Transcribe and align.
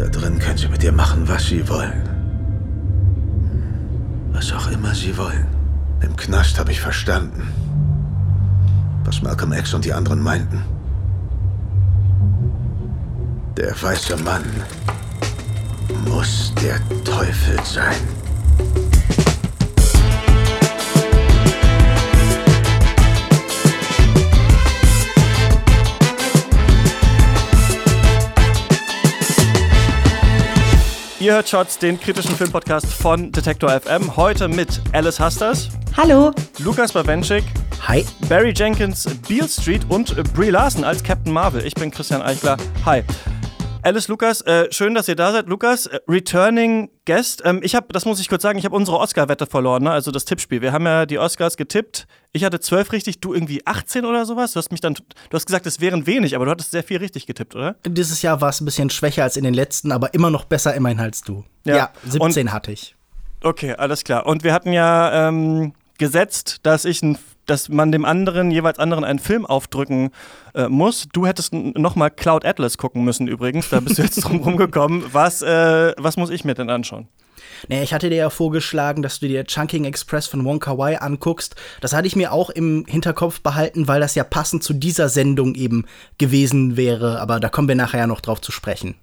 Da 0.00 0.08
drin 0.08 0.38
können 0.38 0.56
sie 0.56 0.68
mit 0.68 0.82
dir 0.82 0.92
machen, 0.92 1.28
was 1.28 1.44
sie 1.44 1.68
wollen. 1.68 2.08
Was 4.32 4.50
auch 4.50 4.70
immer 4.70 4.94
sie 4.94 5.14
wollen. 5.18 5.46
Im 6.00 6.16
Knast 6.16 6.58
habe 6.58 6.72
ich 6.72 6.80
verstanden, 6.80 7.46
was 9.04 9.20
Malcolm 9.20 9.52
X 9.52 9.74
und 9.74 9.84
die 9.84 9.92
anderen 9.92 10.22
meinten. 10.22 10.64
Der 13.58 13.74
weiße 13.82 14.16
Mann 14.22 14.44
muss 16.08 16.54
der 16.62 16.80
Teufel 17.04 17.62
sein. 17.62 18.19
Ihr 31.20 31.34
hört 31.34 31.50
Shots, 31.50 31.76
den 31.76 32.00
kritischen 32.00 32.34
Filmpodcast 32.34 32.86
von 32.86 33.30
Detektor 33.30 33.78
FM. 33.78 34.16
Heute 34.16 34.48
mit 34.48 34.80
Alice 34.94 35.20
Hasters. 35.20 35.68
Hallo. 35.94 36.32
Lukas 36.60 36.92
Bawenschik. 36.92 37.44
Hi. 37.86 38.06
Barry 38.26 38.54
Jenkins, 38.56 39.06
Beale 39.28 39.46
Street 39.46 39.82
und 39.90 40.16
Brie 40.32 40.48
Larson 40.48 40.82
als 40.82 41.02
Captain 41.04 41.30
Marvel. 41.30 41.66
Ich 41.66 41.74
bin 41.74 41.90
Christian 41.90 42.22
Eichler. 42.22 42.56
Hi. 42.86 43.04
Alice, 43.82 44.08
Lukas, 44.08 44.42
äh, 44.42 44.70
schön, 44.70 44.94
dass 44.94 45.08
ihr 45.08 45.16
da 45.16 45.32
seid. 45.32 45.46
Lukas, 45.46 45.86
äh, 45.86 46.00
Returning 46.06 46.90
Guest. 47.06 47.42
Ähm, 47.46 47.60
ich 47.62 47.74
habe, 47.74 47.86
das 47.92 48.04
muss 48.04 48.20
ich 48.20 48.28
kurz 48.28 48.42
sagen, 48.42 48.58
ich 48.58 48.66
habe 48.66 48.76
unsere 48.76 48.98
Oscar-Wette 48.98 49.46
verloren, 49.46 49.84
ne? 49.84 49.90
also 49.90 50.10
das 50.10 50.26
Tippspiel. 50.26 50.60
Wir 50.60 50.72
haben 50.72 50.84
ja 50.84 51.06
die 51.06 51.18
Oscars 51.18 51.56
getippt. 51.56 52.06
Ich 52.32 52.44
hatte 52.44 52.60
zwölf 52.60 52.92
richtig, 52.92 53.20
du 53.20 53.32
irgendwie 53.32 53.66
18 53.66 54.04
oder 54.04 54.26
sowas. 54.26 54.52
Du 54.52 54.58
hast 54.58 54.70
mich 54.70 54.82
dann, 54.82 54.94
du 54.94 55.34
hast 55.34 55.46
gesagt, 55.46 55.66
es 55.66 55.80
wären 55.80 56.06
wenig, 56.06 56.36
aber 56.36 56.44
du 56.44 56.50
hattest 56.50 56.72
sehr 56.72 56.82
viel 56.82 56.98
richtig 56.98 57.26
getippt, 57.26 57.56
oder? 57.56 57.76
Dieses 57.86 58.20
Jahr 58.20 58.42
war 58.42 58.50
es 58.50 58.60
ein 58.60 58.66
bisschen 58.66 58.90
schwächer 58.90 59.22
als 59.22 59.38
in 59.38 59.44
den 59.44 59.54
letzten, 59.54 59.92
aber 59.92 60.12
immer 60.12 60.30
noch 60.30 60.44
besser 60.44 60.74
immerhin 60.74 61.00
als 61.00 61.22
du. 61.22 61.44
Ja, 61.64 61.76
ja 61.76 61.90
17 62.04 62.46
Und, 62.46 62.52
hatte 62.52 62.72
ich. 62.72 62.94
Okay, 63.42 63.72
alles 63.72 64.04
klar. 64.04 64.26
Und 64.26 64.44
wir 64.44 64.52
hatten 64.52 64.72
ja 64.72 65.28
ähm, 65.28 65.72
gesetzt, 65.96 66.60
dass 66.64 66.84
ich 66.84 67.02
ein 67.02 67.16
dass 67.46 67.68
man 67.68 67.92
dem 67.92 68.04
anderen, 68.04 68.50
jeweils 68.50 68.78
anderen 68.78 69.04
einen 69.04 69.18
Film 69.18 69.44
aufdrücken 69.46 70.10
äh, 70.54 70.68
muss. 70.68 71.08
Du 71.12 71.26
hättest 71.26 71.52
nochmal 71.52 72.10
Cloud 72.10 72.44
Atlas 72.44 72.78
gucken 72.78 73.04
müssen 73.04 73.26
übrigens, 73.28 73.68
da 73.70 73.80
bist 73.80 73.98
du 73.98 74.02
jetzt 74.02 74.16
drum 74.24 74.40
rumgekommen. 74.40 75.04
Was, 75.12 75.42
äh, 75.42 75.92
was 75.96 76.16
muss 76.16 76.30
ich 76.30 76.44
mir 76.44 76.54
denn 76.54 76.70
anschauen? 76.70 77.08
Nee, 77.68 77.82
ich 77.82 77.92
hatte 77.92 78.10
dir 78.10 78.16
ja 78.16 78.30
vorgeschlagen, 78.30 79.02
dass 79.02 79.20
du 79.20 79.28
dir 79.28 79.44
Chunking 79.44 79.84
Express 79.84 80.26
von 80.26 80.44
Wonka 80.44 80.78
Wai 80.78 81.00
anguckst. 81.00 81.56
Das 81.80 81.92
hatte 81.92 82.06
ich 82.06 82.16
mir 82.16 82.32
auch 82.32 82.50
im 82.50 82.84
Hinterkopf 82.86 83.40
behalten, 83.40 83.88
weil 83.88 84.00
das 84.00 84.14
ja 84.14 84.24
passend 84.24 84.62
zu 84.62 84.72
dieser 84.72 85.08
Sendung 85.08 85.54
eben 85.54 85.84
gewesen 86.18 86.76
wäre. 86.76 87.20
Aber 87.20 87.40
da 87.40 87.48
kommen 87.48 87.68
wir 87.68 87.74
nachher 87.74 88.00
ja 88.00 88.06
noch 88.06 88.20
drauf 88.20 88.40
zu 88.40 88.52
sprechen. 88.52 88.94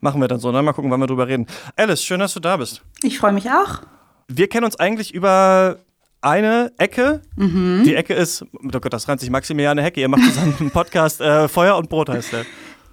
Machen 0.00 0.20
wir 0.20 0.28
dann 0.28 0.38
so, 0.38 0.52
dann 0.52 0.64
mal 0.64 0.72
gucken, 0.72 0.90
wann 0.90 1.00
wir 1.00 1.06
drüber 1.06 1.26
reden. 1.26 1.46
Alice, 1.76 2.04
schön, 2.04 2.20
dass 2.20 2.34
du 2.34 2.40
da 2.40 2.56
bist. 2.56 2.82
Ich 3.02 3.18
freue 3.18 3.32
mich 3.32 3.50
auch. 3.50 3.82
Wir 4.28 4.48
kennen 4.48 4.64
uns 4.64 4.78
eigentlich 4.78 5.12
über 5.12 5.78
eine 6.20 6.72
Ecke. 6.78 7.22
Mhm. 7.36 7.82
Die 7.84 7.94
Ecke 7.94 8.14
ist, 8.14 8.42
oh 8.42 8.78
Gott, 8.80 8.92
das 8.92 9.08
reimt 9.08 9.20
sich 9.20 9.30
Maximiliane 9.30 9.82
Hecke. 9.82 10.00
Ihr 10.00 10.08
macht 10.08 10.24
zusammen 10.24 10.54
einen 10.58 10.70
Podcast, 10.70 11.20
äh, 11.20 11.48
Feuer 11.48 11.76
und 11.76 11.88
Brot 11.88 12.08
heißt 12.08 12.32
der. 12.32 12.44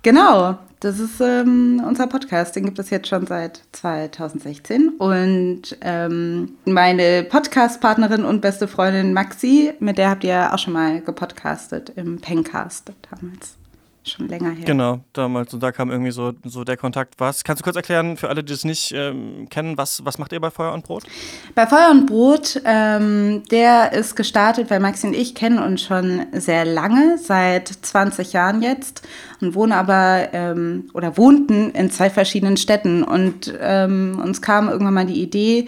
Genau, 0.04 0.60
das 0.82 1.00
ist 1.00 1.20
ähm, 1.20 1.82
unser 1.84 2.06
Podcast. 2.06 2.56
Den 2.56 2.66
gibt 2.66 2.78
es 2.78 2.92
jetzt 2.92 3.08
schon 3.08 3.26
seit 3.26 3.64
2016. 3.72 4.90
Und 5.00 5.76
ähm, 5.82 6.58
meine 6.66 7.24
Podcast-Partnerin 7.24 8.24
und 8.24 8.42
beste 8.42 8.68
Freundin 8.68 9.14
Maxi, 9.14 9.74
mit 9.80 9.98
der 9.98 10.12
habt 10.12 10.24
ihr 10.24 10.54
auch 10.54 10.60
schon 10.60 10.74
mal 10.74 11.02
gepodcastet 11.02 11.92
im 11.96 12.22
Pencast 12.22 12.92
damals 13.10 13.56
schon 14.10 14.28
länger 14.28 14.52
her. 14.52 14.66
Genau, 14.66 15.00
damals. 15.14 15.54
Und 15.54 15.62
da 15.62 15.72
kam 15.72 15.90
irgendwie 15.90 16.12
so, 16.12 16.34
so 16.44 16.64
der 16.64 16.78
Kontakt. 16.78 17.16
Was? 17.18 17.44
Kannst 17.44 17.62
du 17.62 17.64
kurz 17.64 17.76
erklären, 17.76 18.18
für 18.18 18.30
alle, 18.30 18.44
die 18.44 18.54
es 18.54 18.64
nicht 18.64 18.92
ähm, 18.94 19.48
kennen, 19.50 19.78
was, 19.78 20.04
was 20.06 20.18
macht 20.18 20.32
ihr 20.32 20.40
bei 20.40 20.52
Feuer 20.52 20.74
und 20.74 20.86
Brot? 20.86 21.04
Bei 21.56 21.68
Feuer 21.68 21.90
und 21.92 22.06
Brot, 22.06 22.62
ähm, 22.66 23.44
der 23.52 23.94
ist 23.94 24.16
gestartet, 24.16 24.70
weil 24.70 24.80
Maxi 24.80 25.08
und 25.08 25.16
ich 25.16 25.36
kennen 25.36 25.60
uns 25.60 25.82
schon 25.82 26.26
sehr 26.32 26.66
lange, 26.66 27.18
seit 27.18 27.68
20 27.68 28.34
Jahren 28.34 28.62
jetzt 28.62 29.08
und 29.42 29.56
wohnen 29.56 29.72
aber 29.72 30.30
ähm, 30.34 30.90
oder 30.94 31.18
wohnten 31.18 31.72
in 31.72 31.90
zwei 31.90 32.10
verschiedenen 32.10 32.58
Städten. 32.58 33.04
Und 33.04 33.54
ähm, 33.60 34.22
uns 34.24 34.42
kam 34.42 34.70
irgendwann 34.70 34.94
mal 34.94 35.06
die 35.06 35.22
Idee, 35.22 35.68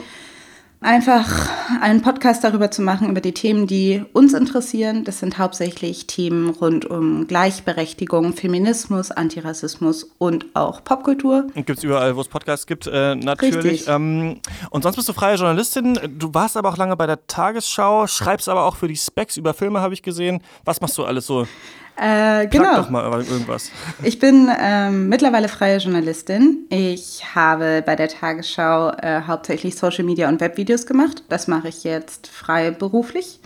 einfach 0.81 1.49
einen 1.81 2.01
Podcast 2.01 2.43
darüber 2.43 2.71
zu 2.71 2.81
machen, 2.81 3.09
über 3.09 3.21
die 3.21 3.33
Themen, 3.33 3.67
die 3.67 4.03
uns 4.13 4.33
interessieren. 4.33 5.03
Das 5.03 5.19
sind 5.19 5.37
hauptsächlich 5.37 6.07
Themen 6.07 6.49
rund 6.49 6.85
um 6.85 7.27
Gleichberechtigung, 7.27 8.33
Feminismus, 8.33 9.11
Antirassismus 9.11 10.11
und 10.17 10.45
auch 10.53 10.83
Popkultur. 10.83 11.47
Gibt 11.55 11.77
es 11.77 11.83
überall, 11.83 12.15
wo 12.15 12.21
es 12.21 12.27
Podcasts 12.27 12.67
gibt, 12.67 12.87
äh, 12.87 13.15
natürlich. 13.15 13.87
Ähm, 13.87 14.39
und 14.69 14.83
sonst 14.83 14.95
bist 14.95 15.09
du 15.09 15.13
freie 15.13 15.35
Journalistin. 15.35 15.99
Du 16.17 16.33
warst 16.33 16.57
aber 16.57 16.69
auch 16.69 16.77
lange 16.77 16.95
bei 16.95 17.07
der 17.07 17.25
Tagesschau, 17.27 18.07
schreibst 18.07 18.47
aber 18.47 18.65
auch 18.65 18.75
für 18.75 18.87
die 18.87 18.95
Specs 18.95 19.37
über 19.37 19.53
Filme, 19.53 19.81
habe 19.81 19.93
ich 19.93 20.03
gesehen. 20.03 20.41
Was 20.63 20.81
machst 20.81 20.97
du 20.97 21.05
alles 21.05 21.25
so? 21.25 21.47
Äh, 21.97 22.47
genau. 22.47 22.65
Sag 22.65 22.75
doch 22.75 22.89
mal 22.89 23.03
irgendwas. 23.23 23.71
Ich 24.03 24.19
bin 24.19 24.49
ähm, 24.59 25.09
mittlerweile 25.09 25.47
freie 25.47 25.77
Journalistin. 25.77 26.65
Ich 26.69 27.23
habe 27.33 27.83
bei 27.85 27.95
der 27.95 28.07
Tagesschau 28.07 28.91
äh, 28.91 29.21
hauptsächlich 29.25 29.75
Social 29.75 30.03
Media 30.03 30.29
und 30.29 30.39
Webvideos 30.39 30.85
gemacht. 30.85 31.23
Das 31.29 31.47
mache 31.47 31.69
ich 31.69 31.83
jetzt 31.83 32.27
frei 32.27 32.69
beruflich 32.69 33.39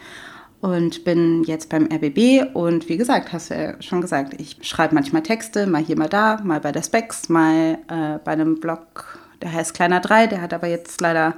und 0.60 1.04
bin 1.06 1.44
jetzt 1.44 1.70
beim 1.70 1.88
RBB. 1.92 2.54
Und 2.54 2.90
wie 2.90 2.98
gesagt, 2.98 3.32
hast 3.32 3.52
du 3.52 3.56
ja 3.56 3.82
schon 3.82 4.02
gesagt, 4.02 4.34
ich 4.40 4.58
schreibe 4.62 4.96
manchmal 4.96 5.24
Texte, 5.24 5.66
mal 5.66 5.82
hier, 5.82 5.98
mal 5.98 6.10
da, 6.10 6.40
mal 6.44 6.60
bei 6.60 6.72
der 6.72 6.84
Specs, 6.84 7.30
mal 7.30 7.78
äh, 7.88 8.20
bei 8.24 8.32
einem 8.32 8.60
Blog, 8.60 9.18
der 9.42 9.54
heißt 9.54 9.74
Kleiner 9.74 10.02
3. 10.02 10.28
Der 10.28 10.42
hat 10.42 10.54
aber 10.54 10.68
jetzt 10.68 11.00
leider 11.00 11.36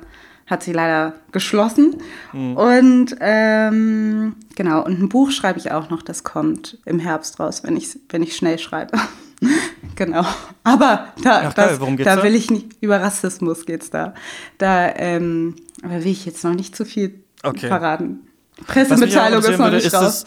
hat 0.53 0.64
sie 0.64 0.72
leider 0.72 1.14
geschlossen. 1.31 1.97
Mhm. 2.31 2.56
Und 2.56 3.16
ähm, 3.19 4.36
genau, 4.56 4.86
und 4.86 5.00
ein 5.00 5.09
Buch 5.09 5.31
schreibe 5.31 5.59
ich 5.59 5.72
auch 5.72 5.90
noch, 5.90 6.02
das 6.02 6.24
kommt 6.24 6.78
im 6.86 7.00
Herbst 7.00 7.40
raus, 7.40 7.64
wenn 7.64 7.75
ich, 7.75 8.00
wenn 8.09 8.24
ich 8.24 8.36
schnell 8.36 8.59
schreibe. 8.59 8.97
genau. 9.96 10.25
Aber 10.64 11.08
da, 11.22 11.47
Ach, 11.47 11.53
das, 11.53 11.80
da, 11.80 11.96
da 11.96 12.24
will 12.24 12.36
ich 12.36 12.50
nicht, 12.50 12.78
über 12.81 13.02
Rassismus 13.02 13.66
geht's 13.66 13.90
da. 13.90 14.14
Da 14.58 14.96
ähm, 14.96 15.56
aber 15.81 16.03
will 16.03 16.12
ich 16.12 16.25
jetzt 16.25 16.44
noch 16.44 16.53
nicht 16.53 16.75
zu 16.75 16.85
viel 16.85 17.24
okay. 17.44 17.68
verraten. 17.68 18.22
Pressemitteilung 18.68 19.44
ist 19.44 19.58
noch 19.58 19.72
nicht 19.72 19.86
ist 19.86 19.94
raus. 19.94 20.25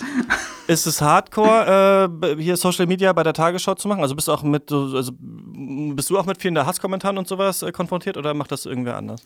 Es, 0.67 0.85
ist 0.85 0.87
es 0.87 1.01
Hardcore, 1.01 2.11
äh, 2.23 2.43
hier 2.43 2.57
Social 2.57 2.87
Media 2.87 3.13
bei 3.13 3.23
der 3.23 3.33
Tagesschau 3.33 3.75
zu 3.75 3.89
machen? 3.89 4.03
Also 4.03 4.15
bist 4.15 4.29
du 4.29 4.33
auch 4.33 4.43
mit, 4.43 4.71
also 4.73 5.13
bist 5.19 6.11
du 6.11 6.19
auch 6.19 6.27
mit 6.27 6.41
vielen 6.41 6.59
Hasskommentaren 6.59 7.19
und 7.19 7.29
sowas 7.29 7.63
äh, 7.63 7.71
konfrontiert 7.73 8.17
oder 8.17 8.35
macht 8.35 8.51
das 8.51 8.67
irgendwer 8.67 8.97
anders? 8.97 9.23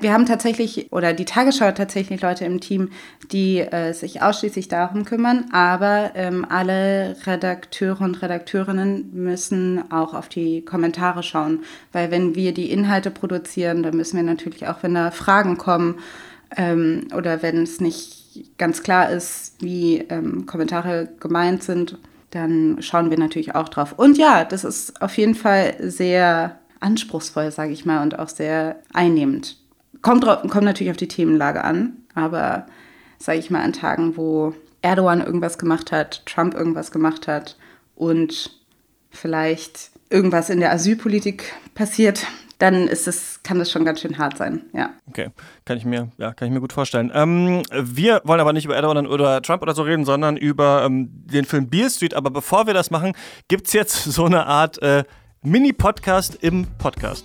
Wir 0.00 0.12
haben 0.12 0.26
tatsächlich, 0.26 0.90
oder 0.90 1.12
die 1.12 1.24
Tagesschau 1.24 1.66
hat 1.66 1.76
tatsächlich 1.76 2.22
Leute 2.22 2.44
im 2.44 2.60
Team, 2.60 2.90
die 3.30 3.60
äh, 3.60 3.92
sich 3.92 4.22
ausschließlich 4.22 4.66
darum 4.68 5.04
kümmern, 5.04 5.46
aber 5.52 6.12
ähm, 6.14 6.46
alle 6.48 7.16
Redakteure 7.26 8.00
und 8.00 8.20
Redakteurinnen 8.22 9.10
müssen 9.12 9.92
auch 9.92 10.14
auf 10.14 10.28
die 10.28 10.64
Kommentare 10.64 11.22
schauen, 11.22 11.60
weil 11.92 12.10
wenn 12.10 12.34
wir 12.34 12.52
die 12.54 12.70
Inhalte 12.70 13.10
produzieren, 13.10 13.82
dann 13.82 13.96
müssen 13.96 14.16
wir 14.16 14.24
natürlich 14.24 14.66
auch, 14.66 14.82
wenn 14.82 14.94
da 14.94 15.10
Fragen 15.10 15.58
kommen 15.58 15.96
ähm, 16.56 17.06
oder 17.14 17.42
wenn 17.42 17.62
es 17.62 17.80
nicht 17.80 18.21
ganz 18.58 18.82
klar 18.82 19.10
ist, 19.10 19.56
wie 19.60 19.98
ähm, 20.08 20.46
Kommentare 20.46 21.08
gemeint 21.20 21.62
sind, 21.62 21.98
dann 22.30 22.78
schauen 22.80 23.10
wir 23.10 23.18
natürlich 23.18 23.54
auch 23.54 23.68
drauf. 23.68 23.94
Und 23.96 24.18
ja, 24.18 24.44
das 24.44 24.64
ist 24.64 25.00
auf 25.02 25.16
jeden 25.16 25.34
Fall 25.34 25.76
sehr 25.80 26.58
anspruchsvoll, 26.80 27.50
sage 27.50 27.72
ich 27.72 27.84
mal, 27.84 28.02
und 28.02 28.18
auch 28.18 28.28
sehr 28.28 28.76
einnehmend. 28.92 29.58
Kommt, 30.00 30.24
drauf, 30.24 30.42
kommt 30.48 30.64
natürlich 30.64 30.90
auf 30.90 30.96
die 30.96 31.08
Themenlage 31.08 31.62
an, 31.62 31.98
aber 32.14 32.66
sage 33.18 33.38
ich 33.38 33.50
mal 33.50 33.62
an 33.62 33.72
Tagen, 33.72 34.16
wo 34.16 34.54
Erdogan 34.80 35.20
irgendwas 35.20 35.58
gemacht 35.58 35.92
hat, 35.92 36.26
Trump 36.26 36.54
irgendwas 36.54 36.90
gemacht 36.90 37.28
hat 37.28 37.56
und 37.94 38.58
vielleicht 39.10 39.90
irgendwas 40.10 40.50
in 40.50 40.60
der 40.60 40.72
Asylpolitik 40.72 41.52
passiert, 41.74 42.26
dann 42.62 42.86
ist 42.86 43.08
es, 43.08 43.40
kann 43.42 43.58
das 43.58 43.72
schon 43.72 43.84
ganz 43.84 44.00
schön 44.00 44.18
hart 44.18 44.38
sein, 44.38 44.62
ja. 44.72 44.90
Okay, 45.08 45.30
kann 45.64 45.76
ich 45.78 45.84
mir, 45.84 46.12
ja, 46.16 46.32
kann 46.32 46.46
ich 46.46 46.54
mir 46.54 46.60
gut 46.60 46.72
vorstellen. 46.72 47.10
Ähm, 47.12 47.64
wir 47.72 48.20
wollen 48.22 48.38
aber 48.38 48.52
nicht 48.52 48.66
über 48.66 48.76
Erdogan 48.76 49.08
oder 49.08 49.42
Trump 49.42 49.62
oder 49.62 49.74
so 49.74 49.82
reden, 49.82 50.04
sondern 50.04 50.36
über 50.36 50.84
ähm, 50.84 51.08
den 51.10 51.44
Film 51.44 51.68
Beale 51.68 51.90
Street. 51.90 52.14
Aber 52.14 52.30
bevor 52.30 52.68
wir 52.68 52.74
das 52.74 52.92
machen, 52.92 53.14
gibt 53.48 53.66
es 53.66 53.72
jetzt 53.72 54.04
so 54.04 54.26
eine 54.26 54.46
Art 54.46 54.80
äh, 54.80 55.02
Mini-Podcast 55.42 56.38
im 56.40 56.68
Podcast. 56.78 57.24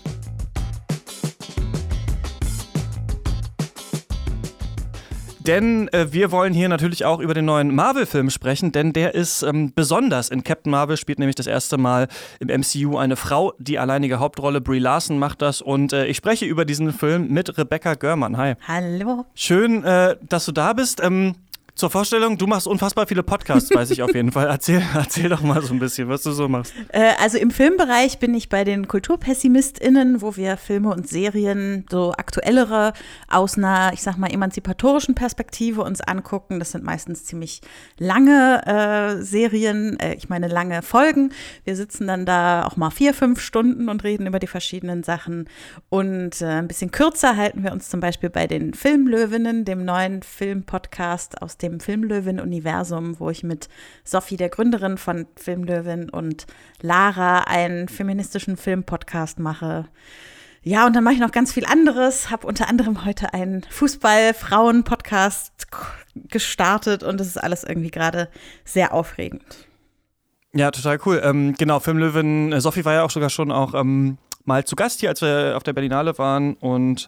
Denn 5.47 5.87
äh, 5.93 6.11
wir 6.11 6.31
wollen 6.31 6.53
hier 6.53 6.67
natürlich 6.67 7.05
auch 7.05 7.21
über 7.21 7.33
den 7.33 7.45
neuen 7.45 7.73
Marvel-Film 7.73 8.29
sprechen, 8.29 8.73
denn 8.73 8.91
der 8.91 9.15
ist 9.15 9.43
ähm, 9.43 9.71
besonders. 9.73 10.27
In 10.27 10.43
Captain 10.43 10.69
Marvel 10.69 10.97
spielt 10.97 11.19
nämlich 11.19 11.35
das 11.37 11.47
erste 11.47 11.77
Mal 11.77 12.09
im 12.41 12.49
MCU 12.49 12.97
eine 12.97 13.15
Frau, 13.15 13.53
die 13.57 13.79
alleinige 13.79 14.19
Hauptrolle. 14.19 14.59
Brie 14.59 14.79
Larson 14.79 15.17
macht 15.17 15.41
das 15.41 15.61
und 15.61 15.93
äh, 15.93 16.05
ich 16.07 16.17
spreche 16.17 16.45
über 16.45 16.65
diesen 16.65 16.91
Film 16.91 17.29
mit 17.29 17.57
Rebecca 17.57 17.93
Görmann. 17.93 18.35
Hi. 18.35 18.55
Hallo. 18.67 19.25
Schön, 19.35 19.85
äh, 19.85 20.17
dass 20.27 20.45
du 20.45 20.51
da 20.51 20.73
bist. 20.73 21.01
Ähm, 21.01 21.35
zur 21.77 21.91
Vorstellung, 21.91 22.37
du 22.37 22.47
machst 22.47 22.67
unfassbar 22.67 23.05
viele 23.05 23.21
Podcasts, 23.21 23.73
weiß 23.73 23.91
ich 23.91 24.01
auf 24.01 24.13
jeden 24.13 24.31
Fall. 24.31 24.47
Erzähl, 24.47 24.81
erzähl 24.95 25.29
doch 25.29 25.41
mal 25.41 25.61
so 25.61 25.73
ein 25.73 25.79
bisschen, 25.79 26.09
was 26.09 26.23
du 26.23 26.31
so 26.31 26.47
machst. 26.47 26.73
Äh, 26.89 27.11
also 27.21 27.37
im 27.37 27.51
Filmbereich 27.51 28.17
bin 28.17 28.33
ich 28.33 28.49
bei 28.49 28.63
den 28.63 28.87
KulturpessimistInnen, 28.87 30.21
wo 30.21 30.35
wir 30.35 30.57
Filme 30.57 30.89
und 30.89 31.07
Serien 31.07 31.85
so 31.89 32.13
aktuellere 32.13 32.93
aus 33.27 33.57
einer, 33.57 33.91
ich 33.93 34.01
sag 34.01 34.17
mal, 34.17 34.31
emanzipatorischen 34.31 35.13
Perspektive 35.13 35.83
uns 35.83 36.01
angucken. 36.01 36.57
Das 36.57 36.71
sind 36.71 36.83
meistens 36.83 37.25
ziemlich 37.25 37.61
lange 37.99 38.65
äh, 38.65 39.21
Serien, 39.21 39.99
äh, 39.99 40.15
ich 40.15 40.29
meine 40.29 40.47
lange 40.47 40.81
Folgen. 40.81 41.31
Wir 41.63 41.75
sitzen 41.75 42.07
dann 42.07 42.25
da 42.25 42.65
auch 42.65 42.75
mal 42.75 42.89
vier, 42.89 43.13
fünf 43.13 43.39
Stunden 43.39 43.87
und 43.89 44.03
reden 44.03 44.25
über 44.25 44.39
die 44.39 44.47
verschiedenen 44.47 45.03
Sachen. 45.03 45.47
Und 45.89 46.41
äh, 46.41 46.45
ein 46.45 46.67
bisschen 46.67 46.89
kürzer 46.89 47.37
halten 47.37 47.63
wir 47.63 47.71
uns 47.71 47.89
zum 47.89 47.99
Beispiel 47.99 48.31
bei 48.31 48.47
den 48.47 48.73
Filmlöwinnen, 48.73 49.63
dem 49.63 49.85
neuen 49.85 50.23
Filmpodcast 50.23 51.39
aus 51.41 51.57
dem 51.57 51.66
Filmlöwin-Universum, 51.79 53.19
wo 53.19 53.29
ich 53.29 53.43
mit 53.43 53.69
Sophie, 54.03 54.37
der 54.37 54.49
Gründerin 54.49 54.97
von 54.97 55.27
Filmlöwin, 55.35 56.09
und 56.09 56.47
Lara 56.81 57.41
einen 57.41 57.87
feministischen 57.87 58.57
Filmpodcast 58.57 59.39
mache. 59.39 59.85
Ja, 60.63 60.85
und 60.85 60.95
dann 60.95 61.03
mache 61.03 61.13
ich 61.13 61.19
noch 61.19 61.31
ganz 61.31 61.53
viel 61.53 61.65
anderes. 61.65 62.29
Habe 62.29 62.47
unter 62.47 62.67
anderem 62.67 63.05
heute 63.05 63.33
einen 63.33 63.63
Fußball-Frauen-Podcast 63.69 65.67
gestartet 66.29 67.03
und 67.03 67.21
es 67.21 67.27
ist 67.27 67.37
alles 67.37 67.63
irgendwie 67.63 67.91
gerade 67.91 68.29
sehr 68.65 68.93
aufregend. 68.93 69.67
Ja, 70.53 70.71
total 70.71 70.99
cool. 71.05 71.21
Ähm, 71.23 71.55
genau, 71.57 71.79
Filmlöwin, 71.79 72.51
äh, 72.51 72.61
Sophie 72.61 72.83
war 72.83 72.93
ja 72.93 73.03
auch 73.03 73.11
sogar 73.11 73.29
schon 73.29 73.51
auch 73.51 73.73
ähm, 73.75 74.17
mal 74.43 74.65
zu 74.65 74.75
Gast 74.75 75.01
hier, 75.01 75.09
als 75.09 75.21
wir 75.21 75.53
auf 75.55 75.63
der 75.63 75.73
Berlinale 75.73 76.17
waren 76.17 76.55
und 76.55 77.07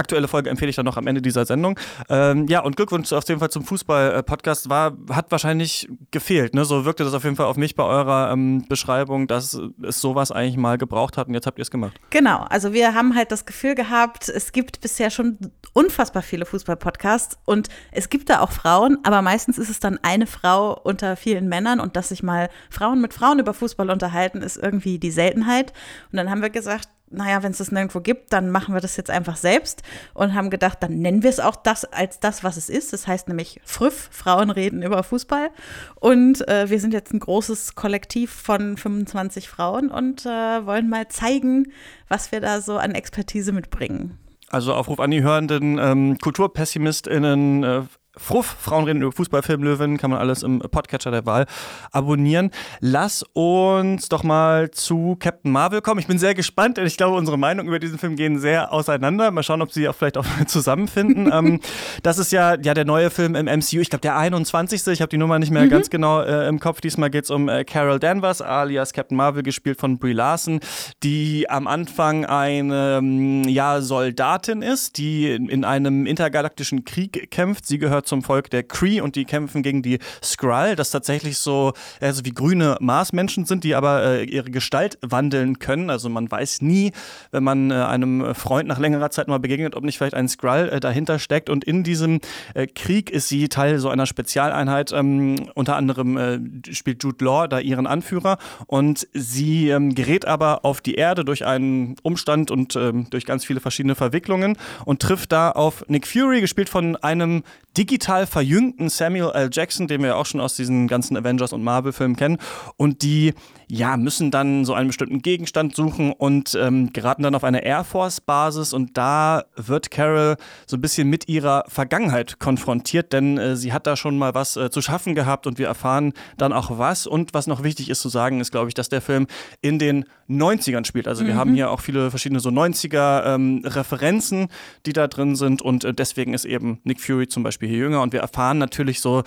aktuelle 0.00 0.26
Folge 0.26 0.50
empfehle 0.50 0.70
ich 0.70 0.76
dann 0.76 0.86
noch 0.86 0.96
am 0.96 1.06
Ende 1.06 1.22
dieser 1.22 1.44
Sendung. 1.44 1.78
Ähm, 2.08 2.46
ja, 2.48 2.60
und 2.60 2.76
Glückwunsch 2.76 3.12
auf 3.12 3.28
jeden 3.28 3.38
Fall 3.38 3.50
zum 3.50 3.64
Fußball-Podcast. 3.64 4.68
War, 4.68 4.96
hat 5.10 5.30
wahrscheinlich 5.30 5.88
gefehlt. 6.10 6.54
Ne? 6.54 6.64
So 6.64 6.84
wirkte 6.84 7.04
das 7.04 7.14
auf 7.14 7.22
jeden 7.24 7.36
Fall 7.36 7.46
auf 7.46 7.56
mich 7.56 7.74
bei 7.76 7.84
eurer 7.84 8.32
ähm, 8.32 8.64
Beschreibung, 8.68 9.28
dass 9.28 9.58
es 9.82 10.00
sowas 10.00 10.32
eigentlich 10.32 10.56
mal 10.56 10.78
gebraucht 10.78 11.16
hat 11.16 11.28
und 11.28 11.34
jetzt 11.34 11.46
habt 11.46 11.58
ihr 11.58 11.62
es 11.62 11.70
gemacht. 11.70 12.00
Genau, 12.10 12.44
also 12.48 12.72
wir 12.72 12.94
haben 12.94 13.14
halt 13.14 13.30
das 13.30 13.46
Gefühl 13.46 13.74
gehabt, 13.74 14.28
es 14.28 14.52
gibt 14.52 14.80
bisher 14.80 15.10
schon 15.10 15.38
unfassbar 15.72 16.22
viele 16.22 16.46
Fußball-Podcasts 16.46 17.38
und 17.44 17.68
es 17.92 18.08
gibt 18.08 18.30
da 18.30 18.40
auch 18.40 18.50
Frauen, 18.50 18.98
aber 19.02 19.22
meistens 19.22 19.58
ist 19.58 19.68
es 19.68 19.80
dann 19.80 19.98
eine 20.02 20.26
Frau 20.26 20.80
unter 20.82 21.16
vielen 21.16 21.48
Männern 21.48 21.80
und 21.80 21.96
dass 21.96 22.08
sich 22.08 22.22
mal 22.22 22.48
Frauen 22.70 23.00
mit 23.00 23.14
Frauen 23.14 23.38
über 23.38 23.54
Fußball 23.54 23.90
unterhalten, 23.90 24.42
ist 24.42 24.56
irgendwie 24.56 24.98
die 24.98 25.10
Seltenheit. 25.10 25.72
Und 26.10 26.16
dann 26.16 26.30
haben 26.30 26.42
wir 26.42 26.50
gesagt, 26.50 26.88
naja, 27.10 27.42
wenn 27.42 27.50
es 27.50 27.58
das 27.58 27.72
nirgendwo 27.72 28.00
gibt, 28.00 28.32
dann 28.32 28.50
machen 28.50 28.72
wir 28.72 28.80
das 28.80 28.96
jetzt 28.96 29.10
einfach 29.10 29.36
selbst 29.36 29.82
und 30.14 30.34
haben 30.34 30.48
gedacht, 30.48 30.78
dann 30.80 30.98
nennen 30.98 31.22
wir 31.22 31.30
es 31.30 31.40
auch 31.40 31.56
das 31.56 31.84
als 31.84 32.20
das, 32.20 32.44
was 32.44 32.56
es 32.56 32.68
ist. 32.68 32.92
Das 32.92 33.06
heißt 33.06 33.28
nämlich 33.28 33.60
Früff, 33.64 34.08
Frauen 34.12 34.50
reden 34.50 34.82
über 34.82 35.02
Fußball. 35.02 35.50
Und 35.96 36.46
äh, 36.48 36.70
wir 36.70 36.80
sind 36.80 36.94
jetzt 36.94 37.12
ein 37.12 37.20
großes 37.20 37.74
Kollektiv 37.74 38.30
von 38.30 38.76
25 38.76 39.48
Frauen 39.48 39.90
und 39.90 40.24
äh, 40.24 40.64
wollen 40.64 40.88
mal 40.88 41.08
zeigen, 41.08 41.72
was 42.08 42.32
wir 42.32 42.40
da 42.40 42.60
so 42.60 42.78
an 42.78 42.92
Expertise 42.92 43.52
mitbringen. 43.52 44.18
Also 44.48 44.74
Aufruf 44.74 45.00
an 45.00 45.10
die 45.10 45.22
hörenden 45.22 45.78
ähm, 45.78 46.18
KulturpessimistInnen, 46.18 47.62
äh, 47.64 47.82
Fruff, 48.20 48.56
Frauen 48.60 48.84
reden 48.84 49.02
über 49.02 49.12
Fußballfilm 49.12 49.62
Löwen, 49.62 49.96
kann 49.96 50.10
man 50.10 50.20
alles 50.20 50.42
im 50.42 50.58
Podcatcher 50.58 51.10
der 51.10 51.24
Wahl 51.24 51.46
abonnieren. 51.90 52.50
Lass 52.80 53.24
uns 53.32 54.08
doch 54.08 54.22
mal 54.22 54.70
zu 54.70 55.16
Captain 55.18 55.50
Marvel 55.50 55.80
kommen. 55.80 56.00
Ich 56.00 56.06
bin 56.06 56.18
sehr 56.18 56.34
gespannt, 56.34 56.76
denn 56.76 56.86
ich 56.86 56.98
glaube, 56.98 57.16
unsere 57.16 57.38
Meinungen 57.38 57.66
über 57.66 57.78
diesen 57.78 57.98
Film 57.98 58.16
gehen 58.16 58.38
sehr 58.38 58.72
auseinander. 58.72 59.30
Mal 59.30 59.42
schauen, 59.42 59.62
ob 59.62 59.72
sie 59.72 59.88
auch 59.88 59.94
vielleicht 59.94 60.18
auch 60.18 60.26
zusammenfinden. 60.46 61.30
ähm, 61.32 61.60
das 62.02 62.18
ist 62.18 62.30
ja, 62.30 62.56
ja 62.60 62.74
der 62.74 62.84
neue 62.84 63.10
Film 63.10 63.34
im 63.34 63.46
MCU, 63.46 63.80
ich 63.80 63.88
glaube 63.88 64.02
der 64.02 64.16
21. 64.16 64.86
Ich 64.88 65.00
habe 65.00 65.08
die 65.08 65.16
Nummer 65.16 65.38
nicht 65.38 65.50
mehr 65.50 65.64
mhm. 65.64 65.70
ganz 65.70 65.88
genau 65.88 66.20
äh, 66.20 66.46
im 66.46 66.60
Kopf. 66.60 66.82
Diesmal 66.82 67.10
geht 67.10 67.24
es 67.24 67.30
um 67.30 67.48
äh, 67.48 67.64
Carol 67.64 67.98
Danvers, 67.98 68.42
alias 68.42 68.92
Captain 68.92 69.16
Marvel, 69.16 69.42
gespielt 69.42 69.80
von 69.80 69.98
Brie 69.98 70.12
Larson, 70.12 70.60
die 71.02 71.48
am 71.48 71.66
Anfang 71.66 72.26
eine 72.26 72.98
ähm, 72.98 73.44
ja, 73.44 73.80
Soldatin 73.80 74.60
ist, 74.60 74.98
die 74.98 75.32
in 75.32 75.64
einem 75.64 76.04
intergalaktischen 76.04 76.84
Krieg 76.84 77.30
kämpft. 77.30 77.66
Sie 77.66 77.78
gehört 77.78 78.09
zum 78.10 78.22
Volk 78.22 78.50
der 78.50 78.64
Cree 78.64 79.00
und 79.00 79.16
die 79.16 79.24
kämpfen 79.24 79.62
gegen 79.62 79.82
die 79.82 79.98
Skrull, 80.22 80.76
das 80.76 80.90
tatsächlich 80.90 81.38
so 81.38 81.72
also 82.00 82.24
wie 82.24 82.32
grüne 82.32 82.76
Marsmenschen 82.80 83.46
sind, 83.46 83.64
die 83.64 83.74
aber 83.74 84.04
äh, 84.04 84.24
ihre 84.24 84.50
Gestalt 84.50 84.98
wandeln 85.00 85.58
können. 85.58 85.88
Also 85.88 86.08
man 86.08 86.30
weiß 86.30 86.60
nie, 86.60 86.92
wenn 87.30 87.44
man 87.44 87.70
äh, 87.70 87.74
einem 87.74 88.34
Freund 88.34 88.68
nach 88.68 88.78
längerer 88.78 89.10
Zeit 89.10 89.28
mal 89.28 89.38
begegnet, 89.38 89.76
ob 89.76 89.84
nicht 89.84 89.96
vielleicht 89.96 90.14
ein 90.14 90.28
Skrull 90.28 90.68
äh, 90.72 90.80
dahinter 90.80 91.18
steckt. 91.18 91.48
Und 91.48 91.64
in 91.64 91.84
diesem 91.84 92.20
äh, 92.54 92.66
Krieg 92.66 93.10
ist 93.10 93.28
sie 93.28 93.48
Teil 93.48 93.78
so 93.78 93.88
einer 93.88 94.06
Spezialeinheit. 94.06 94.92
Ähm, 94.92 95.36
unter 95.54 95.76
anderem 95.76 96.16
äh, 96.16 96.40
spielt 96.72 97.02
Jude 97.02 97.24
Law 97.24 97.46
da 97.46 97.60
ihren 97.60 97.86
Anführer 97.86 98.38
und 98.66 99.06
sie 99.12 99.70
ähm, 99.70 99.94
gerät 99.94 100.26
aber 100.26 100.64
auf 100.64 100.80
die 100.80 100.94
Erde 100.96 101.24
durch 101.24 101.46
einen 101.46 101.94
Umstand 102.02 102.50
und 102.50 102.74
ähm, 102.74 103.08
durch 103.10 103.24
ganz 103.24 103.44
viele 103.44 103.60
verschiedene 103.60 103.94
Verwicklungen 103.94 104.56
und 104.84 105.00
trifft 105.00 105.30
da 105.30 105.50
auf 105.52 105.84
Nick 105.88 106.06
Fury, 106.06 106.40
gespielt 106.40 106.68
von 106.68 106.96
einem 106.96 107.44
digital 107.90 108.26
verjüngten 108.26 108.88
Samuel 108.88 109.32
L. 109.34 109.50
Jackson, 109.52 109.88
den 109.88 110.02
wir 110.02 110.16
auch 110.16 110.26
schon 110.26 110.40
aus 110.40 110.54
diesen 110.54 110.86
ganzen 110.86 111.16
Avengers 111.16 111.52
und 111.52 111.64
Marvel-Filmen 111.64 112.14
kennen. 112.14 112.38
Und 112.76 113.02
die 113.02 113.34
ja, 113.70 113.96
müssen 113.96 114.32
dann 114.32 114.64
so 114.64 114.74
einen 114.74 114.88
bestimmten 114.88 115.22
Gegenstand 115.22 115.76
suchen 115.76 116.12
und 116.12 116.58
ähm, 116.60 116.92
geraten 116.92 117.22
dann 117.22 117.36
auf 117.36 117.44
eine 117.44 117.64
Air 117.64 117.84
Force-Basis 117.84 118.72
und 118.72 118.96
da 118.96 119.44
wird 119.54 119.92
Carol 119.92 120.36
so 120.66 120.76
ein 120.76 120.80
bisschen 120.80 121.08
mit 121.08 121.28
ihrer 121.28 121.64
Vergangenheit 121.68 122.40
konfrontiert, 122.40 123.12
denn 123.12 123.38
äh, 123.38 123.54
sie 123.54 123.72
hat 123.72 123.86
da 123.86 123.96
schon 123.96 124.18
mal 124.18 124.34
was 124.34 124.56
äh, 124.56 124.70
zu 124.70 124.82
schaffen 124.82 125.14
gehabt 125.14 125.46
und 125.46 125.58
wir 125.58 125.68
erfahren 125.68 126.14
dann 126.36 126.52
auch 126.52 126.78
was. 126.78 127.06
Und 127.06 127.32
was 127.32 127.46
noch 127.46 127.62
wichtig 127.62 127.90
ist 127.90 128.00
zu 128.00 128.08
sagen, 128.08 128.40
ist, 128.40 128.50
glaube 128.50 128.66
ich, 128.66 128.74
dass 128.74 128.88
der 128.88 129.00
Film 129.00 129.28
in 129.60 129.78
den 129.78 130.04
90ern 130.28 130.84
spielt. 130.84 131.06
Also 131.06 131.24
wir 131.24 131.34
mhm. 131.34 131.38
haben 131.38 131.54
hier 131.54 131.70
auch 131.70 131.80
viele 131.80 132.10
verschiedene 132.10 132.40
so 132.40 132.50
90er-Referenzen, 132.50 134.40
ähm, 134.40 134.48
die 134.84 134.92
da 134.92 135.06
drin 135.06 135.36
sind 135.36 135.62
und 135.62 135.84
äh, 135.84 135.94
deswegen 135.94 136.34
ist 136.34 136.44
eben 136.44 136.80
Nick 136.82 137.00
Fury 137.00 137.28
zum 137.28 137.44
Beispiel 137.44 137.68
hier 137.68 137.78
jünger 137.78 138.02
und 138.02 138.12
wir 138.12 138.20
erfahren 138.20 138.58
natürlich 138.58 139.00
so 139.00 139.22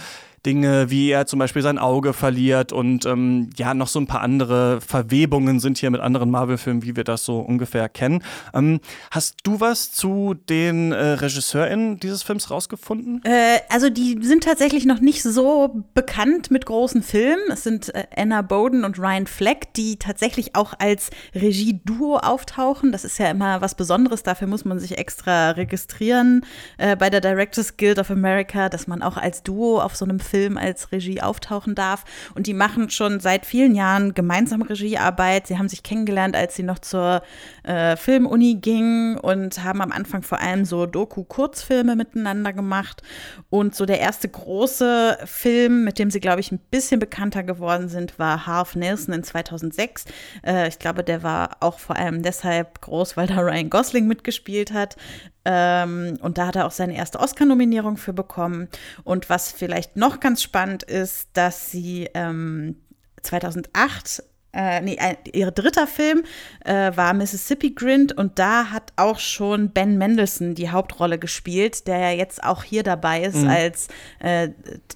Dinge, 0.45 0.89
wie 0.89 1.09
er 1.09 1.25
zum 1.25 1.39
Beispiel 1.39 1.61
sein 1.61 1.77
Auge 1.77 2.11
verliert 2.11 2.73
und 2.73 3.05
ähm, 3.05 3.49
ja, 3.57 3.73
noch 3.73 3.87
so 3.87 3.99
ein 3.99 4.07
paar 4.07 4.21
andere 4.21 4.81
Verwebungen 4.81 5.61
sind 5.61 5.77
hier 5.77 5.89
mit 5.89 6.01
anderen 6.01 6.29
Marvel-Filmen, 6.31 6.83
wie 6.83 6.97
wir 6.97 7.05
das 7.05 7.23
so 7.23 7.39
ungefähr 7.39 7.87
kennen. 7.87 8.21
Ähm, 8.53 8.81
hast 9.11 9.37
du 9.43 9.61
was 9.61 9.93
zu 9.93 10.33
den 10.49 10.91
äh, 10.91 11.13
RegisseurInnen 11.13 11.99
dieses 11.99 12.23
Films 12.23 12.51
rausgefunden? 12.51 13.21
Äh, 13.23 13.59
also 13.69 13.89
die 13.89 14.19
sind 14.21 14.43
tatsächlich 14.43 14.85
noch 14.85 14.99
nicht 14.99 15.23
so 15.23 15.85
bekannt 15.93 16.51
mit 16.51 16.65
großen 16.65 17.03
Filmen. 17.03 17.43
Es 17.49 17.63
sind 17.63 17.95
äh, 17.95 18.03
Anna 18.15 18.41
Bowden 18.41 18.83
und 18.83 18.99
Ryan 18.99 19.27
Fleck, 19.27 19.73
die 19.75 19.97
tatsächlich 19.97 20.55
auch 20.55 20.73
als 20.77 21.09
Regie-Duo 21.33 22.17
auftauchen. 22.17 22.91
Das 22.91 23.05
ist 23.05 23.17
ja 23.17 23.29
immer 23.29 23.61
was 23.61 23.75
Besonderes. 23.75 24.23
Dafür 24.23 24.47
muss 24.47 24.65
man 24.65 24.77
sich 24.77 24.97
extra 24.97 25.51
registrieren 25.51 26.45
äh, 26.77 26.97
bei 26.97 27.09
der 27.09 27.21
Directors 27.21 27.77
Guild 27.77 27.97
of 27.97 28.11
America, 28.11 28.67
dass 28.67 28.87
man 28.87 29.01
auch 29.01 29.15
als 29.15 29.41
Duo 29.43 29.79
auf 29.79 29.95
so 29.95 30.03
einem 30.03 30.19
Film 30.19 30.32
Film 30.33 30.57
als 30.57 30.91
Regie 30.91 31.21
auftauchen 31.21 31.75
darf. 31.75 32.05
Und 32.33 32.47
die 32.47 32.55
machen 32.55 32.89
schon 32.89 33.19
seit 33.19 33.45
vielen 33.45 33.75
Jahren 33.75 34.15
gemeinsam 34.15 34.63
Regiearbeit. 34.63 35.45
Sie 35.45 35.59
haben 35.59 35.69
sich 35.69 35.83
kennengelernt, 35.83 36.35
als 36.35 36.55
sie 36.55 36.63
noch 36.63 36.79
zur 36.79 37.21
äh, 37.61 37.95
Filmuni 37.95 38.55
gingen 38.55 39.19
und 39.19 39.63
haben 39.63 39.79
am 39.79 39.91
Anfang 39.91 40.23
vor 40.23 40.39
allem 40.39 40.65
so 40.65 40.87
Doku-Kurzfilme 40.87 41.95
miteinander 41.95 42.51
gemacht. 42.51 43.03
Und 43.51 43.75
so 43.75 43.85
der 43.85 43.99
erste 43.99 44.27
große 44.27 45.19
Film, 45.25 45.83
mit 45.83 45.99
dem 45.99 46.09
sie, 46.09 46.19
glaube 46.19 46.39
ich, 46.39 46.51
ein 46.51 46.59
bisschen 46.71 46.99
bekannter 46.99 47.43
geworden 47.43 47.87
sind, 47.87 48.17
war 48.17 48.47
Half 48.47 48.75
Nelson 48.75 49.13
in 49.13 49.23
2006. 49.23 50.05
Äh, 50.43 50.67
ich 50.67 50.79
glaube, 50.79 51.03
der 51.03 51.21
war 51.21 51.57
auch 51.59 51.77
vor 51.77 51.95
allem 51.95 52.23
deshalb 52.23 52.81
groß, 52.81 53.17
weil 53.17 53.27
da 53.27 53.39
Ryan 53.39 53.69
Gosling 53.69 54.07
mitgespielt 54.07 54.73
hat. 54.73 54.97
Ähm, 55.45 56.17
und 56.21 56.37
da 56.37 56.47
hat 56.47 56.55
er 56.55 56.65
auch 56.65 56.71
seine 56.71 56.95
erste 56.95 57.19
Oscar-Nominierung 57.19 57.97
für 57.97 58.13
bekommen. 58.13 58.69
Und 59.03 59.29
was 59.29 59.51
vielleicht 59.51 59.95
noch 59.95 60.19
ganz 60.19 60.41
spannend 60.41 60.83
ist, 60.83 61.29
dass 61.33 61.71
sie 61.71 62.09
ähm, 62.13 62.77
2008 63.21 64.23
äh, 64.53 64.81
nee, 64.81 64.99
ein, 64.99 65.17
ihr 65.33 65.49
dritter 65.49 65.87
Film 65.87 66.23
äh, 66.63 66.91
war 66.95 67.13
Mississippi 67.13 67.71
Grind 67.71 68.15
und 68.15 68.37
da 68.37 68.69
hat 68.69 68.93
auch 68.95 69.17
schon 69.19 69.71
Ben 69.71 69.97
Mendelssohn 69.97 70.53
die 70.53 70.69
Hauptrolle 70.69 71.17
gespielt, 71.17 71.87
der 71.87 71.97
ja 71.97 72.11
jetzt 72.11 72.43
auch 72.43 72.63
hier 72.63 72.83
dabei 72.83 73.23
ist 73.23 73.37
mhm. 73.37 73.49
als 73.49 73.87
äh, 74.19 74.49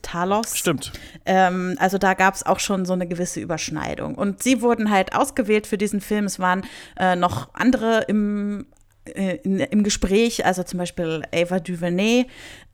Talos. 0.04 0.56
Stimmt. 0.56 0.92
Ähm, 1.26 1.76
also 1.80 1.98
da 1.98 2.14
gab 2.14 2.36
es 2.36 2.46
auch 2.46 2.60
schon 2.60 2.86
so 2.86 2.94
eine 2.94 3.08
gewisse 3.08 3.40
Überschneidung. 3.40 4.14
Und 4.14 4.44
sie 4.44 4.62
wurden 4.62 4.92
halt 4.92 5.16
ausgewählt 5.16 5.66
für 5.66 5.80
diesen 5.80 6.02
Film. 6.02 6.26
Es 6.26 6.40
waren 6.40 6.64
äh, 7.00 7.16
noch 7.16 7.50
andere 7.56 8.06
im 8.08 8.68
äh, 9.16 9.36
in, 9.44 9.60
im 9.60 9.84
Gespräch, 9.84 10.46
also 10.46 10.64
zum 10.64 10.80
Beispiel 10.80 11.24
Ava 11.34 11.60
DuVernay, 11.60 12.26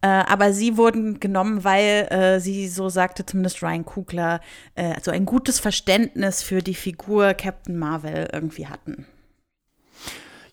äh, 0.02 0.08
aber 0.08 0.54
sie 0.54 0.78
wurden 0.78 1.20
genommen, 1.20 1.64
weil 1.64 2.08
äh, 2.10 2.40
sie, 2.40 2.68
so 2.68 2.90
sagte 2.90 3.26
zumindest 3.26 3.64
Ryan 3.64 3.86
Kugler, 3.86 4.42
äh, 4.76 4.96
so 5.02 5.12
ein 5.12 5.26
gutes 5.26 5.60
Verständnis 5.60 6.44
für 6.44 6.62
die 6.62 6.76
Figur 6.76 7.34
Captain 7.34 7.78
Marvel 7.78 8.30
irgendwie 8.32 8.68
hatten. 8.68 9.06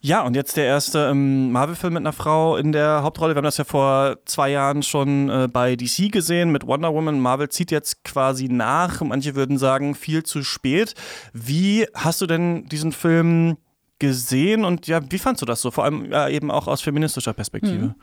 Ja, 0.02 0.22
und 0.22 0.34
jetzt 0.34 0.56
der 0.56 0.64
erste 0.64 1.10
ähm, 1.10 1.52
Marvel-Film 1.52 1.92
mit 1.92 2.00
einer 2.00 2.14
Frau 2.14 2.56
in 2.56 2.72
der 2.72 3.02
Hauptrolle. 3.02 3.34
Wir 3.34 3.38
haben 3.38 3.44
das 3.44 3.58
ja 3.58 3.64
vor 3.64 4.16
zwei 4.24 4.50
Jahren 4.50 4.82
schon 4.82 5.28
äh, 5.28 5.46
bei 5.46 5.76
DC 5.76 6.10
gesehen 6.10 6.50
mit 6.50 6.66
Wonder 6.66 6.94
Woman. 6.94 7.20
Marvel 7.20 7.50
zieht 7.50 7.70
jetzt 7.70 8.02
quasi 8.02 8.48
nach. 8.48 9.02
Manche 9.02 9.34
würden 9.34 9.58
sagen, 9.58 9.94
viel 9.94 10.22
zu 10.22 10.42
spät. 10.42 10.94
Wie 11.34 11.86
hast 11.92 12.22
du 12.22 12.26
denn 12.26 12.64
diesen 12.68 12.92
Film 12.92 13.58
gesehen 14.00 14.64
und 14.64 14.88
ja, 14.88 15.00
wie 15.08 15.18
fandst 15.18 15.42
du 15.42 15.46
das 15.46 15.60
so? 15.60 15.70
Vor 15.70 15.84
allem 15.84 16.10
ja, 16.10 16.28
eben 16.28 16.50
auch 16.50 16.66
aus 16.66 16.80
feministischer 16.80 17.32
Perspektive. 17.32 17.94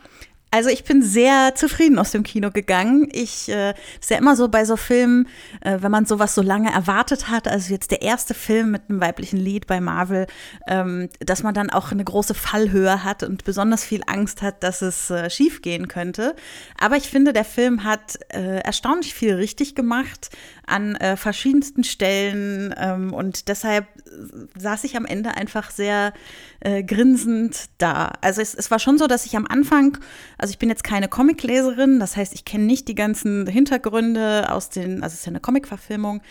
Also 0.57 0.71
ich 0.71 0.83
bin 0.83 1.03
sehr 1.03 1.53
zufrieden 1.53 1.99
aus 1.99 2.09
dem 2.09 2.23
Kino 2.23 2.49
gegangen. 2.49 3.09
Ich 3.11 3.47
äh, 3.47 3.75
ist 4.01 4.09
ja 4.09 4.17
immer 4.17 4.35
so 4.35 4.47
bei 4.47 4.65
so 4.65 4.75
Filmen, 4.75 5.27
äh, 5.61 5.77
wenn 5.81 5.91
man 5.91 6.07
sowas 6.07 6.33
so 6.33 6.41
lange 6.41 6.73
erwartet 6.73 7.29
hat, 7.29 7.47
also 7.47 7.71
jetzt 7.71 7.91
der 7.91 8.01
erste 8.01 8.33
Film 8.33 8.71
mit 8.71 8.89
einem 8.89 8.99
weiblichen 8.99 9.37
Lied 9.37 9.67
bei 9.67 9.79
Marvel, 9.79 10.25
ähm, 10.67 11.09
dass 11.19 11.43
man 11.43 11.53
dann 11.53 11.69
auch 11.69 11.91
eine 11.91 12.03
große 12.03 12.33
Fallhöhe 12.33 13.03
hat 13.03 13.21
und 13.21 13.43
besonders 13.43 13.83
viel 13.83 14.01
Angst 14.07 14.41
hat, 14.41 14.63
dass 14.63 14.81
es 14.81 15.11
äh, 15.11 15.29
schief 15.29 15.61
gehen 15.61 15.87
könnte. 15.87 16.35
Aber 16.79 16.97
ich 16.97 17.07
finde, 17.07 17.33
der 17.33 17.45
Film 17.45 17.83
hat 17.83 18.17
äh, 18.29 18.57
erstaunlich 18.61 19.13
viel 19.13 19.35
richtig 19.35 19.75
gemacht 19.75 20.31
an 20.65 20.95
äh, 20.95 21.17
verschiedensten 21.17 21.83
Stellen 21.83 22.73
ähm, 22.79 23.13
und 23.13 23.47
deshalb 23.47 23.85
saß 24.57 24.85
ich 24.85 24.97
am 24.97 25.05
Ende 25.05 25.35
einfach 25.35 25.69
sehr 25.69 26.13
äh, 26.59 26.83
grinsend 26.83 27.69
da. 27.77 28.13
Also 28.21 28.41
es, 28.41 28.53
es 28.53 28.71
war 28.71 28.79
schon 28.79 28.97
so, 28.97 29.07
dass 29.07 29.25
ich 29.25 29.35
am 29.35 29.45
Anfang, 29.47 29.97
also 30.37 30.46
ich 30.51 30.59
bin 30.59 30.69
jetzt 30.69 30.83
keine 30.83 31.07
Comicleserin, 31.07 31.99
das 31.99 32.17
heißt, 32.17 32.33
ich 32.33 32.45
kenne 32.45 32.65
nicht 32.65 32.87
die 32.87 32.95
ganzen 32.95 33.47
Hintergründe 33.47 34.51
aus 34.51 34.69
den, 34.69 35.03
also 35.03 35.13
es 35.13 35.19
ist 35.19 35.25
ja 35.25 35.31
eine 35.31 35.39
Comicverfilmung, 35.39 36.21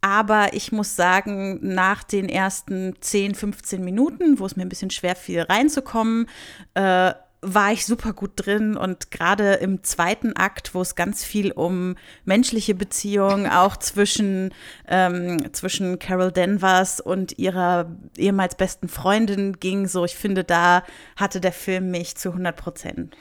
aber 0.00 0.54
ich 0.54 0.72
muss 0.72 0.96
sagen, 0.96 1.58
nach 1.62 2.02
den 2.02 2.28
ersten 2.28 2.94
10, 3.00 3.34
15 3.34 3.84
Minuten, 3.84 4.38
wo 4.38 4.46
es 4.46 4.56
mir 4.56 4.62
ein 4.62 4.70
bisschen 4.70 4.90
schwer 4.90 5.14
fiel, 5.14 5.42
reinzukommen, 5.42 6.26
äh, 6.74 7.12
war 7.42 7.72
ich 7.72 7.86
super 7.86 8.12
gut 8.12 8.32
drin 8.36 8.76
und 8.76 9.10
gerade 9.10 9.54
im 9.54 9.82
zweiten 9.82 10.36
Akt, 10.36 10.74
wo 10.74 10.82
es 10.82 10.94
ganz 10.94 11.24
viel 11.24 11.52
um 11.52 11.96
menschliche 12.24 12.74
Beziehungen 12.74 13.46
auch 13.46 13.76
zwischen, 13.78 14.52
ähm, 14.86 15.52
zwischen 15.52 15.98
Carol 15.98 16.32
Danvers 16.32 17.00
und 17.00 17.38
ihrer 17.38 17.90
ehemals 18.16 18.56
besten 18.56 18.88
Freundin 18.88 19.58
ging, 19.58 19.88
so 19.88 20.04
ich 20.04 20.16
finde, 20.16 20.44
da 20.44 20.82
hatte 21.16 21.40
der 21.40 21.52
Film 21.52 21.90
mich 21.90 22.16
zu 22.16 22.30
100 22.30 22.56
Prozent. 22.56 23.16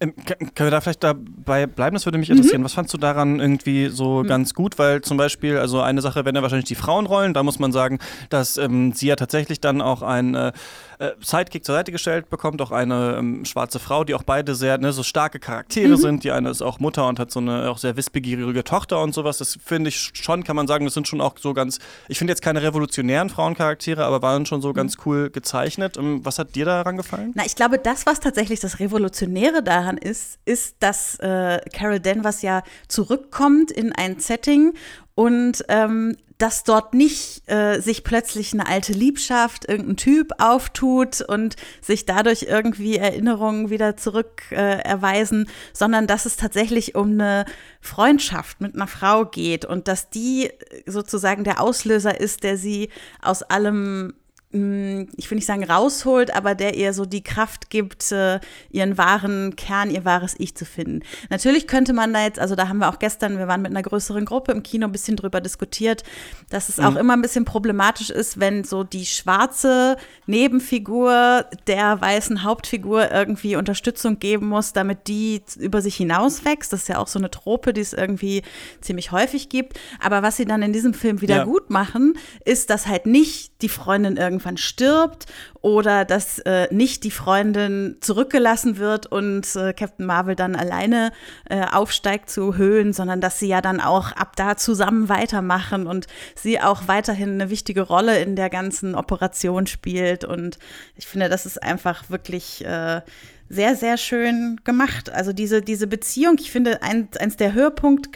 Ähm, 0.00 0.14
können 0.26 0.52
wir 0.54 0.70
da 0.70 0.80
vielleicht 0.80 1.04
dabei 1.04 1.66
bleiben? 1.66 1.94
Das 1.94 2.06
würde 2.06 2.18
mich 2.18 2.30
interessieren. 2.30 2.60
Mhm. 2.60 2.64
Was 2.64 2.74
fandst 2.74 2.92
du 2.94 2.98
daran 2.98 3.40
irgendwie 3.40 3.88
so 3.88 4.22
mhm. 4.22 4.26
ganz 4.26 4.54
gut? 4.54 4.78
Weil 4.78 5.02
zum 5.02 5.16
Beispiel, 5.16 5.58
also 5.58 5.80
eine 5.80 6.02
Sache 6.02 6.24
wären 6.24 6.34
ja 6.34 6.42
wahrscheinlich 6.42 6.68
die 6.68 6.74
Frauenrollen. 6.74 7.34
Da 7.34 7.42
muss 7.42 7.58
man 7.58 7.72
sagen, 7.72 7.98
dass 8.30 8.56
ähm, 8.56 8.92
sie 8.92 9.08
ja 9.08 9.16
tatsächlich 9.16 9.60
dann 9.60 9.80
auch 9.80 10.02
ein 10.02 10.34
äh, 10.34 10.52
äh, 10.98 11.12
Sidekick 11.20 11.64
zur 11.64 11.74
Seite 11.74 11.92
gestellt 11.92 12.30
bekommt, 12.30 12.60
auch 12.62 12.70
eine 12.70 13.16
ähm, 13.18 13.44
schwarze 13.44 13.78
Frau, 13.78 14.04
die 14.04 14.14
auch 14.14 14.22
beide 14.22 14.54
sehr 14.54 14.78
ne, 14.78 14.92
so 14.92 15.02
starke 15.02 15.38
Charaktere 15.38 15.88
mhm. 15.88 15.96
sind. 15.96 16.24
Die 16.24 16.30
eine 16.30 16.50
ist 16.50 16.62
auch 16.62 16.80
Mutter 16.80 17.06
und 17.06 17.18
hat 17.18 17.30
so 17.30 17.40
eine 17.40 17.70
auch 17.70 17.78
sehr 17.78 17.96
wissbegierige 17.96 18.64
Tochter 18.64 19.02
und 19.02 19.14
sowas. 19.14 19.38
Das 19.38 19.58
finde 19.62 19.88
ich 19.88 20.10
schon, 20.14 20.44
kann 20.44 20.56
man 20.56 20.66
sagen, 20.66 20.84
das 20.84 20.94
sind 20.94 21.08
schon 21.08 21.20
auch 21.20 21.34
so 21.38 21.54
ganz, 21.54 21.78
ich 22.08 22.18
finde 22.18 22.32
jetzt 22.32 22.42
keine 22.42 22.62
revolutionären 22.62 23.30
Frauencharaktere, 23.30 24.04
aber 24.04 24.22
waren 24.22 24.46
schon 24.46 24.62
so 24.62 24.72
ganz 24.72 24.96
mhm. 24.96 25.02
cool 25.04 25.30
gezeichnet. 25.30 25.96
Ähm, 25.96 26.24
was 26.24 26.38
hat 26.38 26.54
dir 26.54 26.64
daran 26.64 26.96
gefallen? 26.96 27.32
Na, 27.34 27.44
ich 27.44 27.56
glaube, 27.56 27.78
das, 27.78 28.06
was 28.06 28.20
tatsächlich 28.20 28.60
das 28.60 28.80
Revolutionäre 28.80 29.62
daran 29.62 29.98
ist, 29.98 30.38
ist, 30.44 30.76
dass 30.80 31.18
äh, 31.20 31.60
Carol 31.72 32.00
Danvers 32.00 32.42
ja 32.42 32.62
zurückkommt 32.88 33.70
in 33.70 33.92
ein 33.92 34.18
Setting 34.18 34.74
und 35.14 35.64
ähm, 35.68 36.16
dass 36.38 36.64
dort 36.64 36.94
nicht 36.94 37.48
äh, 37.50 37.80
sich 37.80 38.04
plötzlich 38.04 38.52
eine 38.52 38.66
alte 38.66 38.92
Liebschaft, 38.92 39.68
irgendein 39.68 39.96
Typ 39.96 40.32
auftut 40.38 41.22
und 41.22 41.56
sich 41.80 42.04
dadurch 42.04 42.42
irgendwie 42.48 42.96
Erinnerungen 42.96 43.70
wieder 43.70 43.96
zurück 43.96 44.42
äh, 44.50 44.80
erweisen, 44.80 45.48
sondern 45.72 46.06
dass 46.06 46.26
es 46.26 46.36
tatsächlich 46.36 46.94
um 46.94 47.12
eine 47.12 47.46
Freundschaft 47.80 48.60
mit 48.60 48.74
einer 48.74 48.86
Frau 48.86 49.24
geht 49.24 49.64
und 49.64 49.88
dass 49.88 50.10
die 50.10 50.50
sozusagen 50.84 51.44
der 51.44 51.60
Auslöser 51.60 52.20
ist, 52.20 52.42
der 52.42 52.58
sie 52.58 52.90
aus 53.22 53.42
allem 53.42 54.14
ich 54.52 55.30
will 55.30 55.36
nicht 55.36 55.46
sagen 55.46 55.64
rausholt, 55.64 56.34
aber 56.34 56.54
der 56.54 56.76
ihr 56.76 56.92
so 56.92 57.04
die 57.04 57.22
Kraft 57.22 57.68
gibt, 57.68 58.12
äh, 58.12 58.38
ihren 58.70 58.96
wahren 58.96 59.56
Kern, 59.56 59.90
ihr 59.90 60.04
wahres 60.04 60.36
Ich 60.38 60.54
zu 60.54 60.64
finden. 60.64 61.00
Natürlich 61.30 61.66
könnte 61.66 61.92
man 61.92 62.12
da 62.12 62.22
jetzt, 62.22 62.38
also 62.38 62.54
da 62.54 62.68
haben 62.68 62.78
wir 62.78 62.88
auch 62.88 63.00
gestern, 63.00 63.38
wir 63.38 63.48
waren 63.48 63.60
mit 63.60 63.72
einer 63.72 63.82
größeren 63.82 64.24
Gruppe 64.24 64.52
im 64.52 64.62
Kino 64.62 64.86
ein 64.86 64.92
bisschen 64.92 65.16
drüber 65.16 65.40
diskutiert, 65.40 66.04
dass 66.48 66.68
es 66.68 66.76
mhm. 66.76 66.84
auch 66.84 66.96
immer 66.96 67.14
ein 67.14 67.22
bisschen 67.22 67.44
problematisch 67.44 68.10
ist, 68.10 68.38
wenn 68.38 68.62
so 68.62 68.84
die 68.84 69.04
schwarze 69.04 69.96
Nebenfigur 70.26 71.44
der 71.66 72.00
weißen 72.00 72.44
Hauptfigur 72.44 73.10
irgendwie 73.10 73.56
Unterstützung 73.56 74.20
geben 74.20 74.46
muss, 74.46 74.72
damit 74.72 75.08
die 75.08 75.42
über 75.58 75.82
sich 75.82 75.96
hinauswächst. 75.96 76.72
Das 76.72 76.82
ist 76.82 76.88
ja 76.88 76.98
auch 76.98 77.08
so 77.08 77.18
eine 77.18 77.32
Trope, 77.32 77.72
die 77.72 77.80
es 77.80 77.92
irgendwie 77.92 78.42
ziemlich 78.80 79.10
häufig 79.10 79.48
gibt. 79.48 79.78
Aber 80.00 80.22
was 80.22 80.36
sie 80.36 80.44
dann 80.44 80.62
in 80.62 80.72
diesem 80.72 80.94
Film 80.94 81.20
wieder 81.20 81.38
ja. 81.38 81.44
gut 81.44 81.68
machen, 81.68 82.14
ist, 82.44 82.70
dass 82.70 82.86
halt 82.86 83.06
nicht 83.06 83.60
die 83.60 83.68
Freundin 83.68 84.16
irgendwie 84.16 84.35
irgendwann 84.36 84.56
stirbt 84.58 85.26
oder 85.62 86.04
dass 86.04 86.38
äh, 86.40 86.68
nicht 86.72 87.04
die 87.04 87.10
Freundin 87.10 87.96
zurückgelassen 88.00 88.76
wird 88.76 89.06
und 89.06 89.56
äh, 89.56 89.72
Captain 89.72 90.04
Marvel 90.04 90.36
dann 90.36 90.54
alleine 90.54 91.10
äh, 91.48 91.64
aufsteigt 91.64 92.28
zu 92.28 92.56
Höhen, 92.56 92.92
sondern 92.92 93.20
dass 93.20 93.38
sie 93.38 93.48
ja 93.48 93.62
dann 93.62 93.80
auch 93.80 94.12
ab 94.12 94.36
da 94.36 94.56
zusammen 94.56 95.08
weitermachen 95.08 95.86
und 95.86 96.06
sie 96.34 96.60
auch 96.60 96.86
weiterhin 96.86 97.40
eine 97.40 97.50
wichtige 97.50 97.82
Rolle 97.82 98.20
in 98.20 98.36
der 98.36 98.50
ganzen 98.50 98.94
Operation 98.94 99.66
spielt. 99.66 100.24
Und 100.24 100.58
ich 100.94 101.06
finde, 101.06 101.28
das 101.28 101.46
ist 101.46 101.62
einfach 101.62 102.10
wirklich 102.10 102.64
äh, 102.64 103.00
sehr, 103.48 103.76
sehr 103.76 103.96
schön 103.96 104.60
gemacht. 104.64 105.10
Also 105.10 105.32
diese, 105.32 105.62
diese 105.62 105.86
Beziehung, 105.86 106.36
ich 106.38 106.50
finde, 106.50 106.82
ein, 106.82 107.08
eins 107.18 107.36
der 107.36 107.54
Höhepunkte 107.54 108.10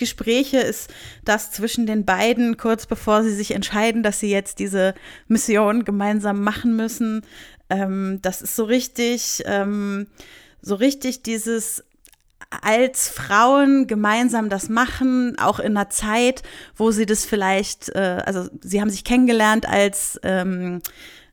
Gespräche 0.00 0.58
ist 0.58 0.92
das 1.24 1.52
zwischen 1.52 1.86
den 1.86 2.04
beiden, 2.04 2.56
kurz 2.56 2.86
bevor 2.86 3.22
sie 3.22 3.34
sich 3.34 3.52
entscheiden, 3.52 4.02
dass 4.02 4.18
sie 4.18 4.30
jetzt 4.30 4.58
diese 4.58 4.94
Mission 5.28 5.84
gemeinsam 5.84 6.42
machen 6.42 6.74
müssen. 6.74 7.22
Ähm, 7.68 8.18
das 8.22 8.42
ist 8.42 8.56
so 8.56 8.64
richtig, 8.64 9.44
ähm, 9.46 10.08
so 10.60 10.74
richtig 10.74 11.22
dieses 11.22 11.84
als 12.62 13.08
Frauen 13.08 13.86
gemeinsam 13.86 14.48
das 14.48 14.68
machen, 14.68 15.38
auch 15.38 15.60
in 15.60 15.76
einer 15.76 15.88
Zeit, 15.90 16.42
wo 16.74 16.90
sie 16.90 17.06
das 17.06 17.24
vielleicht, 17.24 17.90
äh, 17.90 18.22
also 18.26 18.48
sie 18.60 18.80
haben 18.80 18.90
sich 18.90 19.04
kennengelernt 19.04 19.66
als 19.66 20.18
ähm, 20.24 20.80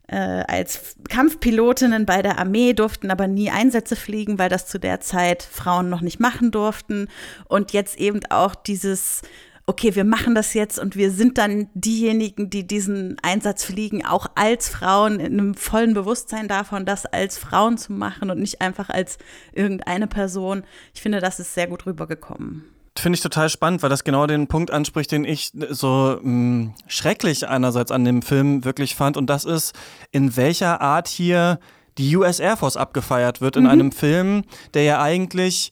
äh, 0.08 0.44
als 0.48 0.96
Kampfpilotinnen 1.10 2.06
bei 2.06 2.22
der 2.22 2.40
Armee, 2.40 2.74
durften 2.74 3.12
aber 3.12 3.28
nie 3.28 3.50
Einsätze 3.50 3.96
fliegen, 3.96 4.40
weil 4.40 4.50
das 4.50 4.68
zu 4.68 4.80
der 4.80 5.02
Zeit 5.02 5.44
Frauen 5.44 5.90
noch 5.90 6.02
nicht 6.02 6.20
machen 6.20 6.52
durften. 6.52 7.08
Und 7.46 7.74
jetzt 7.74 7.98
eben 7.98 8.22
auch 8.30 8.56
dieses 8.56 9.22
okay, 9.70 9.94
wir 9.96 10.06
machen 10.06 10.34
das 10.34 10.54
jetzt 10.54 10.80
und 10.80 10.96
wir 10.96 11.12
sind 11.12 11.38
dann 11.38 11.68
diejenigen, 11.74 12.50
die 12.50 12.66
diesen 12.66 13.18
Einsatz 13.22 13.66
fliegen, 13.66 14.06
auch 14.06 14.28
als 14.36 14.70
Frauen 14.70 15.20
in 15.20 15.34
einem 15.34 15.56
vollen 15.56 15.94
Bewusstsein 15.94 16.48
davon, 16.48 16.86
das 16.86 17.06
als 17.06 17.38
Frauen 17.38 17.78
zu 17.78 17.92
machen 17.92 18.32
und 18.32 18.40
nicht 18.40 18.62
einfach 18.62 18.90
als 18.90 19.18
irgendeine 19.52 20.08
Person. 20.08 20.64
Ich 20.94 21.02
finde, 21.02 21.20
das 21.20 21.42
ist 21.42 21.54
sehr 21.54 21.68
gut 21.68 21.86
rübergekommen. 21.86 22.77
Finde 23.00 23.16
ich 23.16 23.22
total 23.22 23.50
spannend, 23.50 23.84
weil 23.84 23.90
das 23.90 24.04
genau 24.04 24.28
den 24.28 24.48
Punkt 24.48 24.72
anspricht, 24.72 25.12
den 25.12 25.26
ich 25.26 25.52
so 25.70 26.20
mh, 26.22 26.24
hm, 26.24 26.74
schrecklich 26.88 27.48
einerseits 27.48 27.92
an 27.92 28.06
dem 28.06 28.22
Film 28.22 28.66
wirklich 28.66 28.96
fand. 28.96 29.18
Und 29.18 29.30
das 29.30 29.46
ist, 29.46 29.74
in 30.12 30.36
welcher 30.36 30.82
Art 30.82 31.08
hier 31.08 31.60
die 31.98 32.16
US 32.16 32.40
Air 32.40 32.58
Force 32.58 32.78
abgefeiert 32.78 33.42
wird 33.42 33.56
in 33.56 33.64
mhm. 33.64 33.70
einem 33.70 33.92
Film, 33.92 34.44
der 34.74 34.84
ja 34.84 35.02
eigentlich 35.02 35.72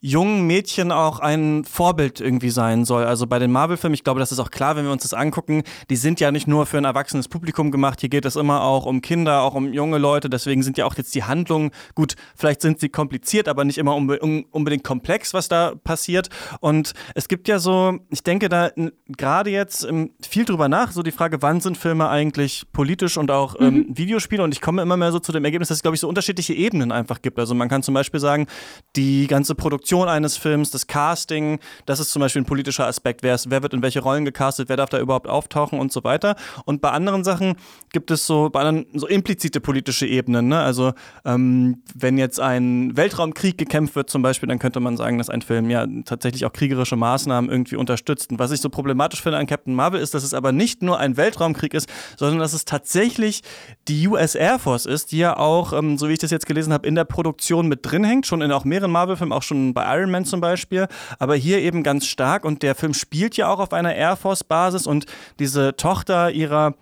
jungen 0.00 0.46
Mädchen 0.46 0.92
auch 0.92 1.20
ein 1.20 1.64
Vorbild 1.64 2.20
irgendwie 2.20 2.50
sein 2.50 2.84
soll. 2.84 3.04
Also 3.04 3.26
bei 3.26 3.38
den 3.38 3.50
Marvel-Filmen, 3.50 3.94
ich 3.94 4.04
glaube, 4.04 4.20
das 4.20 4.30
ist 4.30 4.38
auch 4.38 4.50
klar, 4.50 4.76
wenn 4.76 4.84
wir 4.84 4.92
uns 4.92 5.02
das 5.02 5.14
angucken, 5.14 5.62
die 5.88 5.96
sind 5.96 6.20
ja 6.20 6.30
nicht 6.30 6.46
nur 6.46 6.66
für 6.66 6.76
ein 6.76 6.84
erwachsenes 6.84 7.28
Publikum 7.28 7.70
gemacht. 7.70 8.00
Hier 8.00 8.10
geht 8.10 8.26
es 8.26 8.36
immer 8.36 8.62
auch 8.62 8.84
um 8.84 9.00
Kinder, 9.00 9.40
auch 9.42 9.54
um 9.54 9.72
junge 9.72 9.98
Leute. 9.98 10.28
Deswegen 10.28 10.62
sind 10.62 10.76
ja 10.76 10.84
auch 10.84 10.94
jetzt 10.96 11.14
die 11.14 11.24
Handlungen, 11.24 11.70
gut, 11.94 12.14
vielleicht 12.36 12.60
sind 12.60 12.78
sie 12.78 12.90
kompliziert, 12.90 13.48
aber 13.48 13.64
nicht 13.64 13.78
immer 13.78 13.96
unbe 13.96 14.20
unbedingt 14.50 14.84
komplex, 14.84 15.32
was 15.32 15.48
da 15.48 15.74
passiert. 15.82 16.28
Und 16.60 16.92
es 17.14 17.26
gibt 17.26 17.48
ja 17.48 17.58
so, 17.58 17.98
ich 18.10 18.22
denke 18.22 18.48
da 18.48 18.70
gerade 19.08 19.50
jetzt 19.50 19.84
ähm, 19.84 20.10
viel 20.20 20.44
drüber 20.44 20.68
nach, 20.68 20.92
so 20.92 21.02
die 21.02 21.10
Frage, 21.10 21.40
wann 21.40 21.60
sind 21.60 21.78
Filme 21.78 22.08
eigentlich 22.08 22.66
politisch 22.72 23.16
und 23.16 23.30
auch 23.30 23.56
ähm, 23.58 23.74
mhm. 23.74 23.98
Videospiele? 23.98 24.42
Und 24.42 24.52
ich 24.52 24.60
komme 24.60 24.82
immer 24.82 24.98
mehr 24.98 25.12
so 25.12 25.20
zu 25.20 25.32
dem 25.32 25.44
Ergebnis, 25.44 25.68
dass 25.68 25.78
es, 25.78 25.82
glaube 25.82 25.94
ich, 25.94 26.00
so 26.00 26.08
unterschiedliche 26.08 26.52
Ebenen 26.52 26.92
einfach 26.92 27.22
gibt. 27.22 27.38
Also 27.38 27.54
man 27.54 27.68
kann 27.68 27.82
zum 27.82 27.94
Beispiel 27.94 28.20
sagen, 28.20 28.46
die 28.94 29.26
ganze 29.26 29.54
Produktion 29.54 29.85
Produktion 29.86 30.08
eines 30.08 30.36
Films, 30.36 30.72
das 30.72 30.88
Casting, 30.88 31.60
das 31.84 32.00
ist 32.00 32.10
zum 32.10 32.18
Beispiel 32.18 32.42
ein 32.42 32.46
politischer 32.46 32.88
Aspekt. 32.88 33.22
Wer, 33.22 33.36
ist, 33.36 33.50
wer 33.50 33.62
wird 33.62 33.72
in 33.72 33.82
welche 33.82 34.00
Rollen 34.00 34.24
gecastet, 34.24 34.68
wer 34.68 34.76
darf 34.76 34.90
da 34.90 34.98
überhaupt 34.98 35.28
auftauchen 35.28 35.78
und 35.78 35.92
so 35.92 36.02
weiter. 36.02 36.34
Und 36.64 36.80
bei 36.80 36.90
anderen 36.90 37.22
Sachen 37.22 37.54
gibt 37.92 38.10
es 38.10 38.26
so, 38.26 38.50
bei 38.50 38.62
anderen, 38.62 38.86
so 38.98 39.06
implizite 39.06 39.60
politische 39.60 40.04
Ebenen. 40.04 40.48
Ne? 40.48 40.58
Also 40.58 40.92
ähm, 41.24 41.84
wenn 41.94 42.18
jetzt 42.18 42.40
ein 42.40 42.96
Weltraumkrieg 42.96 43.58
gekämpft 43.58 43.94
wird 43.94 44.10
zum 44.10 44.22
Beispiel, 44.22 44.48
dann 44.48 44.58
könnte 44.58 44.80
man 44.80 44.96
sagen, 44.96 45.18
dass 45.18 45.30
ein 45.30 45.40
Film 45.40 45.70
ja 45.70 45.86
tatsächlich 46.04 46.46
auch 46.46 46.52
kriegerische 46.52 46.96
Maßnahmen 46.96 47.48
irgendwie 47.48 47.76
unterstützt. 47.76 48.32
Und 48.32 48.40
was 48.40 48.50
ich 48.50 48.60
so 48.60 48.70
problematisch 48.70 49.22
finde 49.22 49.38
an 49.38 49.46
Captain 49.46 49.72
Marvel 49.72 50.00
ist, 50.00 50.14
dass 50.14 50.24
es 50.24 50.34
aber 50.34 50.50
nicht 50.50 50.82
nur 50.82 50.98
ein 50.98 51.16
Weltraumkrieg 51.16 51.74
ist, 51.74 51.88
sondern 52.16 52.40
dass 52.40 52.54
es 52.54 52.64
tatsächlich 52.64 53.42
die 53.86 54.08
US 54.08 54.34
Air 54.34 54.58
Force 54.58 54.84
ist, 54.84 55.12
die 55.12 55.18
ja 55.18 55.36
auch, 55.36 55.72
ähm, 55.72 55.96
so 55.96 56.08
wie 56.08 56.14
ich 56.14 56.18
das 56.18 56.32
jetzt 56.32 56.46
gelesen 56.46 56.72
habe, 56.72 56.88
in 56.88 56.96
der 56.96 57.04
Produktion 57.04 57.68
mit 57.68 57.80
drin 57.82 58.02
hängt, 58.02 58.26
schon 58.26 58.42
in 58.42 58.50
auch 58.50 58.64
mehreren 58.64 58.90
Marvel-Filmen, 58.90 59.32
auch 59.32 59.44
schon 59.44 59.75
bei 59.76 59.96
Iron 59.96 60.10
Man 60.10 60.24
zum 60.24 60.40
Beispiel, 60.40 60.88
aber 61.18 61.36
hier 61.36 61.58
eben 61.58 61.82
ganz 61.82 62.06
stark 62.06 62.44
und 62.44 62.62
der 62.62 62.74
Film 62.74 62.94
spielt 62.94 63.36
ja 63.36 63.48
auch 63.48 63.60
auf 63.60 63.72
einer 63.72 63.94
Air 63.94 64.16
Force-Basis 64.16 64.86
und 64.86 65.04
diese 65.38 65.76
Tochter 65.76 66.30
ihrer 66.30 66.74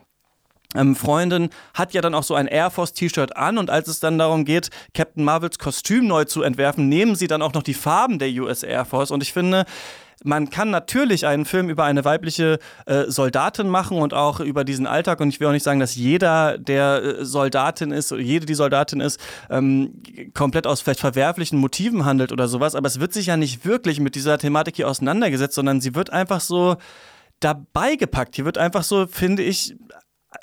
ähm, 0.77 0.95
Freundin 0.95 1.51
hat 1.75 1.93
ja 1.93 2.01
dann 2.01 2.15
auch 2.15 2.23
so 2.23 2.35
ein 2.35 2.47
Air 2.47 2.71
Force 2.71 2.93
T-Shirt 2.93 3.37
an 3.37 3.59
und 3.59 3.69
als 3.69 3.89
es 3.89 4.01
dann 4.01 4.17
darum 4.17 4.45
geht, 4.45 4.71
Captain 4.95 5.25
Marvels 5.25 5.59
Kostüm 5.59 6.07
neu 6.07 6.25
zu 6.25 6.43
entwerfen, 6.43 6.89
nehmen 6.89 7.17
sie 7.17 7.27
dann 7.27 7.43
auch 7.43 7.53
noch 7.53 7.65
die 7.65 7.75
Farben 7.75 8.19
der 8.19 8.29
US 8.31 8.63
Air 8.63 8.85
Force 8.85 9.11
und 9.11 9.23
ich 9.23 9.33
finde, 9.33 9.65
man 10.25 10.49
kann 10.49 10.71
natürlich 10.71 11.27
einen 11.27 11.45
Film 11.45 11.69
über 11.69 11.85
eine 11.85 12.05
weibliche 12.05 12.59
äh, 12.87 13.05
Soldatin 13.09 13.69
machen 13.69 13.99
und 13.99 14.15
auch 14.15 14.41
über 14.41 14.65
diesen 14.65 14.87
Alltag. 14.87 15.21
Und 15.21 15.29
ich 15.29 15.39
will 15.39 15.49
auch 15.49 15.53
nicht 15.53 15.63
sagen, 15.63 15.81
dass 15.81 15.95
jeder, 15.95 16.57
der 16.57 17.03
äh, 17.03 17.25
Soldatin 17.25 17.91
ist, 17.91 18.11
oder 18.11 18.23
jede, 18.23 18.47
die 18.47 18.55
Soldatin 18.55 19.01
ist, 19.01 19.21
ähm, 19.51 20.03
komplett 20.33 20.67
aus 20.67 20.81
vielleicht 20.81 21.01
verwerflichen 21.01 21.59
Motiven 21.59 22.07
handelt 22.07 22.33
oder 22.33 22.49
sowas. 22.49 22.75
Aber 22.75 22.87
es 22.87 23.01
wird 23.01 23.13
sich 23.13 23.27
ja 23.27 23.37
nicht 23.37 23.67
wirklich 23.67 24.01
mit 24.01 24.15
dieser 24.15 24.39
Thematik 24.39 24.77
hier 24.77 24.89
auseinandergesetzt, 24.89 25.55
sondern 25.55 25.83
sie 25.83 25.95
wird 25.95 26.09
einfach 26.09 26.41
so 26.41 26.77
dabei 27.41 27.97
gepackt. 27.97 28.35
Hier 28.37 28.47
wird 28.47 28.57
einfach 28.57 28.83
so, 28.83 29.07
finde 29.07 29.43
ich, 29.43 29.77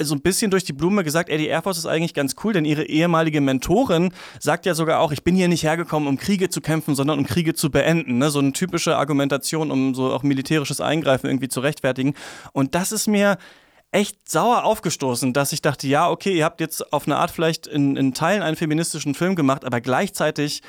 so 0.04 0.16
ein 0.16 0.22
bisschen 0.22 0.52
durch 0.52 0.64
die 0.64 0.74
Blume 0.74 1.04
gesagt, 1.04 1.30
ey, 1.30 1.38
die 1.38 1.48
Air 1.48 1.62
Force 1.62 1.78
ist 1.78 1.86
eigentlich 1.86 2.14
ganz 2.14 2.36
cool, 2.44 2.54
denn 2.54 2.66
ihre 2.66 2.84
ehemalige 2.84 3.42
Mentorin 3.42 4.14
sagt 4.40 4.66
ja 4.66 4.74
sogar 4.74 5.00
auch, 5.00 5.12
ich 5.12 5.24
bin 5.24 5.36
hier 5.36 5.48
nicht 5.48 5.64
hergekommen, 5.64 6.08
um 6.08 6.18
Kriege 6.18 6.50
zu 6.50 6.62
kämpfen, 6.62 6.96
sondern 6.96 7.20
um 7.20 7.26
Kriege 7.26 7.54
zu 7.54 7.72
beenden. 7.72 8.18
Ne? 8.18 8.30
So 8.30 8.40
eine 8.40 8.54
typische 8.54 8.98
Argumentation, 8.98 9.72
um 9.72 9.96
so 9.96 10.12
auch 10.12 10.24
militärisches 10.24 10.82
Eingreifen 10.82 11.28
irgendwie 11.28 11.50
zu 11.50 11.60
rechtfertigen. 11.60 12.14
Und 12.54 12.76
das 12.76 12.92
ist 12.92 13.08
mir 13.08 13.38
echt 13.92 14.30
sauer 14.30 14.64
aufgestoßen, 14.64 15.34
dass 15.34 15.52
ich 15.52 15.62
dachte, 15.62 15.88
ja, 15.88 16.10
okay, 16.10 16.34
ihr 16.34 16.46
habt 16.46 16.62
jetzt 16.62 16.94
auf 16.94 17.06
eine 17.06 17.18
Art 17.18 17.32
vielleicht 17.32 17.68
in, 17.68 17.98
in 17.98 18.14
Teilen 18.14 18.42
einen 18.42 18.56
feministischen 18.56 19.16
Film 19.16 19.36
gemacht, 19.36 19.66
aber 19.66 19.82
gleichzeitig 19.82 20.62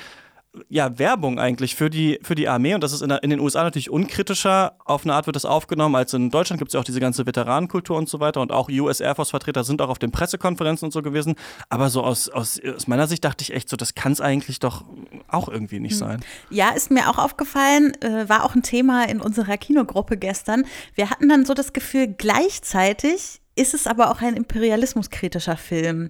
ja, 0.69 0.99
Werbung 0.99 1.39
eigentlich 1.39 1.75
für 1.75 1.89
die, 1.89 2.19
für 2.21 2.35
die 2.35 2.47
Armee 2.47 2.75
und 2.75 2.83
das 2.83 2.93
ist 2.93 3.01
in, 3.01 3.09
der, 3.09 3.23
in, 3.23 3.31
den 3.31 3.39
USA 3.39 3.63
natürlich 3.63 3.89
unkritischer. 3.89 4.75
Auf 4.85 5.03
eine 5.03 5.15
Art 5.15 5.25
wird 5.25 5.35
das 5.35 5.45
aufgenommen, 5.45 5.95
als 5.95 6.13
in 6.13 6.29
Deutschland 6.29 6.59
gibt 6.59 6.69
es 6.69 6.73
ja 6.73 6.79
auch 6.79 6.83
diese 6.83 6.99
ganze 6.99 7.25
Veteranenkultur 7.25 7.97
und 7.97 8.07
so 8.07 8.19
weiter 8.19 8.39
und 8.41 8.51
auch 8.51 8.69
US 8.69 8.99
Air 8.99 9.15
Force 9.15 9.31
Vertreter 9.31 9.63
sind 9.63 9.81
auch 9.81 9.89
auf 9.89 9.99
den 9.99 10.11
Pressekonferenzen 10.11 10.85
und 10.85 10.91
so 10.91 11.01
gewesen. 11.01 11.35
Aber 11.69 11.89
so 11.89 12.03
aus, 12.03 12.29
aus, 12.29 12.59
aus 12.75 12.87
meiner 12.87 13.07
Sicht 13.07 13.25
dachte 13.25 13.41
ich 13.41 13.53
echt 13.53 13.67
so, 13.67 13.77
das 13.77 13.95
kann 13.95 14.11
es 14.11 14.21
eigentlich 14.21 14.59
doch 14.59 14.83
auch 15.27 15.49
irgendwie 15.49 15.79
nicht 15.79 15.93
hm. 15.93 15.99
sein. 15.99 16.25
Ja, 16.49 16.69
ist 16.69 16.91
mir 16.91 17.09
auch 17.09 17.17
aufgefallen, 17.17 17.93
äh, 18.01 18.29
war 18.29 18.43
auch 18.43 18.53
ein 18.53 18.63
Thema 18.63 19.07
in 19.07 19.21
unserer 19.21 19.57
Kinogruppe 19.57 20.17
gestern. 20.17 20.65
Wir 20.93 21.09
hatten 21.09 21.29
dann 21.29 21.45
so 21.45 21.53
das 21.53 21.73
Gefühl, 21.73 22.07
gleichzeitig 22.07 23.41
ist 23.55 23.73
es 23.73 23.87
aber 23.87 24.11
auch 24.11 24.21
ein 24.21 24.35
imperialismuskritischer 24.35 25.57
Film. 25.57 26.09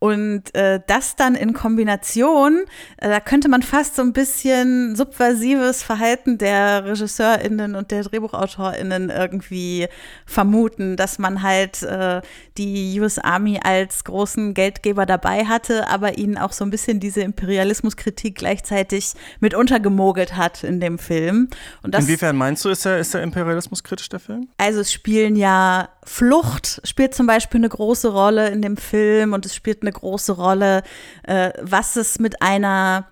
Und 0.00 0.54
äh, 0.54 0.80
das 0.86 1.14
dann 1.14 1.34
in 1.34 1.52
Kombination, 1.52 2.64
äh, 2.96 3.10
da 3.10 3.20
könnte 3.20 3.50
man 3.50 3.62
fast 3.62 3.96
so 3.96 4.02
ein 4.02 4.14
bisschen 4.14 4.96
subversives 4.96 5.82
Verhalten 5.82 6.38
der 6.38 6.86
RegisseurInnen 6.86 7.74
und 7.74 7.90
der 7.90 8.04
DrehbuchautorInnen 8.04 9.10
irgendwie 9.10 9.88
vermuten, 10.24 10.96
dass 10.96 11.18
man 11.18 11.42
halt 11.42 11.82
äh, 11.82 12.22
die 12.56 12.98
US 12.98 13.18
Army 13.18 13.60
als 13.62 14.04
großen 14.04 14.54
Geldgeber 14.54 15.04
dabei 15.04 15.44
hatte, 15.44 15.86
aber 15.88 16.16
ihnen 16.16 16.38
auch 16.38 16.52
so 16.52 16.64
ein 16.64 16.70
bisschen 16.70 16.98
diese 16.98 17.20
Imperialismuskritik 17.20 18.36
gleichzeitig 18.36 19.12
mit 19.40 19.54
untergemogelt 19.54 20.34
hat 20.34 20.64
in 20.64 20.80
dem 20.80 20.98
Film. 20.98 21.50
Und 21.82 21.94
das, 21.94 22.06
Inwiefern 22.06 22.36
meinst 22.36 22.64
du, 22.64 22.70
ist 22.70 22.86
der, 22.86 23.00
ist 23.00 23.12
der 23.12 23.22
imperialismuskritisch, 23.22 24.08
der 24.08 24.20
Film? 24.20 24.48
Also 24.56 24.80
es 24.80 24.90
spielen 24.90 25.36
ja 25.36 25.90
Flucht 26.04 26.79
spielt 26.84 27.14
zum 27.14 27.26
Beispiel 27.26 27.60
eine 27.60 27.68
große 27.68 28.08
Rolle 28.08 28.48
in 28.48 28.62
dem 28.62 28.76
Film 28.76 29.32
und 29.32 29.46
es 29.46 29.54
spielt 29.54 29.82
eine 29.82 29.92
große 29.92 30.32
Rolle, 30.32 30.82
äh, 31.24 31.52
was 31.60 31.96
es 31.96 32.18
mit 32.18 32.42
einer 32.42 33.06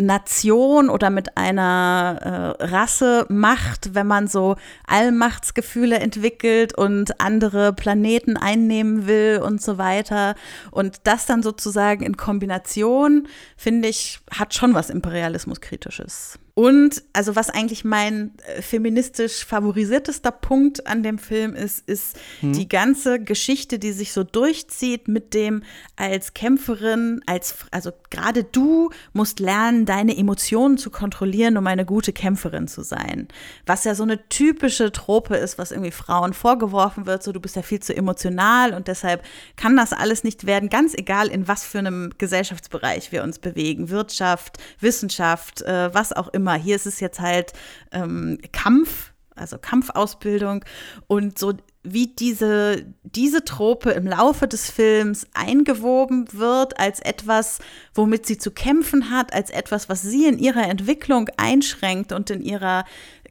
Nation 0.00 0.88
oder 0.88 1.10
mit 1.10 1.36
einer 1.36 2.56
äh, 2.60 2.64
Rasse 2.64 3.26
macht, 3.28 3.94
wenn 3.94 4.06
man 4.06 4.26
so 4.26 4.56
Allmachtsgefühle 4.86 5.98
entwickelt 5.98 6.76
und 6.76 7.20
andere 7.20 7.72
Planeten 7.72 8.36
einnehmen 8.36 9.06
will 9.06 9.40
und 9.44 9.62
so 9.62 9.78
weiter. 9.78 10.34
Und 10.70 11.00
das 11.04 11.26
dann 11.26 11.42
sozusagen 11.42 12.02
in 12.02 12.16
Kombination, 12.16 13.28
finde 13.56 13.88
ich, 13.88 14.20
hat 14.30 14.54
schon 14.54 14.74
was 14.74 14.90
Imperialismuskritisches. 14.90 16.38
Und 16.60 17.02
also 17.14 17.36
was 17.36 17.48
eigentlich 17.48 17.86
mein 17.86 18.32
äh, 18.46 18.60
feministisch 18.60 19.46
favorisiertester 19.46 20.30
Punkt 20.30 20.86
an 20.86 21.02
dem 21.02 21.16
Film 21.16 21.54
ist, 21.54 21.88
ist 21.88 22.18
hm. 22.40 22.52
die 22.52 22.68
ganze 22.68 23.18
Geschichte, 23.18 23.78
die 23.78 23.92
sich 23.92 24.12
so 24.12 24.24
durchzieht 24.24 25.08
mit 25.08 25.32
dem 25.32 25.62
als 25.96 26.34
Kämpferin, 26.34 27.22
als 27.24 27.54
also 27.70 27.92
gerade 28.10 28.44
du 28.44 28.90
musst 29.14 29.40
lernen, 29.40 29.86
deine 29.86 30.14
Emotionen 30.14 30.76
zu 30.76 30.90
kontrollieren, 30.90 31.56
um 31.56 31.66
eine 31.66 31.86
gute 31.86 32.12
Kämpferin 32.12 32.68
zu 32.68 32.82
sein. 32.82 33.28
Was 33.64 33.84
ja 33.84 33.94
so 33.94 34.02
eine 34.02 34.28
typische 34.28 34.92
Trope 34.92 35.36
ist, 35.36 35.56
was 35.56 35.70
irgendwie 35.70 35.92
Frauen 35.92 36.34
vorgeworfen 36.34 37.06
wird, 37.06 37.22
so 37.22 37.32
du 37.32 37.40
bist 37.40 37.56
ja 37.56 37.62
viel 37.62 37.80
zu 37.80 37.96
emotional 37.96 38.74
und 38.74 38.86
deshalb 38.86 39.24
kann 39.56 39.78
das 39.78 39.94
alles 39.94 40.24
nicht 40.24 40.44
werden, 40.44 40.68
ganz 40.68 40.92
egal 40.92 41.28
in 41.28 41.48
was 41.48 41.64
für 41.64 41.78
einem 41.78 42.10
Gesellschaftsbereich 42.18 43.12
wir 43.12 43.22
uns 43.22 43.38
bewegen, 43.38 43.88
Wirtschaft, 43.88 44.58
Wissenschaft, 44.78 45.62
äh, 45.62 45.94
was 45.94 46.12
auch 46.12 46.28
immer 46.28 46.49
immer. 46.50 46.62
Hier 46.62 46.76
ist 46.76 46.86
es 46.86 47.00
jetzt 47.00 47.20
halt 47.20 47.52
ähm, 47.92 48.38
Kampf, 48.52 49.12
also 49.34 49.58
Kampfausbildung 49.58 50.64
und 51.06 51.38
so 51.38 51.54
wie 51.82 52.08
diese, 52.08 52.84
diese 53.04 53.42
Trope 53.42 53.90
im 53.92 54.06
Laufe 54.06 54.46
des 54.46 54.70
Films 54.70 55.26
eingewoben 55.32 56.26
wird 56.32 56.78
als 56.78 57.00
etwas, 57.00 57.58
womit 57.94 58.26
sie 58.26 58.36
zu 58.36 58.50
kämpfen 58.50 59.10
hat, 59.10 59.32
als 59.32 59.48
etwas, 59.48 59.88
was 59.88 60.02
sie 60.02 60.26
in 60.26 60.38
ihrer 60.38 60.68
Entwicklung 60.68 61.30
einschränkt 61.38 62.12
und 62.12 62.28
in 62.28 62.42
ihrer 62.42 62.84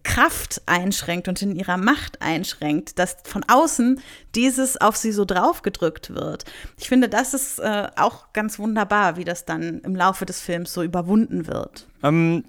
Kraft 0.03 0.61
einschränkt 0.65 1.27
und 1.27 1.41
in 1.41 1.55
ihrer 1.55 1.77
Macht 1.77 2.21
einschränkt, 2.21 2.97
dass 2.97 3.17
von 3.23 3.43
außen 3.47 4.01
dieses 4.33 4.77
auf 4.77 4.95
sie 4.95 5.11
so 5.11 5.25
draufgedrückt 5.25 6.15
wird. 6.15 6.45
Ich 6.77 6.87
finde, 6.87 7.09
das 7.09 7.33
ist 7.33 7.59
äh, 7.59 7.87
auch 7.97 8.33
ganz 8.33 8.57
wunderbar, 8.57 9.17
wie 9.17 9.25
das 9.25 9.45
dann 9.45 9.81
im 9.81 9.95
Laufe 9.95 10.25
des 10.25 10.41
Films 10.41 10.73
so 10.73 10.81
überwunden 10.81 11.47
wird. 11.47 11.87
Ähm, 12.01 12.45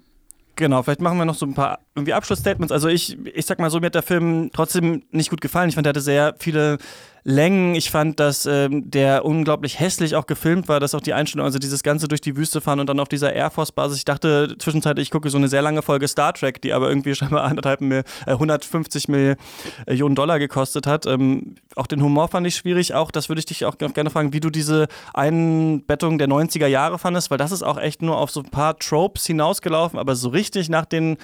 Genau, 0.61 0.83
vielleicht 0.83 1.01
machen 1.01 1.17
wir 1.17 1.25
noch 1.25 1.33
so 1.33 1.47
ein 1.47 1.55
paar 1.55 1.79
irgendwie 1.95 2.13
Abschlussstatements. 2.13 2.71
Also 2.71 2.87
ich, 2.87 3.17
ich 3.25 3.45
sag 3.45 3.59
mal 3.59 3.69
so, 3.69 3.79
mir 3.79 3.87
hat 3.87 3.95
der 3.95 4.03
Film 4.03 4.49
trotzdem 4.53 5.03
nicht 5.11 5.29
gut 5.29 5.41
gefallen. 5.41 5.69
Ich 5.69 5.75
fand, 5.75 5.85
er 5.87 5.89
hatte 5.89 6.01
sehr 6.01 6.35
viele 6.39 6.77
Längen. 7.23 7.75
Ich 7.75 7.91
fand, 7.91 8.19
dass 8.19 8.45
ähm, 8.45 8.89
der 8.89 9.25
unglaublich 9.25 9.79
hässlich 9.79 10.15
auch 10.15 10.25
gefilmt 10.25 10.67
war, 10.67 10.79
dass 10.79 10.95
auch 10.95 11.01
die 11.01 11.13
Einstellung, 11.13 11.45
also 11.45 11.59
dieses 11.59 11.83
Ganze 11.83 12.07
durch 12.07 12.21
die 12.21 12.35
Wüste 12.35 12.61
fahren 12.61 12.79
und 12.79 12.87
dann 12.87 12.99
auf 12.99 13.09
dieser 13.09 13.33
Air 13.33 13.51
Force 13.51 13.71
Basis. 13.71 13.99
Ich 13.99 14.05
dachte 14.05 14.55
zwischenzeitlich, 14.57 15.07
ich 15.07 15.11
gucke 15.11 15.29
so 15.29 15.37
eine 15.37 15.47
sehr 15.47 15.61
lange 15.61 15.83
Folge 15.83 16.07
Star 16.07 16.33
Trek, 16.33 16.61
die 16.61 16.73
aber 16.73 16.89
irgendwie 16.89 17.13
scheinbar 17.15 17.43
anderthalb 17.43 17.81
Mil, 17.81 18.03
äh, 18.25 18.31
150 18.31 19.07
Millionen 19.07 20.15
Dollar 20.15 20.39
gekostet 20.39 20.87
hat. 20.87 21.05
Ähm, 21.05 21.55
auch 21.75 21.87
den 21.87 22.01
Humor 22.01 22.27
fand 22.27 22.47
ich 22.47 22.55
schwierig. 22.55 22.95
Auch 22.95 23.11
das 23.11 23.29
würde 23.29 23.39
ich 23.39 23.45
dich 23.45 23.65
auch 23.65 23.77
gerne 23.77 24.09
fragen, 24.09 24.33
wie 24.33 24.39
du 24.39 24.49
diese 24.49 24.87
Einbettung 25.13 26.17
der 26.17 26.27
90er 26.27 26.67
Jahre 26.67 26.97
fandest, 26.97 27.29
weil 27.29 27.37
das 27.37 27.51
ist 27.51 27.63
auch 27.63 27.77
echt 27.77 28.01
nur 28.01 28.17
auf 28.17 28.31
so 28.31 28.41
ein 28.41 28.49
paar 28.49 28.79
Tropes 28.79 29.27
hinausgelaufen, 29.27 29.99
aber 29.99 30.15
so 30.15 30.29
richtig 30.29 30.69
nach 30.69 30.85
den 30.85 31.17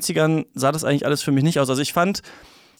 90ern 0.00 0.46
sah 0.54 0.72
das 0.72 0.84
eigentlich 0.84 1.06
alles 1.06 1.22
für 1.22 1.32
mich 1.32 1.44
nicht 1.44 1.60
aus. 1.60 1.70
Also 1.70 1.82
ich 1.82 1.92
fand, 1.92 2.22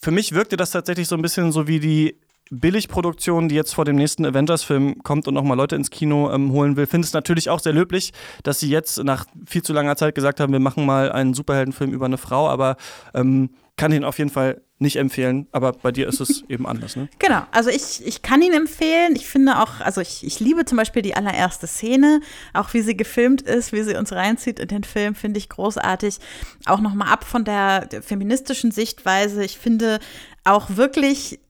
für 0.00 0.11
mich 0.11 0.33
wirkte 0.33 0.57
das 0.57 0.70
tatsächlich 0.70 1.09
so 1.09 1.16
ein 1.16 1.22
bisschen 1.22 1.52
so 1.52 1.66
wie 1.66 1.81
die 1.81 2.16
Billigproduktion, 2.50 3.48
die 3.48 3.54
jetzt 3.54 3.74
vor 3.74 3.85
dem 3.85 3.96
nächsten 3.96 4.24
Avengers-Film 4.24 5.02
kommt 5.02 5.28
und 5.28 5.35
nochmal 5.35 5.57
Leute 5.57 5.76
ins 5.76 5.90
Kino 5.90 6.33
ähm, 6.33 6.52
holen 6.52 6.76
will, 6.76 6.87
finde 6.87 7.07
es 7.07 7.12
natürlich 7.12 7.50
auch 7.50 7.61
sehr 7.61 7.72
löblich, 7.72 8.12
dass 8.42 8.61
sie 8.61 8.70
jetzt 8.70 9.02
nach 9.04 9.26
viel 9.46 9.62
zu 9.62 9.72
langer 9.72 9.96
Zeit 9.96 10.14
gesagt 10.14 10.40
haben, 10.40 10.52
wir 10.52 10.61
machen 10.61 10.87
mal 10.87 11.12
einen 11.12 11.35
Superheldenfilm 11.35 11.92
über 11.92 12.07
eine 12.07 12.18
Frau, 12.18 12.48
aber 12.48 12.76
ähm, 13.14 13.50
kann 13.78 13.92
ihn 13.92 14.04
auf 14.04 14.18
jeden 14.18 14.28
Fall 14.28 14.60
nicht 14.78 14.96
empfehlen, 14.96 15.46
aber 15.50 15.72
bei 15.72 15.90
dir 15.90 16.06
ist 16.06 16.20
es 16.20 16.44
eben 16.48 16.66
anders, 16.66 16.96
ne? 16.96 17.08
Genau, 17.18 17.42
also 17.50 17.70
ich, 17.70 18.06
ich 18.06 18.20
kann 18.20 18.42
ihn 18.42 18.52
empfehlen. 18.52 19.16
Ich 19.16 19.26
finde 19.26 19.58
auch, 19.60 19.80
also 19.80 20.00
ich, 20.00 20.24
ich 20.24 20.40
liebe 20.40 20.66
zum 20.66 20.76
Beispiel 20.76 21.00
die 21.00 21.16
allererste 21.16 21.66
Szene, 21.66 22.20
auch 22.52 22.74
wie 22.74 22.82
sie 22.82 22.96
gefilmt 22.96 23.42
ist, 23.42 23.72
wie 23.72 23.82
sie 23.82 23.96
uns 23.96 24.12
reinzieht 24.12 24.58
in 24.58 24.68
den 24.68 24.84
Film, 24.84 25.14
finde 25.14 25.38
ich 25.38 25.48
großartig. 25.48 26.18
Auch 26.66 26.80
nochmal 26.80 27.08
ab 27.08 27.24
von 27.24 27.44
der, 27.44 27.86
der 27.86 28.02
feministischen 28.02 28.70
Sichtweise. 28.70 29.44
Ich 29.44 29.58
finde 29.58 30.00
auch 30.44 30.76
wirklich 30.76 31.40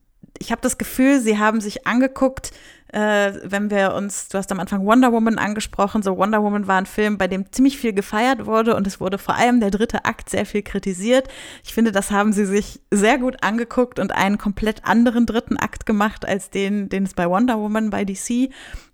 ich 0.41 0.51
habe 0.51 0.61
das 0.61 0.77
Gefühl, 0.77 1.19
sie 1.19 1.37
haben 1.37 1.59
sich 1.59 1.85
angeguckt, 1.85 2.51
äh, 2.93 3.33
wenn 3.43 3.69
wir 3.69 3.93
uns, 3.93 4.29
du 4.29 4.37
hast 4.37 4.51
am 4.51 4.59
Anfang 4.59 4.85
Wonder 4.85 5.11
Woman 5.11 5.37
angesprochen, 5.37 6.01
so 6.01 6.17
Wonder 6.17 6.41
Woman 6.43 6.67
war 6.67 6.77
ein 6.77 6.85
Film, 6.85 7.17
bei 7.17 7.27
dem 7.27 7.51
ziemlich 7.51 7.77
viel 7.77 7.93
gefeiert 7.93 8.45
wurde 8.45 8.75
und 8.75 8.87
es 8.87 8.99
wurde 8.99 9.17
vor 9.17 9.35
allem 9.35 9.59
der 9.59 9.71
dritte 9.71 10.05
Akt 10.05 10.29
sehr 10.29 10.45
viel 10.45 10.63
kritisiert. 10.63 11.27
Ich 11.63 11.73
finde, 11.73 11.91
das 11.91 12.11
haben 12.11 12.33
sie 12.33 12.45
sich 12.45 12.81
sehr 12.91 13.17
gut 13.17 13.43
angeguckt 13.43 13.99
und 13.99 14.11
einen 14.11 14.37
komplett 14.37 14.85
anderen 14.85 15.25
dritten 15.25 15.57
Akt 15.57 15.85
gemacht 15.85 16.27
als 16.27 16.49
den, 16.49 16.89
den 16.89 17.03
es 17.03 17.13
bei 17.13 17.29
Wonder 17.29 17.59
Woman 17.59 17.89
bei 17.89 18.05
DC 18.05 18.49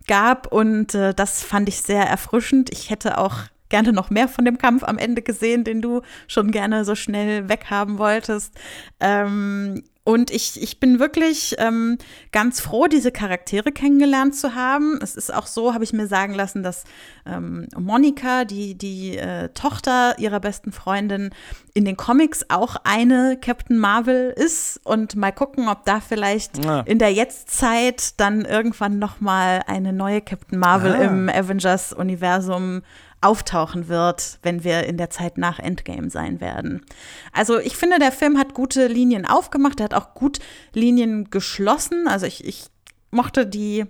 gab 0.07 0.51
und 0.51 0.93
äh, 0.93 1.13
das 1.13 1.43
fand 1.43 1.69
ich 1.69 1.81
sehr 1.81 2.05
erfrischend. 2.05 2.71
Ich 2.71 2.89
hätte 2.89 3.17
auch 3.17 3.35
gerne 3.69 3.93
noch 3.93 4.09
mehr 4.09 4.27
von 4.27 4.45
dem 4.45 4.57
Kampf 4.57 4.83
am 4.83 4.97
Ende 4.97 5.21
gesehen, 5.21 5.63
den 5.63 5.81
du 5.81 6.01
schon 6.27 6.51
gerne 6.51 6.85
so 6.85 6.95
schnell 6.95 7.49
weghaben 7.49 7.97
wolltest. 7.97 8.53
Ähm, 8.99 9.83
und 10.05 10.29
ich, 10.29 10.61
ich 10.61 10.79
bin 10.79 10.99
wirklich 10.99 11.55
ähm, 11.57 11.97
ganz 12.31 12.61
froh, 12.61 12.85
diese 12.85 13.11
Charaktere 13.11 13.71
kennengelernt 13.71 14.35
zu 14.35 14.53
haben. 14.53 14.99
Es 15.01 15.15
ist 15.15 15.33
auch 15.33 15.47
so, 15.47 15.73
habe 15.73 15.83
ich 15.83 15.93
mir 15.93 16.05
sagen 16.05 16.35
lassen, 16.35 16.61
dass 16.61 16.83
ähm, 17.25 17.67
Monika, 17.75 18.45
die, 18.45 18.75
die 18.77 19.17
äh, 19.17 19.49
Tochter 19.49 20.19
ihrer 20.19 20.39
besten 20.39 20.71
Freundin, 20.71 21.31
in 21.73 21.85
den 21.85 21.97
Comics 21.97 22.45
auch 22.49 22.75
eine 22.83 23.35
Captain 23.41 23.79
Marvel 23.79 24.31
ist. 24.37 24.79
Und 24.83 25.15
mal 25.15 25.31
gucken, 25.31 25.67
ob 25.67 25.85
da 25.85 25.99
vielleicht 25.99 26.63
ja. 26.63 26.81
in 26.81 26.99
der 26.99 27.11
Jetztzeit 27.11 28.19
dann 28.19 28.45
irgendwann 28.45 28.99
noch 28.99 29.21
mal 29.21 29.63
eine 29.65 29.91
neue 29.91 30.21
Captain 30.21 30.59
Marvel 30.59 30.93
ah. 30.93 31.01
im 31.01 31.29
Avengers-Universum 31.29 32.83
auftauchen 33.25 33.87
wird, 33.87 34.39
wenn 34.43 34.63
wir 34.63 34.83
in 34.83 34.97
der 34.97 35.09
Zeit 35.09 35.37
nach 35.37 35.57
Endgame 35.57 36.09
sein 36.11 36.39
werden. 36.39 36.85
Also 37.33 37.57
ich 37.59 37.75
finde, 37.75 37.97
der 37.97 38.11
Film 38.11 38.37
hat 38.37 38.53
gute 38.53 38.87
Linien 38.87 39.25
aufgemacht, 39.25 39.79
er 39.79 39.85
hat 39.85 39.93
auch 39.95 40.13
gut 40.13 40.39
Linien 40.73 41.31
geschlossen. 41.31 42.07
Also 42.07 42.27
ich, 42.27 42.45
ich 42.45 42.67
mochte 43.09 43.47
die, 43.47 43.85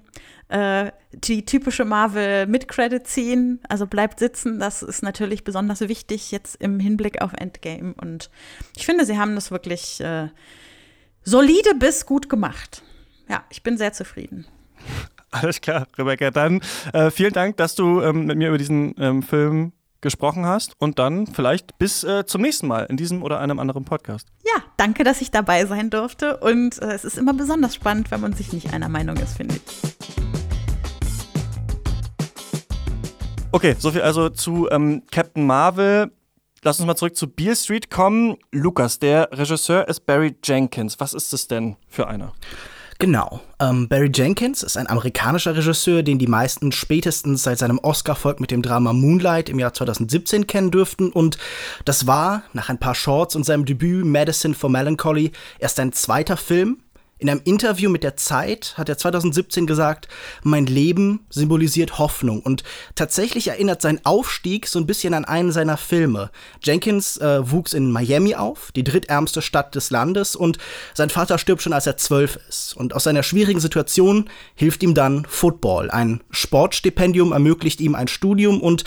äh, 0.48 0.92
die 1.12 1.44
typische 1.44 1.84
Marvel 1.84 2.48
Mid-Credit 2.48 3.06
Scene, 3.06 3.60
also 3.68 3.88
bleibt 3.88 4.20
sitzen, 4.20 4.58
das 4.60 4.82
ist 4.82 5.04
natürlich 5.04 5.44
besonders 5.44 5.82
wichtig 5.82 6.32
jetzt 6.32 6.56
im 6.62 6.80
Hinblick 6.80 7.22
auf 7.22 7.34
Endgame. 7.34 7.94
Und 8.00 8.30
ich 8.78 8.86
finde, 8.86 9.06
sie 9.06 9.18
haben 9.18 9.36
das 9.36 9.52
wirklich 9.52 10.00
äh, 10.00 10.30
solide 11.24 11.76
bis 11.76 12.06
gut 12.06 12.30
gemacht. 12.30 12.84
Ja, 13.28 13.44
ich 13.50 13.64
bin 13.64 13.78
sehr 13.78 13.92
zufrieden. 13.92 14.48
Alles 15.42 15.60
klar, 15.60 15.86
Rebecca. 15.98 16.32
Dann 16.32 16.62
äh, 16.94 17.12
vielen 17.12 17.34
Dank, 17.34 17.58
dass 17.58 17.76
du 17.76 18.02
ähm, 18.02 18.26
mit 18.26 18.38
mir 18.38 18.48
über 18.48 18.58
diesen 18.58 18.96
ähm, 18.98 19.22
Film 19.22 19.74
gesprochen 20.00 20.46
hast 20.46 20.76
und 20.80 20.98
dann 20.98 21.28
vielleicht 21.28 21.78
bis 21.78 22.06
äh, 22.06 22.26
zum 22.26 22.42
nächsten 22.42 22.68
Mal 22.68 22.84
in 22.84 22.96
diesem 22.96 23.22
oder 23.22 23.40
einem 23.40 23.60
anderen 23.60 23.84
Podcast. 23.84 24.30
Ja, 24.46 24.64
danke, 24.78 25.04
dass 25.04 25.20
ich 25.20 25.32
dabei 25.32 25.66
sein 25.66 25.90
durfte 25.90 26.38
und 26.38 26.82
äh, 26.82 26.94
es 26.94 27.04
ist 27.04 27.18
immer 27.18 27.34
besonders 27.34 27.76
spannend, 27.76 28.12
wenn 28.12 28.22
man 28.22 28.32
sich 28.32 28.54
nicht 28.54 28.74
einer 28.74 28.88
Meinung 28.88 29.18
ist, 29.18 29.36
finde 29.36 29.56
ich. 29.56 29.62
Okay, 33.52 33.76
soviel 33.78 34.04
also 34.04 34.30
zu 34.30 34.70
ähm, 34.70 35.04
Captain 35.12 35.46
Marvel. 35.46 36.12
Lass 36.62 36.80
uns 36.80 36.88
mal 36.88 36.96
zurück 36.96 37.18
zu 37.18 37.28
Beale 37.28 37.58
Street 37.58 37.92
kommen. 37.92 38.38
Lukas, 38.52 39.00
der 39.00 39.30
Regisseur 39.34 39.88
ist 39.90 40.06
Barry 40.06 40.36
Jenkins. 40.44 40.98
Was 41.00 41.14
ist 41.14 41.34
es 41.34 41.50
denn 41.50 41.76
für 41.90 42.08
einer? 42.08 42.32
Genau. 43.06 43.40
Ähm, 43.60 43.88
Barry 43.88 44.10
Jenkins 44.12 44.64
ist 44.64 44.78
ein 44.78 44.90
amerikanischer 44.90 45.56
Regisseur, 45.56 46.02
den 46.02 46.18
die 46.18 46.26
meisten 46.26 46.72
spätestens 46.72 47.44
seit 47.44 47.60
seinem 47.60 47.78
Oscar-Erfolg 47.78 48.40
mit 48.40 48.50
dem 48.50 48.64
Drama 48.64 48.94
Moonlight 48.94 49.48
im 49.48 49.60
Jahr 49.60 49.76
2017 49.76 50.48
kennen 50.48 50.72
dürften. 50.72 51.12
Und 51.12 51.38
das 51.86 52.08
war, 52.08 52.42
nach 52.54 52.70
ein 52.70 52.80
paar 52.80 52.96
Shorts 52.96 53.36
und 53.36 53.44
seinem 53.44 53.66
Debüt 53.66 54.06
Medicine 54.06 54.56
for 54.56 54.72
Melancholy, 54.72 55.34
erst 55.60 55.80
ein 55.80 55.94
zweiter 55.94 56.36
Film, 56.36 56.80
in 57.18 57.30
einem 57.30 57.42
Interview 57.46 57.90
mit 57.90 58.04
der 58.04 58.18
Zeit 58.18 58.74
hat 58.78 58.90
er 58.90 58.98
2017 58.98 59.66
gesagt, 59.66 60.10
mein 60.44 60.66
Leben 60.66 61.26
symbolisiert 61.30 61.98
Hoffnung. 61.98 62.42
Und 62.42 62.64
tatsächlich 62.96 63.48
erinnert 63.48 63.82
sein 63.82 64.02
Aufstieg 64.04 64.68
so 64.68 64.80
ein 64.80 64.86
bisschen 64.86 65.14
an 65.14 65.24
einen 65.24 65.54
seiner 65.54 65.78
Filme. 65.78 66.30
Jenkins 66.62 67.16
äh, 67.18 67.50
wuchs 67.50 67.74
in 67.74 67.90
Miami 67.90 68.36
auf, 68.36 68.74
die 68.74 68.84
drittärmste 68.84 69.42
Stadt 69.42 69.76
des 69.76 69.92
Landes, 69.92 70.36
und 70.36 70.58
sein 70.94 71.10
Vater 71.10 71.38
stirbt 71.38 71.62
schon, 71.62 71.72
als 71.72 71.88
er 71.88 71.96
zwölf 71.96 72.38
ist. 72.50 72.76
Und 72.76 72.94
aus 72.94 73.06
seiner 73.06 73.24
schwierigen 73.24 73.62
Situation 73.62 74.30
hilft 74.54 74.84
ihm 74.84 74.94
dann 74.94 75.26
Football. 75.30 75.90
Ein 75.92 76.22
Sportstipendium 76.32 77.32
ermöglicht 77.32 77.80
ihm 77.80 77.96
ein 77.96 78.10
Studium 78.10 78.60
und 78.60 78.84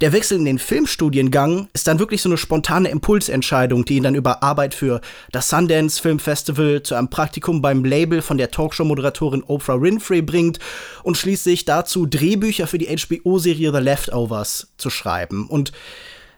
der 0.00 0.12
Wechsel 0.12 0.38
in 0.38 0.44
den 0.44 0.60
Filmstudiengang 0.60 1.68
ist 1.72 1.88
dann 1.88 1.98
wirklich 1.98 2.22
so 2.22 2.28
eine 2.28 2.38
spontane 2.38 2.90
Impulsentscheidung, 2.90 3.84
die 3.84 3.96
ihn 3.96 4.04
dann 4.04 4.14
über 4.14 4.44
Arbeit 4.44 4.72
für 4.72 5.00
das 5.32 5.48
Sundance 5.48 6.00
Film 6.00 6.20
Festival 6.20 6.84
zu 6.84 6.94
einem 6.94 7.10
Praktikum 7.10 7.60
bei 7.60 7.71
beim 7.72 7.84
Label 7.84 8.20
von 8.20 8.36
der 8.36 8.50
Talkshow-Moderatorin 8.50 9.44
Oprah 9.44 9.80
Winfrey 9.80 10.20
bringt 10.20 10.58
und 11.02 11.16
schließlich 11.16 11.64
dazu 11.64 12.04
Drehbücher 12.04 12.66
für 12.66 12.76
die 12.76 12.94
HBO-Serie 12.94 13.72
The 13.72 13.78
Leftovers 13.78 14.68
zu 14.76 14.90
schreiben. 14.90 15.46
Und 15.48 15.72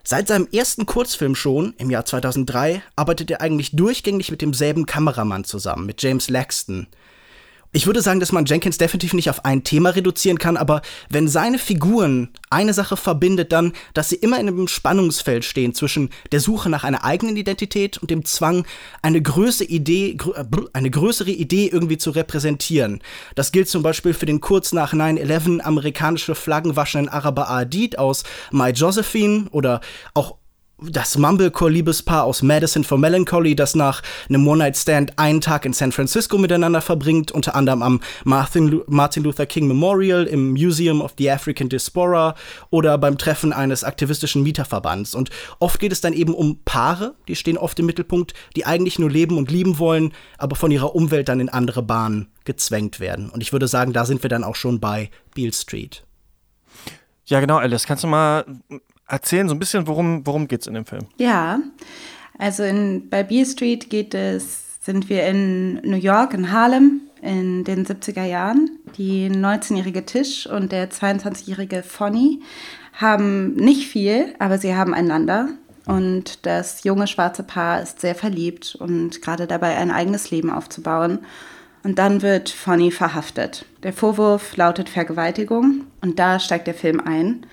Seit 0.06 0.28
seinem 0.28 0.46
ersten 0.52 0.84
Kurzfilm 0.84 1.34
schon, 1.34 1.72
im 1.78 1.88
Jahr 1.88 2.04
2003, 2.04 2.82
arbeitet 2.94 3.30
er 3.30 3.40
eigentlich 3.40 3.74
durchgängig 3.74 4.30
mit 4.30 4.42
demselben 4.42 4.84
Kameramann 4.84 5.44
zusammen, 5.44 5.86
mit 5.86 6.02
James 6.02 6.28
Laxton. 6.28 6.88
Ich 7.76 7.86
würde 7.86 8.02
sagen, 8.02 8.20
dass 8.20 8.30
man 8.30 8.44
Jenkins 8.44 8.78
definitiv 8.78 9.14
nicht 9.14 9.28
auf 9.30 9.44
ein 9.44 9.64
Thema 9.64 9.90
reduzieren 9.90 10.38
kann, 10.38 10.56
aber 10.56 10.80
wenn 11.10 11.26
seine 11.26 11.58
Figuren 11.58 12.28
eine 12.48 12.72
Sache 12.72 12.96
verbindet, 12.96 13.50
dann, 13.50 13.72
dass 13.94 14.10
sie 14.10 14.14
immer 14.14 14.38
in 14.38 14.46
einem 14.46 14.68
Spannungsfeld 14.68 15.44
stehen 15.44 15.74
zwischen 15.74 16.10
der 16.30 16.38
Suche 16.38 16.70
nach 16.70 16.84
einer 16.84 17.02
eigenen 17.02 17.36
Identität 17.36 17.98
und 17.98 18.12
dem 18.12 18.24
Zwang, 18.24 18.64
eine 19.02 19.20
größere 19.20 19.66
Idee, 19.66 20.16
äh, 20.36 20.44
eine 20.72 20.88
größere 20.88 21.32
Idee 21.32 21.66
irgendwie 21.66 21.98
zu 21.98 22.12
repräsentieren. 22.12 23.00
Das 23.34 23.50
gilt 23.50 23.68
zum 23.68 23.82
Beispiel 23.82 24.14
für 24.14 24.26
den 24.26 24.40
kurz 24.40 24.72
nach 24.72 24.94
9-11 24.94 25.58
amerikanische 25.58 26.36
Flaggen 26.36 26.76
waschenden 26.76 27.08
Araber 27.08 27.50
Adid 27.50 27.98
aus 27.98 28.22
My 28.52 28.70
Josephine 28.70 29.46
oder 29.50 29.80
auch 30.14 30.36
das 30.78 31.16
Mumblecore-Liebespaar 31.16 32.24
aus 32.24 32.42
Madison 32.42 32.84
for 32.84 32.98
Melancholy, 32.98 33.54
das 33.54 33.74
nach 33.74 34.02
einem 34.28 34.46
One-Night-Stand 34.46 35.18
einen 35.18 35.40
Tag 35.40 35.64
in 35.64 35.72
San 35.72 35.92
Francisco 35.92 36.36
miteinander 36.36 36.80
verbringt, 36.80 37.30
unter 37.30 37.54
anderem 37.54 37.82
am 37.82 38.00
Martin, 38.24 38.82
Martin 38.86 39.22
Luther 39.22 39.46
King 39.46 39.68
Memorial, 39.68 40.24
im 40.24 40.50
Museum 40.50 41.00
of 41.00 41.14
the 41.16 41.30
African 41.30 41.68
Diaspora 41.68 42.34
oder 42.70 42.98
beim 42.98 43.18
Treffen 43.18 43.52
eines 43.52 43.84
aktivistischen 43.84 44.42
Mieterverbands. 44.42 45.14
Und 45.14 45.30
oft 45.60 45.78
geht 45.78 45.92
es 45.92 46.00
dann 46.00 46.12
eben 46.12 46.34
um 46.34 46.58
Paare, 46.64 47.14
die 47.28 47.36
stehen 47.36 47.56
oft 47.58 47.78
im 47.78 47.86
Mittelpunkt, 47.86 48.34
die 48.56 48.66
eigentlich 48.66 48.98
nur 48.98 49.10
leben 49.10 49.38
und 49.38 49.50
lieben 49.50 49.78
wollen, 49.78 50.12
aber 50.38 50.56
von 50.56 50.70
ihrer 50.70 50.94
Umwelt 50.94 51.28
dann 51.28 51.40
in 51.40 51.48
andere 51.48 51.82
Bahnen 51.82 52.28
gezwängt 52.44 53.00
werden. 53.00 53.30
Und 53.30 53.42
ich 53.42 53.52
würde 53.52 53.68
sagen, 53.68 53.92
da 53.92 54.04
sind 54.04 54.22
wir 54.22 54.30
dann 54.30 54.44
auch 54.44 54.56
schon 54.56 54.80
bei 54.80 55.10
Beale 55.34 55.52
Street. 55.52 56.04
Ja, 57.26 57.40
genau, 57.40 57.56
Alice. 57.56 57.86
Kannst 57.86 58.04
du 58.04 58.08
mal 58.08 58.44
erzählen, 59.08 59.48
so 59.48 59.54
ein 59.54 59.58
bisschen, 59.58 59.86
worum, 59.86 60.26
worum 60.26 60.48
geht 60.48 60.62
es 60.62 60.66
in 60.66 60.74
dem 60.74 60.86
Film? 60.86 61.06
Ja, 61.18 61.60
also 62.38 62.62
in, 62.62 63.08
bei 63.08 63.22
Beale 63.22 63.46
Street 63.46 63.90
geht 63.90 64.14
es, 64.14 64.84
sind 64.84 65.08
wir 65.08 65.26
in 65.26 65.74
New 65.82 65.96
York, 65.96 66.34
in 66.34 66.50
Harlem, 66.52 67.02
in 67.22 67.64
den 67.64 67.86
70er 67.86 68.24
Jahren. 68.24 68.70
Die 68.98 69.30
19-jährige 69.30 70.04
Tisch 70.04 70.46
und 70.46 70.72
der 70.72 70.90
22-jährige 70.90 71.82
Fonny 71.82 72.40
haben 72.92 73.54
nicht 73.54 73.88
viel, 73.88 74.34
aber 74.38 74.58
sie 74.58 74.74
haben 74.74 74.94
einander. 74.94 75.48
Und 75.86 76.46
das 76.46 76.84
junge 76.84 77.06
schwarze 77.06 77.42
Paar 77.42 77.82
ist 77.82 78.00
sehr 78.00 78.14
verliebt 78.14 78.74
und 78.78 79.20
gerade 79.20 79.46
dabei, 79.46 79.76
ein 79.76 79.90
eigenes 79.90 80.30
Leben 80.30 80.50
aufzubauen. 80.50 81.18
Und 81.82 81.98
dann 81.98 82.22
wird 82.22 82.48
Fonny 82.48 82.90
verhaftet. 82.90 83.66
Der 83.82 83.92
Vorwurf 83.92 84.56
lautet 84.56 84.88
Vergewaltigung 84.88 85.82
und 86.00 86.18
da 86.18 86.40
steigt 86.40 86.66
der 86.66 86.74
Film 86.74 87.00
ein. 87.00 87.44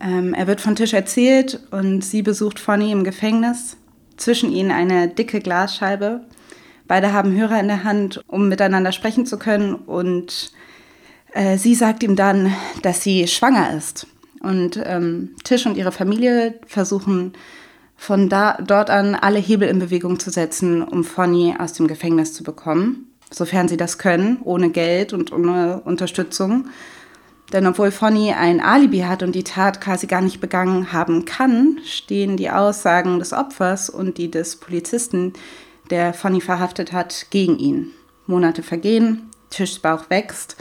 Ähm, 0.00 0.34
er 0.34 0.46
wird 0.46 0.60
von 0.60 0.76
Tisch 0.76 0.92
erzählt 0.92 1.60
und 1.70 2.02
sie 2.02 2.22
besucht 2.22 2.58
Fonny 2.58 2.92
im 2.92 3.04
Gefängnis. 3.04 3.76
Zwischen 4.16 4.52
ihnen 4.52 4.70
eine 4.70 5.08
dicke 5.08 5.40
Glasscheibe. 5.40 6.20
Beide 6.86 7.12
haben 7.12 7.36
Hörer 7.36 7.60
in 7.60 7.68
der 7.68 7.84
Hand, 7.84 8.22
um 8.26 8.48
miteinander 8.48 8.92
sprechen 8.92 9.26
zu 9.26 9.38
können. 9.38 9.74
Und 9.74 10.52
äh, 11.32 11.56
sie 11.56 11.74
sagt 11.74 12.02
ihm 12.02 12.16
dann, 12.16 12.54
dass 12.82 13.02
sie 13.02 13.26
schwanger 13.28 13.76
ist. 13.76 14.06
Und 14.40 14.80
ähm, 14.84 15.36
Tisch 15.44 15.66
und 15.66 15.76
ihre 15.76 15.92
Familie 15.92 16.58
versuchen 16.66 17.34
von 17.96 18.30
da, 18.30 18.58
dort 18.66 18.88
an 18.88 19.14
alle 19.14 19.38
Hebel 19.38 19.68
in 19.68 19.78
Bewegung 19.78 20.18
zu 20.18 20.30
setzen, 20.30 20.82
um 20.82 21.04
Fonny 21.04 21.54
aus 21.58 21.74
dem 21.74 21.86
Gefängnis 21.86 22.32
zu 22.32 22.42
bekommen, 22.42 23.12
sofern 23.30 23.68
sie 23.68 23.76
das 23.76 23.98
können, 23.98 24.38
ohne 24.42 24.70
Geld 24.70 25.12
und 25.12 25.32
ohne 25.32 25.82
Unterstützung. 25.84 26.68
Denn 27.52 27.66
obwohl 27.66 27.90
Fonny 27.90 28.32
ein 28.32 28.60
Alibi 28.60 29.00
hat 29.00 29.22
und 29.22 29.34
die 29.34 29.44
Tat 29.44 29.80
quasi 29.80 30.06
gar 30.06 30.20
nicht 30.20 30.40
begangen 30.40 30.92
haben 30.92 31.24
kann, 31.24 31.78
stehen 31.84 32.36
die 32.36 32.50
Aussagen 32.50 33.18
des 33.18 33.32
Opfers 33.32 33.90
und 33.90 34.18
die 34.18 34.30
des 34.30 34.56
Polizisten, 34.56 35.32
der 35.90 36.14
Fonny 36.14 36.40
verhaftet 36.40 36.92
hat, 36.92 37.26
gegen 37.30 37.58
ihn. 37.58 37.90
Monate 38.26 38.62
vergehen, 38.62 39.28
Tischbauch 39.50 40.08
wächst 40.08 40.56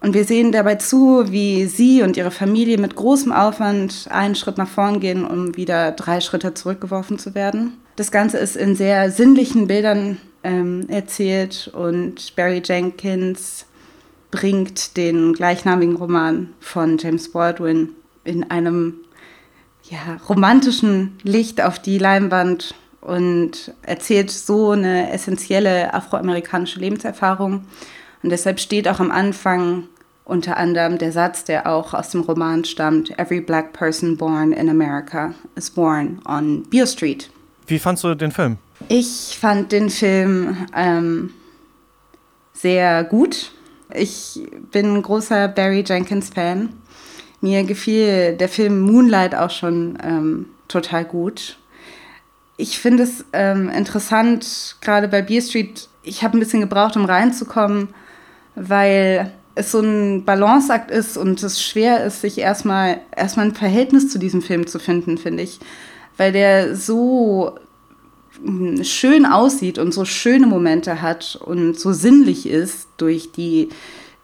und 0.00 0.14
wir 0.14 0.24
sehen 0.24 0.52
dabei 0.52 0.76
zu, 0.76 1.32
wie 1.32 1.66
sie 1.66 2.02
und 2.02 2.16
ihre 2.16 2.30
Familie 2.30 2.78
mit 2.78 2.94
großem 2.94 3.32
Aufwand 3.32 4.06
einen 4.10 4.36
Schritt 4.36 4.56
nach 4.56 4.68
vorn 4.68 5.00
gehen, 5.00 5.26
um 5.26 5.56
wieder 5.56 5.90
drei 5.92 6.20
Schritte 6.20 6.54
zurückgeworfen 6.54 7.18
zu 7.18 7.34
werden. 7.34 7.78
Das 7.96 8.12
Ganze 8.12 8.38
ist 8.38 8.56
in 8.56 8.76
sehr 8.76 9.10
sinnlichen 9.10 9.66
Bildern 9.66 10.18
ähm, 10.44 10.86
erzählt 10.88 11.68
und 11.74 12.36
Barry 12.36 12.62
Jenkins 12.64 13.66
bringt 14.30 14.96
den 14.96 15.32
gleichnamigen 15.32 15.96
Roman 15.96 16.52
von 16.60 16.98
James 16.98 17.32
Baldwin 17.32 17.90
in 18.24 18.50
einem 18.50 18.94
ja, 19.84 20.18
romantischen 20.28 21.18
Licht 21.22 21.62
auf 21.62 21.78
die 21.78 21.98
Leinwand 21.98 22.74
und 23.00 23.72
erzählt 23.82 24.30
so 24.30 24.70
eine 24.70 25.10
essentielle 25.12 25.94
afroamerikanische 25.94 26.80
Lebenserfahrung. 26.80 27.64
Und 28.22 28.30
deshalb 28.30 28.60
steht 28.60 28.88
auch 28.88 29.00
am 29.00 29.10
Anfang 29.10 29.84
unter 30.24 30.58
anderem 30.58 30.98
der 30.98 31.10
Satz, 31.10 31.44
der 31.44 31.66
auch 31.66 31.94
aus 31.94 32.10
dem 32.10 32.20
Roman 32.20 32.64
stammt, 32.64 33.18
Every 33.18 33.40
black 33.40 33.72
person 33.72 34.16
born 34.16 34.52
in 34.52 34.68
America 34.68 35.34
is 35.56 35.70
born 35.70 36.20
on 36.26 36.64
Beale 36.68 36.86
Street. 36.86 37.30
Wie 37.66 37.78
fandst 37.78 38.04
du 38.04 38.14
den 38.14 38.30
Film? 38.30 38.58
Ich 38.88 39.38
fand 39.40 39.72
den 39.72 39.88
Film 39.88 40.66
ähm, 40.76 41.30
sehr 42.52 43.04
gut. 43.04 43.52
Ich 43.94 44.40
bin 44.70 44.96
ein 44.96 45.02
großer 45.02 45.48
Barry 45.48 45.84
Jenkins-Fan. 45.86 46.70
Mir 47.40 47.64
gefiel 47.64 48.36
der 48.36 48.48
Film 48.48 48.80
Moonlight 48.80 49.34
auch 49.34 49.50
schon 49.50 49.98
ähm, 50.02 50.46
total 50.66 51.04
gut. 51.04 51.56
Ich 52.56 52.78
finde 52.78 53.04
es 53.04 53.24
ähm, 53.32 53.68
interessant, 53.68 54.76
gerade 54.80 55.06
bei 55.06 55.22
Beer 55.22 55.40
Street, 55.40 55.88
ich 56.02 56.24
habe 56.24 56.36
ein 56.36 56.40
bisschen 56.40 56.60
gebraucht, 56.60 56.96
um 56.96 57.04
reinzukommen, 57.04 57.88
weil 58.56 59.32
es 59.54 59.70
so 59.70 59.80
ein 59.80 60.24
Balanceakt 60.24 60.90
ist 60.90 61.16
und 61.16 61.42
es 61.42 61.62
schwer 61.62 62.04
ist, 62.04 62.20
sich 62.20 62.38
erstmal 62.38 63.00
erstmal 63.14 63.46
ein 63.46 63.54
Verhältnis 63.54 64.08
zu 64.08 64.18
diesem 64.18 64.42
Film 64.42 64.66
zu 64.66 64.78
finden, 64.78 65.18
finde 65.18 65.44
ich. 65.44 65.60
Weil 66.16 66.32
der 66.32 66.74
so 66.74 67.58
schön 68.82 69.26
aussieht 69.26 69.78
und 69.78 69.92
so 69.92 70.04
schöne 70.04 70.46
Momente 70.46 71.02
hat 71.02 71.36
und 71.44 71.78
so 71.78 71.92
sinnlich 71.92 72.46
ist 72.48 72.88
durch 72.96 73.32
die, 73.32 73.68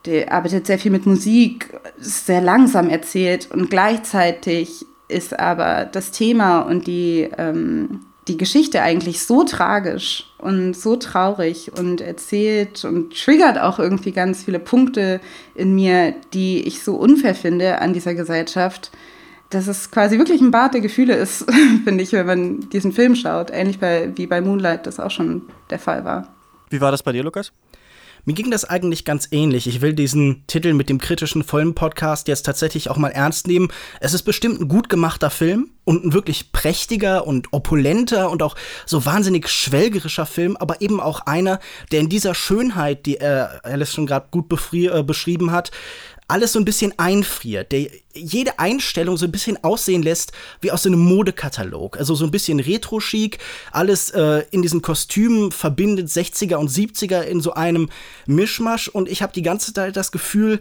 der 0.07 0.33
arbeitet 0.33 0.67
sehr 0.67 0.79
viel 0.79 0.91
mit 0.91 1.07
Musik, 1.07 1.71
sehr 1.99 2.41
langsam 2.41 2.89
erzählt 2.89 3.51
und 3.53 3.71
gleichzeitig 3.71 4.87
ist 5.09 5.39
aber 5.39 5.85
das 5.85 6.11
Thema 6.11 6.61
und 6.61 6.87
die, 6.87 7.29
ähm, 7.37 8.01
die 8.29 8.37
Geschichte 8.39 8.81
eigentlich 8.81 9.23
so 9.23 9.45
tragisch 9.45 10.31
und 10.39 10.75
so 10.75 10.97
traurig 10.97 11.73
und 11.79 12.01
erzählt 12.01 12.85
und 12.85 13.15
triggert 13.15 13.59
auch 13.59 13.79
irgendwie 13.79 14.13
ganz 14.13 14.45
viele 14.45 14.59
Punkte 14.59 15.21
in 15.55 15.75
mir, 15.75 16.15
die 16.33 16.63
ich 16.63 16.83
so 16.83 16.97
unfair 16.97 17.35
finde 17.35 17.81
an 17.81 17.93
dieser 17.93 18.15
Gesellschaft, 18.15 18.91
dass 19.55 19.69
es 19.69 19.91
quasi 19.91 20.19
wirklich 20.19 20.41
ein 20.41 20.51
Bad 20.51 20.75
der 20.75 20.81
Gefühle 20.81 21.15
ist, 21.15 21.47
finde 21.85 22.03
ich, 22.03 22.13
wenn 22.13 22.27
man 22.27 22.69
diesen 22.71 22.93
Film 22.93 23.15
schaut. 23.15 23.51
Ähnlich 23.51 23.79
bei, 23.79 24.11
wie 24.17 24.27
bei 24.27 24.41
Moonlight 24.41 24.87
das 24.87 25.01
auch 25.01 25.11
schon 25.11 25.43
der 25.71 25.79
Fall 25.79 26.05
war. 26.05 26.29
Wie 26.71 26.81
war 26.81 26.91
das 26.91 27.03
bei 27.03 27.13
dir, 27.13 27.23
Lukas? 27.23 27.53
Mir 28.27 28.33
ging 28.33 28.51
das 28.51 28.65
eigentlich 28.65 29.05
ganz 29.05 29.29
ähnlich. 29.33 29.67
Ich 29.67 29.83
will 29.83 29.93
diesen 29.93 30.47
Titel 30.47 30.73
mit 30.73 30.89
dem 30.89 30.99
kritischen 30.99 31.45
vollen 31.45 31.75
Podcast 31.75 32.27
jetzt 32.27 32.45
tatsächlich 32.45 32.89
auch 32.89 32.97
mal 32.97 33.11
ernst 33.11 33.47
nehmen. 33.47 33.69
Es 34.01 34.15
ist 34.15 34.23
bestimmt 34.23 34.63
ein 34.63 34.69
gut 34.69 34.89
gemachter 34.89 35.29
Film 35.29 35.71
und 35.85 36.07
ein 36.07 36.13
wirklich 36.15 36.51
prächtiger 36.51 37.27
und 37.27 37.53
opulenter 37.53 38.31
und 38.31 38.43
auch 38.43 38.57
so 38.87 39.05
wahnsinnig 39.05 39.49
schwelgerischer 39.49 40.25
Film, 40.25 40.57
aber 40.57 40.81
eben 40.81 41.01
auch 41.01 41.21
einer, 41.27 41.61
der 41.93 42.01
in 42.01 42.09
dieser 42.09 42.35
Schönheit, 42.35 43.05
die 43.05 43.17
äh, 43.17 43.47
Alice 43.63 43.93
schon 43.93 44.07
gerade 44.07 44.29
gut 44.31 44.47
äh, 44.73 45.03
beschrieben 45.03 45.51
hat, 45.51 45.71
alles 46.27 46.53
so 46.53 46.59
ein 46.59 46.65
bisschen 46.65 46.99
einfriert, 46.99 47.73
der 47.73 47.91
jede 48.15 48.59
Einstellung 48.59 49.17
so 49.17 49.27
ein 49.27 49.33
bisschen 49.33 49.63
aussehen 49.63 50.03
lässt 50.03 50.33
wie 50.61 50.71
aus 50.71 50.87
einem 50.87 51.01
Modekatalog. 51.01 51.99
Also 51.99 52.15
so 52.15 52.25
ein 52.25 52.31
bisschen 52.31 52.61
retro-chic, 52.61 53.39
alles 53.73 54.11
äh, 54.11 54.45
in 54.51 54.63
diesen 54.63 54.81
Kostümen 54.81 55.53
verbindet 55.53 56.09
60er 56.09 56.57
und 56.57 56.71
70er 56.71 57.23
in 57.23 57.41
so 57.41 57.53
einem 57.55 57.91
Mischmasch 58.27 58.89
und 58.89 59.09
ich 59.09 59.23
habe 59.23 59.33
die 59.33 59.43
ganze 59.43 59.75
Zeit 59.75 59.97
das 59.97 60.13
Gefühl, 60.13 60.61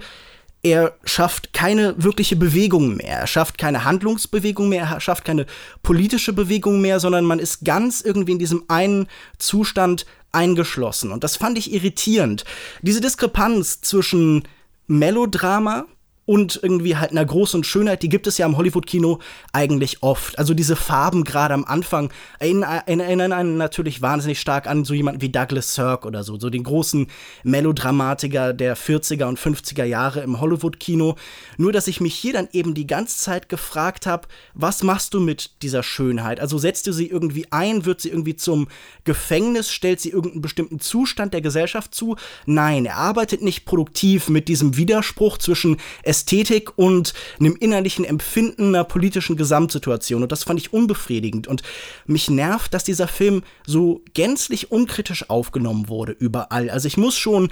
er 0.63 0.95
schafft 1.03 1.51
keine 1.51 2.01
wirkliche 2.01 2.37
Bewegung 2.37 2.95
mehr. 2.95 3.19
Er 3.19 3.27
schafft 3.27 3.57
keine 3.57 3.83
Handlungsbewegung 3.83 4.69
mehr, 4.69 4.87
er 4.89 5.01
schafft 5.01 5.25
keine 5.25 5.45
politische 5.83 6.31
Bewegung 6.31 6.79
mehr, 6.79 7.01
sondern 7.01 7.25
man 7.25 7.39
ist 7.39 7.65
ganz 7.65 7.99
irgendwie 7.99 8.31
in 8.31 8.39
diesem 8.39 8.63
einen 8.69 9.07
Zustand 9.37 10.05
eingeschlossen. 10.31 11.11
Und 11.11 11.23
das 11.25 11.35
fand 11.35 11.57
ich 11.57 11.73
irritierend. 11.73 12.45
Diese 12.81 13.01
Diskrepanz 13.01 13.81
zwischen 13.81 14.43
Melodrama 14.87 15.87
und 16.25 16.59
irgendwie 16.63 16.95
halt 16.95 17.11
einer 17.11 17.25
großen 17.25 17.63
Schönheit, 17.63 18.01
die 18.01 18.09
gibt 18.09 18.27
es 18.27 18.37
ja 18.37 18.45
im 18.45 18.55
Hollywood-Kino 18.55 19.19
eigentlich 19.51 20.03
oft. 20.03 20.39
Also 20.39 20.53
diese 20.53 20.75
Farben 20.75 21.23
gerade 21.23 21.53
am 21.53 21.65
Anfang 21.65 22.11
erinnern 22.39 23.33
einen 23.33 23.57
natürlich 23.57 24.01
wahnsinnig 24.01 24.39
stark 24.39 24.67
an 24.67 24.85
so 24.85 24.93
jemanden 24.93 25.21
wie 25.21 25.29
Douglas 25.29 25.75
Sirk 25.75 26.05
oder 26.05 26.23
so, 26.23 26.39
so 26.39 26.49
den 26.49 26.63
großen 26.63 27.07
Melodramatiker 27.43 28.53
der 28.53 28.77
40er 28.77 29.25
und 29.25 29.37
50er 29.37 29.83
Jahre 29.83 30.21
im 30.21 30.39
Hollywood-Kino. 30.39 31.15
Nur, 31.57 31.73
dass 31.73 31.87
ich 31.87 31.99
mich 31.99 32.15
hier 32.15 32.33
dann 32.33 32.47
eben 32.53 32.73
die 32.73 32.87
ganze 32.87 33.17
Zeit 33.17 33.49
gefragt 33.49 34.05
habe, 34.05 34.27
was 34.53 34.81
machst 34.83 35.13
du 35.13 35.19
mit 35.19 35.61
dieser 35.61 35.83
Schönheit? 35.83 36.39
Also 36.39 36.57
setzt 36.57 36.87
du 36.87 36.93
sie 36.93 37.07
irgendwie 37.07 37.47
ein, 37.51 37.85
wird 37.85 37.99
sie 37.99 38.09
irgendwie 38.09 38.37
zum 38.37 38.67
Gefängnis, 39.03 39.71
stellt 39.71 39.99
sie 39.99 40.09
irgendeinen 40.11 40.41
bestimmten 40.41 40.79
Zustand 40.79 41.33
der 41.33 41.41
Gesellschaft 41.41 41.93
zu? 41.93 42.15
Nein, 42.45 42.85
er 42.85 42.95
arbeitet 42.95 43.41
nicht 43.41 43.65
produktiv 43.65 44.29
mit 44.29 44.47
diesem 44.47 44.77
Widerspruch 44.77 45.37
zwischen 45.37 45.77
Ästhetik 46.13 46.77
und 46.77 47.15
einem 47.39 47.55
innerlichen 47.55 48.05
Empfinden 48.05 48.67
einer 48.67 48.83
politischen 48.83 49.35
Gesamtsituation. 49.35 50.21
Und 50.21 50.31
das 50.31 50.43
fand 50.43 50.59
ich 50.59 50.71
unbefriedigend. 50.71 51.47
Und 51.47 51.63
mich 52.05 52.29
nervt, 52.29 52.71
dass 52.75 52.83
dieser 52.83 53.07
Film 53.07 53.41
so 53.65 54.03
gänzlich 54.13 54.71
unkritisch 54.71 55.27
aufgenommen 55.31 55.89
wurde 55.89 56.11
überall. 56.11 56.69
Also 56.69 56.87
ich 56.87 56.97
muss 56.97 57.17
schon 57.17 57.49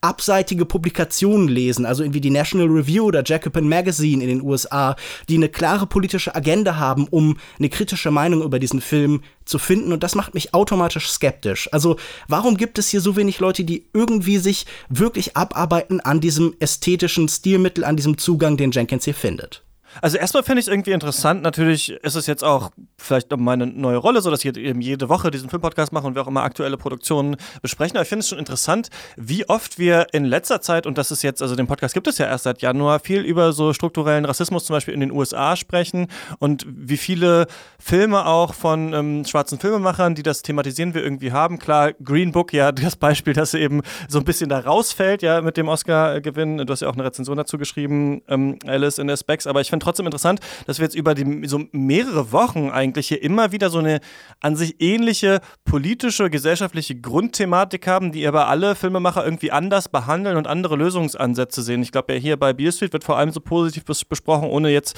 abseitige 0.00 0.64
Publikationen 0.64 1.48
lesen, 1.48 1.84
also 1.84 2.02
irgendwie 2.02 2.20
die 2.20 2.30
National 2.30 2.68
Review 2.68 3.04
oder 3.04 3.22
Jacobin 3.24 3.68
Magazine 3.68 4.22
in 4.22 4.28
den 4.28 4.42
USA, 4.42 4.96
die 5.28 5.36
eine 5.36 5.48
klare 5.48 5.86
politische 5.86 6.34
Agenda 6.34 6.76
haben, 6.76 7.06
um 7.08 7.36
eine 7.58 7.68
kritische 7.68 8.10
Meinung 8.10 8.42
über 8.42 8.58
diesen 8.58 8.80
Film 8.80 9.22
zu 9.44 9.58
finden. 9.58 9.92
Und 9.92 10.02
das 10.02 10.14
macht 10.14 10.34
mich 10.34 10.54
automatisch 10.54 11.10
skeptisch. 11.10 11.68
Also 11.72 11.96
warum 12.28 12.56
gibt 12.56 12.78
es 12.78 12.88
hier 12.88 13.00
so 13.00 13.16
wenig 13.16 13.40
Leute, 13.40 13.64
die 13.64 13.86
irgendwie 13.92 14.38
sich 14.38 14.66
wirklich 14.88 15.36
abarbeiten 15.36 16.00
an 16.00 16.20
diesem 16.20 16.54
ästhetischen 16.60 17.28
Stilmittel, 17.28 17.84
an 17.84 17.96
diesem 17.96 18.16
Zugang, 18.16 18.56
den 18.56 18.70
Jenkins 18.70 19.04
hier 19.04 19.14
findet? 19.14 19.62
Also 20.00 20.18
erstmal 20.18 20.42
finde 20.42 20.60
ich 20.60 20.66
es 20.66 20.72
irgendwie 20.72 20.92
interessant. 20.92 21.42
Natürlich 21.42 21.90
ist 21.90 22.14
es 22.14 22.26
jetzt 22.26 22.44
auch 22.44 22.70
vielleicht 22.98 23.34
meine 23.36 23.66
neue 23.66 23.96
Rolle, 23.96 24.20
so 24.20 24.30
dass 24.30 24.44
ich 24.44 24.56
eben 24.56 24.80
jede 24.80 25.08
Woche 25.08 25.30
diesen 25.30 25.50
Filmpodcast 25.50 25.92
mache 25.92 26.06
und 26.06 26.14
wir 26.14 26.22
auch 26.22 26.28
immer 26.28 26.42
aktuelle 26.42 26.76
Produktionen 26.76 27.36
besprechen. 27.62 27.96
Aber 27.96 28.02
ich 28.02 28.08
finde 28.08 28.20
es 28.20 28.28
schon 28.28 28.38
interessant, 28.38 28.88
wie 29.16 29.48
oft 29.48 29.78
wir 29.78 30.06
in 30.12 30.24
letzter 30.24 30.60
Zeit, 30.60 30.86
und 30.86 30.98
das 30.98 31.10
ist 31.10 31.22
jetzt, 31.22 31.42
also 31.42 31.56
den 31.56 31.66
Podcast 31.66 31.94
gibt 31.94 32.06
es 32.06 32.18
ja 32.18 32.26
erst 32.26 32.44
seit 32.44 32.62
Januar, 32.62 33.00
viel 33.00 33.22
über 33.22 33.52
so 33.52 33.72
strukturellen 33.72 34.24
Rassismus 34.24 34.64
zum 34.64 34.74
Beispiel 34.74 34.94
in 34.94 35.00
den 35.00 35.10
USA 35.10 35.56
sprechen 35.56 36.08
und 36.38 36.66
wie 36.68 36.96
viele 36.96 37.46
Filme 37.78 38.26
auch 38.26 38.54
von 38.54 38.92
ähm, 38.92 39.24
schwarzen 39.24 39.58
Filmemachern, 39.58 40.14
die 40.14 40.22
das 40.22 40.42
thematisieren, 40.42 40.94
wir 40.94 41.02
irgendwie 41.02 41.32
haben. 41.32 41.58
Klar, 41.58 41.92
Green 41.92 42.32
Book, 42.32 42.52
ja, 42.52 42.72
das 42.72 42.96
Beispiel, 42.96 43.32
das 43.34 43.54
eben 43.54 43.82
so 44.08 44.18
ein 44.18 44.24
bisschen 44.24 44.48
da 44.48 44.60
rausfällt, 44.60 45.22
ja, 45.22 45.40
mit 45.40 45.56
dem 45.56 45.68
Oscar-Gewinn. 45.68 46.58
Du 46.58 46.72
hast 46.72 46.80
ja 46.80 46.88
auch 46.88 46.94
eine 46.94 47.04
Rezension 47.04 47.36
dazu 47.36 47.58
geschrieben, 47.58 48.22
ähm, 48.28 48.58
Alice 48.66 48.98
in 48.98 49.08
the 49.08 49.16
Specs, 49.16 49.46
aber 49.46 49.60
ich 49.60 49.70
finde 49.70 49.79
trotzdem 49.80 50.06
interessant, 50.06 50.40
dass 50.66 50.78
wir 50.78 50.84
jetzt 50.84 50.94
über 50.94 51.14
die, 51.14 51.46
so 51.46 51.62
mehrere 51.72 52.32
Wochen 52.32 52.70
eigentlich 52.70 53.08
hier 53.08 53.22
immer 53.22 53.52
wieder 53.52 53.70
so 53.70 53.78
eine 53.78 54.00
an 54.40 54.56
sich 54.56 54.76
ähnliche 54.80 55.40
politische, 55.64 56.30
gesellschaftliche 56.30 56.94
Grundthematik 56.96 57.86
haben, 57.86 58.12
die 58.12 58.26
aber 58.26 58.48
alle 58.48 58.74
Filmemacher 58.74 59.24
irgendwie 59.24 59.52
anders 59.52 59.88
behandeln 59.88 60.36
und 60.36 60.46
andere 60.46 60.76
Lösungsansätze 60.76 61.62
sehen. 61.62 61.82
Ich 61.82 61.92
glaube, 61.92 62.14
ja, 62.14 62.18
hier 62.18 62.36
bei 62.36 62.52
Beale 62.52 62.72
Street 62.72 62.92
wird 62.92 63.04
vor 63.04 63.16
allem 63.16 63.32
so 63.32 63.40
positiv 63.40 63.84
bes 63.84 64.04
besprochen, 64.04 64.48
ohne 64.48 64.70
jetzt 64.70 64.96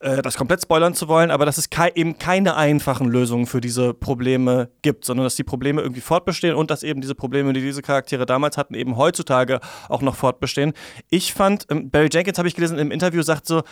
äh, 0.00 0.22
das 0.22 0.36
komplett 0.36 0.62
spoilern 0.62 0.94
zu 0.94 1.08
wollen, 1.08 1.30
aber 1.30 1.46
dass 1.46 1.58
es 1.58 1.70
ke 1.70 1.90
eben 1.94 2.18
keine 2.18 2.56
einfachen 2.56 3.08
Lösungen 3.08 3.46
für 3.46 3.60
diese 3.60 3.94
Probleme 3.94 4.70
gibt, 4.82 5.04
sondern 5.04 5.24
dass 5.24 5.36
die 5.36 5.44
Probleme 5.44 5.80
irgendwie 5.82 6.00
fortbestehen 6.00 6.54
und 6.54 6.70
dass 6.70 6.82
eben 6.82 7.00
diese 7.00 7.14
Probleme, 7.14 7.52
die 7.52 7.60
diese 7.60 7.82
Charaktere 7.82 8.26
damals 8.26 8.56
hatten, 8.56 8.74
eben 8.74 8.96
heutzutage 8.96 9.60
auch 9.88 10.02
noch 10.02 10.14
fortbestehen. 10.14 10.72
Ich 11.10 11.32
fand, 11.32 11.66
ähm, 11.70 11.90
Barry 11.90 12.08
Jenkins 12.12 12.38
habe 12.38 12.48
ich 12.48 12.54
gelesen 12.54 12.78
im 12.78 12.90
Interview, 12.90 13.22
sagt 13.22 13.46
so, 13.46 13.62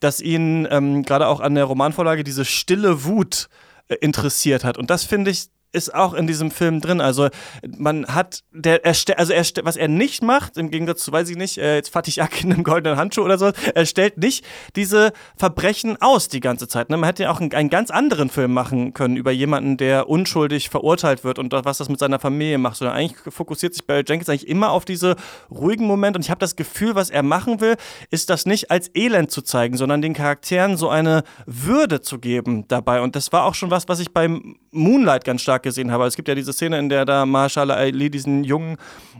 dass 0.00 0.20
ihn 0.20 0.66
ähm, 0.70 1.02
gerade 1.02 1.26
auch 1.28 1.40
an 1.40 1.54
der 1.54 1.64
Romanvorlage 1.64 2.24
diese 2.24 2.44
stille 2.44 3.04
Wut 3.04 3.48
äh, 3.88 3.94
interessiert 3.96 4.64
hat. 4.64 4.78
Und 4.78 4.90
das 4.90 5.04
finde 5.04 5.30
ich 5.30 5.48
ist 5.76 5.94
auch 5.94 6.14
in 6.14 6.26
diesem 6.26 6.50
Film 6.50 6.80
drin. 6.80 7.00
Also 7.00 7.28
man 7.76 8.06
hat, 8.06 8.42
der, 8.52 8.84
er, 8.84 8.94
also 9.18 9.32
er, 9.32 9.44
was 9.62 9.76
er 9.76 9.88
nicht 9.88 10.22
macht, 10.22 10.56
im 10.56 10.70
Gegensatz 10.70 11.04
zu, 11.04 11.12
weiß 11.12 11.28
ich 11.28 11.36
nicht, 11.36 11.58
äh, 11.58 11.76
jetzt 11.76 11.90
Fatih 11.90 12.20
Ak 12.22 12.42
in 12.42 12.52
einem 12.52 12.64
goldenen 12.64 12.98
Handschuh 12.98 13.22
oder 13.22 13.38
so, 13.38 13.52
er 13.74 13.86
stellt 13.86 14.18
nicht 14.18 14.44
diese 14.74 15.12
Verbrechen 15.36 16.00
aus 16.00 16.28
die 16.28 16.40
ganze 16.40 16.66
Zeit. 16.66 16.90
Ne? 16.90 16.96
Man 16.96 17.06
hätte 17.06 17.24
ja 17.24 17.30
auch 17.30 17.40
einen, 17.40 17.52
einen, 17.52 17.70
ganz 17.70 17.90
anderen 17.90 18.30
Film 18.30 18.52
machen 18.52 18.94
können 18.94 19.16
über 19.16 19.30
jemanden, 19.30 19.76
der 19.76 20.08
unschuldig 20.08 20.70
verurteilt 20.70 21.24
wird 21.24 21.38
und 21.38 21.52
was 21.52 21.78
das 21.78 21.88
mit 21.88 21.98
seiner 21.98 22.18
Familie 22.18 22.58
macht. 22.58 22.76
Sondern 22.76 22.96
eigentlich 22.96 23.34
fokussiert 23.34 23.74
sich 23.74 23.86
Barry 23.86 24.04
Jenkins 24.06 24.28
eigentlich 24.28 24.48
immer 24.48 24.70
auf 24.70 24.84
diese 24.84 25.16
ruhigen 25.50 25.86
Momente 25.86 26.18
und 26.18 26.24
ich 26.24 26.30
habe 26.30 26.40
das 26.40 26.56
Gefühl, 26.56 26.94
was 26.94 27.10
er 27.10 27.22
machen 27.22 27.60
will, 27.60 27.76
ist 28.10 28.30
das 28.30 28.46
nicht 28.46 28.70
als 28.70 28.90
Elend 28.94 29.30
zu 29.30 29.42
zeigen, 29.42 29.76
sondern 29.76 30.00
den 30.00 30.14
Charakteren 30.14 30.76
so 30.76 30.88
eine 30.88 31.22
Würde 31.44 32.00
zu 32.00 32.18
geben 32.18 32.66
dabei. 32.68 33.02
Und 33.02 33.14
das 33.14 33.32
war 33.32 33.44
auch 33.44 33.54
schon 33.54 33.70
was, 33.70 33.88
was 33.88 34.00
ich 34.00 34.12
beim 34.12 34.56
Moonlight 34.70 35.24
ganz 35.24 35.42
stark 35.42 35.62
gesehen 35.66 35.90
habe. 35.90 36.06
Es 36.06 36.16
gibt 36.16 36.28
ja 36.28 36.34
diese 36.34 36.52
Szene, 36.52 36.78
in 36.78 36.88
der 36.88 37.04
da 37.04 37.26
Marshall 37.26 37.70
Ali 37.70 38.08
diesen 38.08 38.44
Jungen, 38.44 38.76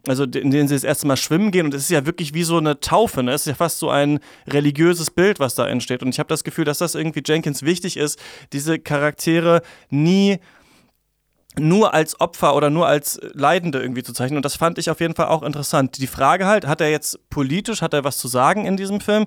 also 0.06 0.22
in 0.22 0.50
denen 0.50 0.68
sie 0.68 0.74
das 0.74 0.84
erste 0.84 1.06
Mal 1.06 1.16
schwimmen 1.16 1.50
gehen 1.50 1.66
und 1.66 1.74
es 1.74 1.82
ist 1.82 1.90
ja 1.90 2.06
wirklich 2.06 2.32
wie 2.34 2.44
so 2.44 2.56
eine 2.56 2.80
Taufe, 2.80 3.22
ne? 3.22 3.32
Es 3.32 3.42
ist 3.42 3.48
ja 3.48 3.54
fast 3.54 3.80
so 3.80 3.90
ein 3.90 4.20
religiöses 4.46 5.10
Bild, 5.10 5.40
was 5.40 5.56
da 5.56 5.66
entsteht. 5.66 6.02
Und 6.02 6.10
ich 6.10 6.20
habe 6.20 6.28
das 6.28 6.44
Gefühl, 6.44 6.64
dass 6.64 6.78
das 6.78 6.94
irgendwie 6.94 7.22
Jenkins 7.26 7.62
wichtig 7.62 7.96
ist, 7.96 8.18
diese 8.52 8.78
Charaktere 8.78 9.60
nie 9.90 10.38
nur 11.58 11.94
als 11.94 12.20
Opfer 12.20 12.54
oder 12.54 12.70
nur 12.70 12.86
als 12.86 13.18
Leidende 13.32 13.80
irgendwie 13.80 14.02
zu 14.02 14.12
zeichnen. 14.12 14.36
Und 14.36 14.44
das 14.44 14.56
fand 14.56 14.78
ich 14.78 14.90
auf 14.90 15.00
jeden 15.00 15.14
Fall 15.14 15.26
auch 15.26 15.42
interessant. 15.42 15.98
Die 15.98 16.06
Frage 16.06 16.46
halt, 16.46 16.66
hat 16.66 16.80
er 16.80 16.90
jetzt 16.90 17.18
politisch, 17.30 17.82
hat 17.82 17.94
er 17.94 18.04
was 18.04 18.18
zu 18.18 18.28
sagen 18.28 18.66
in 18.66 18.76
diesem 18.76 19.00
Film? 19.00 19.26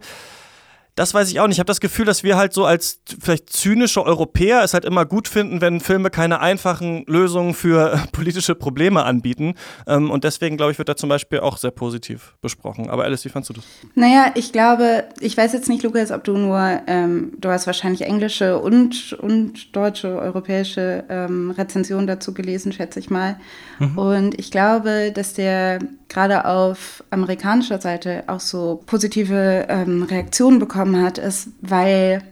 Das 0.99 1.13
weiß 1.13 1.31
ich 1.31 1.39
auch 1.39 1.47
nicht. 1.47 1.55
Ich 1.55 1.59
habe 1.59 1.67
das 1.67 1.79
Gefühl, 1.79 2.03
dass 2.03 2.23
wir 2.23 2.35
halt 2.35 2.51
so 2.51 2.65
als 2.65 2.99
vielleicht 3.21 3.49
zynische 3.49 4.05
Europäer 4.05 4.65
es 4.65 4.73
halt 4.73 4.83
immer 4.83 5.05
gut 5.05 5.29
finden, 5.29 5.61
wenn 5.61 5.79
Filme 5.79 6.09
keine 6.09 6.41
einfachen 6.41 7.05
Lösungen 7.07 7.53
für 7.53 8.03
politische 8.11 8.53
Probleme 8.53 9.05
anbieten. 9.05 9.53
Ähm, 9.87 10.11
und 10.11 10.25
deswegen, 10.25 10.57
glaube 10.57 10.73
ich, 10.73 10.77
wird 10.77 10.89
da 10.89 10.97
zum 10.97 11.07
Beispiel 11.07 11.39
auch 11.39 11.55
sehr 11.55 11.71
positiv 11.71 12.35
besprochen. 12.41 12.89
Aber 12.89 13.05
Alice, 13.05 13.23
wie 13.23 13.29
fandst 13.29 13.49
du 13.49 13.53
das? 13.53 13.63
Naja, 13.95 14.33
ich 14.35 14.51
glaube, 14.51 15.05
ich 15.21 15.37
weiß 15.37 15.53
jetzt 15.53 15.69
nicht, 15.69 15.83
Lukas, 15.83 16.11
ob 16.11 16.25
du 16.25 16.37
nur, 16.37 16.81
ähm, 16.87 17.31
du 17.37 17.47
hast 17.47 17.65
wahrscheinlich 17.65 18.01
englische 18.01 18.59
und, 18.59 19.13
und 19.13 19.73
deutsche, 19.73 20.09
europäische 20.09 21.05
ähm, 21.07 21.51
Rezensionen 21.51 22.07
dazu 22.07 22.33
gelesen, 22.33 22.73
schätze 22.73 22.99
ich 22.99 23.09
mal. 23.09 23.39
Mhm. 23.79 23.97
Und 23.97 24.37
ich 24.37 24.51
glaube, 24.51 25.13
dass 25.13 25.33
der 25.33 25.79
gerade 26.09 26.45
auf 26.45 27.03
amerikanischer 27.11 27.79
Seite 27.79 28.23
auch 28.27 28.39
so 28.39 28.81
positive 28.85 29.67
ähm, 29.69 30.03
Reaktionen 30.03 30.59
bekommen 30.59 30.88
hat, 30.97 31.17
ist, 31.17 31.49
weil 31.61 32.23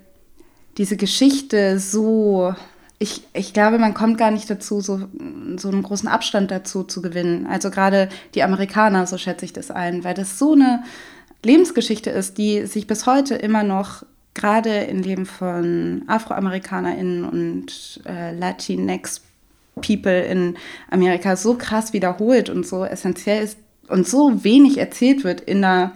diese 0.78 0.98
Geschichte 0.98 1.80
so, 1.80 2.54
ich, 3.00 3.24
ich 3.34 3.54
glaube, 3.54 3.80
man 3.80 3.94
kommt 3.94 4.18
gar 4.18 4.32
nicht 4.32 4.50
dazu, 4.50 4.82
so, 4.82 5.08
so 5.58 5.70
einen 5.70 5.84
großen 5.84 6.08
Abstand 6.08 6.52
dazu 6.52 6.84
zu 6.84 7.02
gewinnen. 7.02 7.48
Also 7.48 7.70
gerade 7.70 8.10
die 8.36 8.44
Amerikaner, 8.44 9.08
so 9.08 9.18
schätze 9.18 9.46
ich 9.46 9.54
das 9.54 9.72
ein, 9.72 10.04
weil 10.04 10.14
das 10.14 10.38
so 10.38 10.54
eine 10.54 10.84
Lebensgeschichte 11.44 12.10
ist, 12.10 12.38
die 12.38 12.66
sich 12.66 12.88
bis 12.88 13.06
heute 13.06 13.36
immer 13.36 13.64
noch 13.64 14.04
gerade 14.34 14.82
im 14.82 15.02
Leben 15.02 15.26
von 15.26 16.04
AfroamerikanerInnen 16.08 17.26
und 17.26 18.02
äh, 18.06 18.38
Latinx 18.38 19.22
People 19.82 20.22
in 20.22 20.56
Amerika 20.90 21.36
so 21.36 21.56
krass 21.56 21.94
wiederholt 21.94 22.50
und 22.50 22.66
so 22.66 22.86
essentiell 22.86 23.44
ist, 23.44 23.58
und 23.88 24.08
so 24.08 24.44
wenig 24.44 24.78
erzählt 24.78 25.24
wird 25.24 25.42
in, 25.42 25.64
einer, 25.64 25.94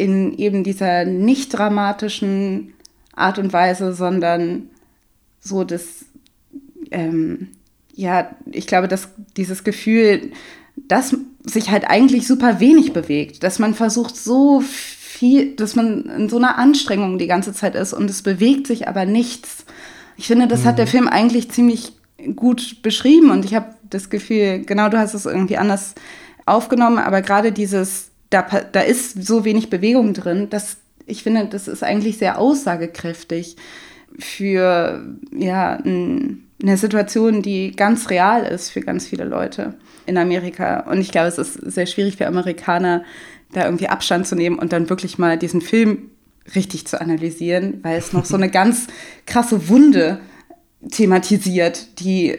in 0.00 0.36
eben 0.38 0.64
dieser 0.64 1.04
nicht 1.04 1.50
dramatischen 1.50 2.72
Art 3.14 3.38
und 3.38 3.52
Weise, 3.52 3.92
sondern 3.92 4.70
so 5.40 5.62
das, 5.62 6.06
ähm, 6.90 7.48
ja, 7.94 8.30
ich 8.50 8.66
glaube, 8.66 8.88
dass 8.88 9.08
dieses 9.36 9.62
Gefühl, 9.62 10.32
dass 10.76 11.14
sich 11.44 11.70
halt 11.70 11.84
eigentlich 11.84 12.26
super 12.26 12.60
wenig 12.60 12.92
bewegt, 12.94 13.42
dass 13.42 13.58
man 13.58 13.74
versucht 13.74 14.16
so 14.16 14.60
viel, 14.60 15.54
dass 15.54 15.76
man 15.76 16.06
in 16.06 16.28
so 16.30 16.38
einer 16.38 16.56
Anstrengung 16.56 17.18
die 17.18 17.26
ganze 17.26 17.52
Zeit 17.52 17.74
ist 17.74 17.92
und 17.92 18.08
es 18.08 18.22
bewegt 18.22 18.66
sich 18.66 18.88
aber 18.88 19.04
nichts. 19.04 19.66
Ich 20.16 20.26
finde, 20.26 20.48
das 20.48 20.62
mhm. 20.62 20.64
hat 20.64 20.78
der 20.78 20.86
mhm. 20.86 20.90
Film 20.90 21.08
eigentlich 21.08 21.50
ziemlich 21.50 21.92
gut 22.36 22.82
beschrieben 22.82 23.30
und 23.30 23.44
ich 23.44 23.54
habe 23.54 23.74
das 23.88 24.08
Gefühl, 24.08 24.60
genau 24.64 24.88
du 24.88 24.98
hast 24.98 25.14
es 25.14 25.26
irgendwie 25.26 25.58
anders 25.58 25.94
aufgenommen, 26.46 26.98
aber 26.98 27.22
gerade 27.22 27.52
dieses, 27.52 28.09
da, 28.30 28.42
da 28.42 28.80
ist 28.80 29.24
so 29.24 29.44
wenig 29.44 29.70
Bewegung 29.70 30.14
drin, 30.14 30.48
dass 30.50 30.78
ich 31.06 31.22
finde, 31.22 31.46
das 31.46 31.68
ist 31.68 31.82
eigentlich 31.82 32.18
sehr 32.18 32.38
aussagekräftig 32.38 33.56
für 34.18 35.04
ja, 35.36 35.74
eine 36.62 36.76
Situation, 36.76 37.42
die 37.42 37.72
ganz 37.72 38.10
real 38.10 38.44
ist 38.44 38.70
für 38.70 38.80
ganz 38.80 39.06
viele 39.06 39.24
Leute 39.24 39.74
in 40.06 40.18
Amerika. 40.18 40.80
Und 40.80 41.00
ich 41.00 41.10
glaube, 41.10 41.28
es 41.28 41.38
ist 41.38 41.54
sehr 41.54 41.86
schwierig 41.86 42.16
für 42.16 42.26
Amerikaner, 42.26 43.04
da 43.52 43.64
irgendwie 43.64 43.88
Abstand 43.88 44.26
zu 44.26 44.36
nehmen 44.36 44.58
und 44.58 44.72
dann 44.72 44.88
wirklich 44.90 45.18
mal 45.18 45.36
diesen 45.36 45.60
Film 45.60 46.10
richtig 46.54 46.86
zu 46.86 47.00
analysieren, 47.00 47.80
weil 47.82 47.98
es 47.98 48.12
noch 48.12 48.24
so 48.24 48.36
eine 48.36 48.50
ganz 48.50 48.86
krasse 49.26 49.68
Wunde 49.68 50.20
thematisiert, 50.90 52.00
die, 52.00 52.38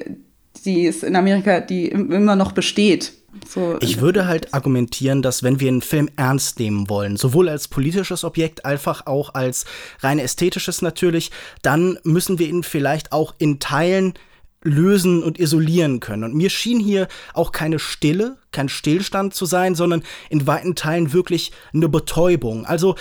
die 0.65 0.88
es 0.88 1.04
in 1.04 1.15
Amerika, 1.15 1.60
die 1.60 1.88
immer 1.89 2.36
noch 2.36 2.54
besteht. 2.54 3.13
So, 3.47 3.77
ich 3.79 4.01
würde 4.01 4.27
halt 4.27 4.53
argumentieren, 4.53 5.21
dass 5.21 5.41
wenn 5.43 5.59
wir 5.59 5.69
einen 5.69 5.81
Film 5.81 6.09
ernst 6.15 6.59
nehmen 6.59 6.89
wollen, 6.89 7.15
sowohl 7.17 7.49
als 7.49 7.67
politisches 7.67 8.23
Objekt, 8.23 8.65
einfach 8.65 9.05
auch 9.07 9.33
als 9.33 9.65
rein 9.99 10.19
ästhetisches 10.19 10.81
natürlich, 10.81 11.31
dann 11.61 11.97
müssen 12.03 12.39
wir 12.39 12.47
ihn 12.47 12.63
vielleicht 12.63 13.11
auch 13.11 13.33
in 13.37 13.59
Teilen 13.59 14.13
lösen 14.63 15.23
und 15.23 15.39
isolieren 15.39 15.99
können. 15.99 16.23
Und 16.23 16.35
mir 16.35 16.49
schien 16.49 16.79
hier 16.79 17.07
auch 17.33 17.51
keine 17.51 17.79
Stille, 17.79 18.37
kein 18.51 18.69
Stillstand 18.69 19.33
zu 19.33 19.45
sein, 19.45 19.75
sondern 19.75 20.03
in 20.29 20.45
weiten 20.45 20.75
Teilen 20.75 21.13
wirklich 21.13 21.51
eine 21.73 21.89
Betäubung. 21.89 22.65
Also 22.65 22.95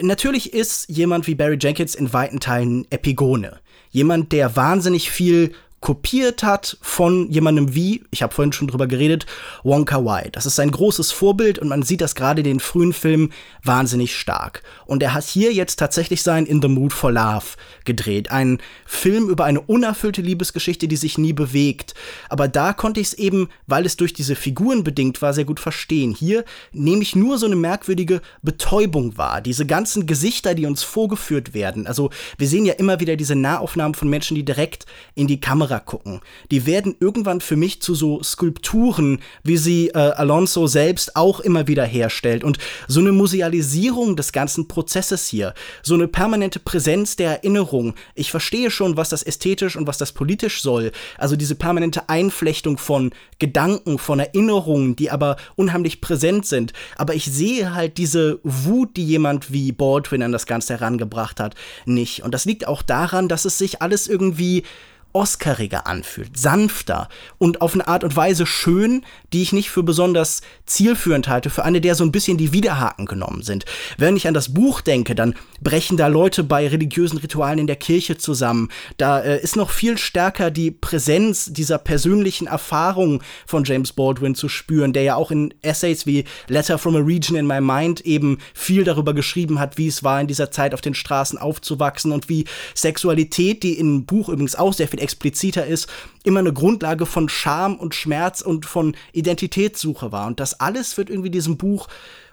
natürlich 0.00 0.52
ist 0.52 0.88
jemand 0.88 1.26
wie 1.26 1.34
Barry 1.34 1.58
Jenkins 1.60 1.94
in 1.94 2.12
weiten 2.12 2.40
Teilen 2.40 2.86
Epigone. 2.90 3.60
Jemand, 3.90 4.32
der 4.32 4.56
wahnsinnig 4.56 5.10
viel 5.10 5.52
kopiert 5.80 6.42
hat 6.42 6.76
von 6.82 7.30
jemandem 7.30 7.74
wie, 7.74 8.04
ich 8.10 8.22
habe 8.22 8.34
vorhin 8.34 8.52
schon 8.52 8.68
drüber 8.68 8.86
geredet, 8.86 9.26
Wonka 9.62 10.04
Wai. 10.04 10.28
Das 10.32 10.46
ist 10.46 10.56
sein 10.56 10.70
großes 10.70 11.10
Vorbild 11.10 11.58
und 11.58 11.68
man 11.68 11.82
sieht 11.82 12.02
das 12.02 12.14
gerade 12.14 12.40
in 12.40 12.44
den 12.44 12.60
frühen 12.60 12.92
Filmen 12.92 13.32
wahnsinnig 13.64 14.16
stark. 14.16 14.62
Und 14.90 15.04
er 15.04 15.14
hat 15.14 15.22
hier 15.22 15.52
jetzt 15.52 15.78
tatsächlich 15.78 16.24
sein 16.24 16.46
In 16.46 16.60
the 16.60 16.66
Mood 16.66 16.92
for 16.92 17.12
Love 17.12 17.46
gedreht. 17.84 18.32
Ein 18.32 18.58
Film 18.84 19.28
über 19.28 19.44
eine 19.44 19.60
unerfüllte 19.60 20.20
Liebesgeschichte, 20.20 20.88
die 20.88 20.96
sich 20.96 21.16
nie 21.16 21.32
bewegt. 21.32 21.94
Aber 22.28 22.48
da 22.48 22.72
konnte 22.72 22.98
ich 22.98 23.06
es 23.06 23.14
eben, 23.14 23.50
weil 23.68 23.86
es 23.86 23.96
durch 23.96 24.12
diese 24.14 24.34
Figuren 24.34 24.82
bedingt 24.82 25.22
war, 25.22 25.32
sehr 25.32 25.44
gut 25.44 25.60
verstehen. 25.60 26.12
Hier 26.12 26.44
nehme 26.72 27.02
ich 27.02 27.14
nur 27.14 27.38
so 27.38 27.46
eine 27.46 27.54
merkwürdige 27.54 28.20
Betäubung 28.42 29.16
wahr. 29.16 29.40
Diese 29.40 29.64
ganzen 29.64 30.06
Gesichter, 30.06 30.56
die 30.56 30.66
uns 30.66 30.82
vorgeführt 30.82 31.54
werden. 31.54 31.86
Also 31.86 32.10
wir 32.36 32.48
sehen 32.48 32.66
ja 32.66 32.74
immer 32.74 32.98
wieder 32.98 33.14
diese 33.14 33.36
Nahaufnahmen 33.36 33.94
von 33.94 34.10
Menschen, 34.10 34.34
die 34.34 34.44
direkt 34.44 34.86
in 35.14 35.28
die 35.28 35.38
Kamera 35.38 35.78
gucken. 35.78 36.20
Die 36.50 36.66
werden 36.66 36.96
irgendwann 36.98 37.40
für 37.40 37.54
mich 37.54 37.80
zu 37.80 37.94
so 37.94 38.24
Skulpturen, 38.24 39.20
wie 39.44 39.56
sie 39.56 39.90
äh, 39.90 39.98
Alonso 39.98 40.66
selbst 40.66 41.14
auch 41.14 41.38
immer 41.38 41.68
wieder 41.68 41.84
herstellt. 41.84 42.42
Und 42.42 42.58
so 42.88 42.98
eine 42.98 43.12
Musealisierung 43.12 44.16
des 44.16 44.32
ganzen 44.32 44.66
Prozesses 44.66 44.79
hier, 45.28 45.54
so 45.82 45.94
eine 45.94 46.08
permanente 46.08 46.58
Präsenz 46.58 47.16
der 47.16 47.30
Erinnerung. 47.30 47.94
Ich 48.14 48.30
verstehe 48.30 48.70
schon, 48.70 48.96
was 48.96 49.08
das 49.08 49.22
ästhetisch 49.22 49.76
und 49.76 49.86
was 49.86 49.98
das 49.98 50.12
politisch 50.12 50.62
soll. 50.62 50.92
Also 51.18 51.36
diese 51.36 51.54
permanente 51.54 52.08
Einflechtung 52.08 52.78
von 52.78 53.12
Gedanken, 53.38 53.98
von 53.98 54.20
Erinnerungen, 54.20 54.96
die 54.96 55.10
aber 55.10 55.36
unheimlich 55.56 56.00
präsent 56.00 56.46
sind. 56.46 56.72
Aber 56.96 57.14
ich 57.14 57.26
sehe 57.26 57.74
halt 57.74 57.98
diese 57.98 58.40
Wut, 58.42 58.96
die 58.96 59.06
jemand 59.06 59.52
wie 59.52 59.72
Baldwin 59.72 60.22
an 60.22 60.32
das 60.32 60.46
Ganze 60.46 60.74
herangebracht 60.74 61.40
hat, 61.40 61.54
nicht. 61.84 62.22
Und 62.22 62.32
das 62.32 62.44
liegt 62.44 62.66
auch 62.66 62.82
daran, 62.82 63.28
dass 63.28 63.44
es 63.44 63.58
sich 63.58 63.82
alles 63.82 64.08
irgendwie 64.08 64.64
oscariger 65.12 65.86
anfühlt, 65.86 66.38
sanfter 66.38 67.08
und 67.38 67.62
auf 67.62 67.74
eine 67.74 67.88
Art 67.88 68.04
und 68.04 68.14
Weise 68.16 68.46
schön, 68.46 69.02
die 69.32 69.42
ich 69.42 69.52
nicht 69.52 69.70
für 69.70 69.82
besonders 69.82 70.42
zielführend 70.66 71.28
halte, 71.28 71.50
für 71.50 71.64
eine, 71.64 71.80
der 71.80 71.94
so 71.94 72.04
ein 72.04 72.12
bisschen 72.12 72.36
die 72.36 72.52
Widerhaken 72.52 73.06
genommen 73.06 73.42
sind. 73.42 73.64
Wenn 73.98 74.16
ich 74.16 74.28
an 74.28 74.34
das 74.34 74.54
Buch 74.54 74.80
denke, 74.80 75.14
dann 75.14 75.34
brechen 75.60 75.96
da 75.96 76.06
Leute 76.06 76.44
bei 76.44 76.66
religiösen 76.68 77.18
Ritualen 77.18 77.58
in 77.58 77.66
der 77.66 77.76
Kirche 77.76 78.18
zusammen. 78.18 78.68
Da 78.96 79.20
äh, 79.20 79.40
ist 79.40 79.56
noch 79.56 79.70
viel 79.70 79.98
stärker 79.98 80.50
die 80.50 80.70
Präsenz 80.70 81.46
dieser 81.52 81.78
persönlichen 81.78 82.46
Erfahrung 82.46 83.22
von 83.46 83.64
James 83.64 83.92
Baldwin 83.92 84.34
zu 84.34 84.48
spüren, 84.48 84.92
der 84.92 85.02
ja 85.02 85.14
auch 85.16 85.30
in 85.30 85.52
Essays 85.62 86.06
wie 86.06 86.24
Letter 86.48 86.78
from 86.78 86.96
a 86.96 87.00
Region 87.00 87.36
in 87.36 87.46
My 87.46 87.60
Mind 87.60 88.00
eben 88.02 88.38
viel 88.54 88.84
darüber 88.84 89.14
geschrieben 89.14 89.58
hat, 89.58 89.78
wie 89.78 89.88
es 89.88 90.04
war, 90.04 90.20
in 90.20 90.26
dieser 90.26 90.50
Zeit 90.50 90.74
auf 90.74 90.80
den 90.80 90.94
Straßen 90.94 91.38
aufzuwachsen 91.38 92.12
und 92.12 92.28
wie 92.28 92.44
Sexualität, 92.74 93.62
die 93.62 93.78
im 93.78 94.04
Buch 94.04 94.28
übrigens 94.28 94.54
auch 94.54 94.72
sehr 94.72 94.88
viel 94.88 94.99
expliziter 95.00 95.66
ist, 95.66 95.88
immer 96.24 96.40
eine 96.40 96.52
Grundlage 96.52 97.06
von 97.06 97.28
Scham 97.28 97.76
und 97.76 97.94
Schmerz 97.94 98.40
und 98.40 98.66
von 98.66 98.96
Identitätssuche 99.12 100.12
war. 100.12 100.26
Und 100.26 100.40
das 100.40 100.60
alles 100.60 100.96
wird 100.96 101.10
irgendwie 101.10 101.30
diesem 101.30 101.56
Buch 101.56 101.88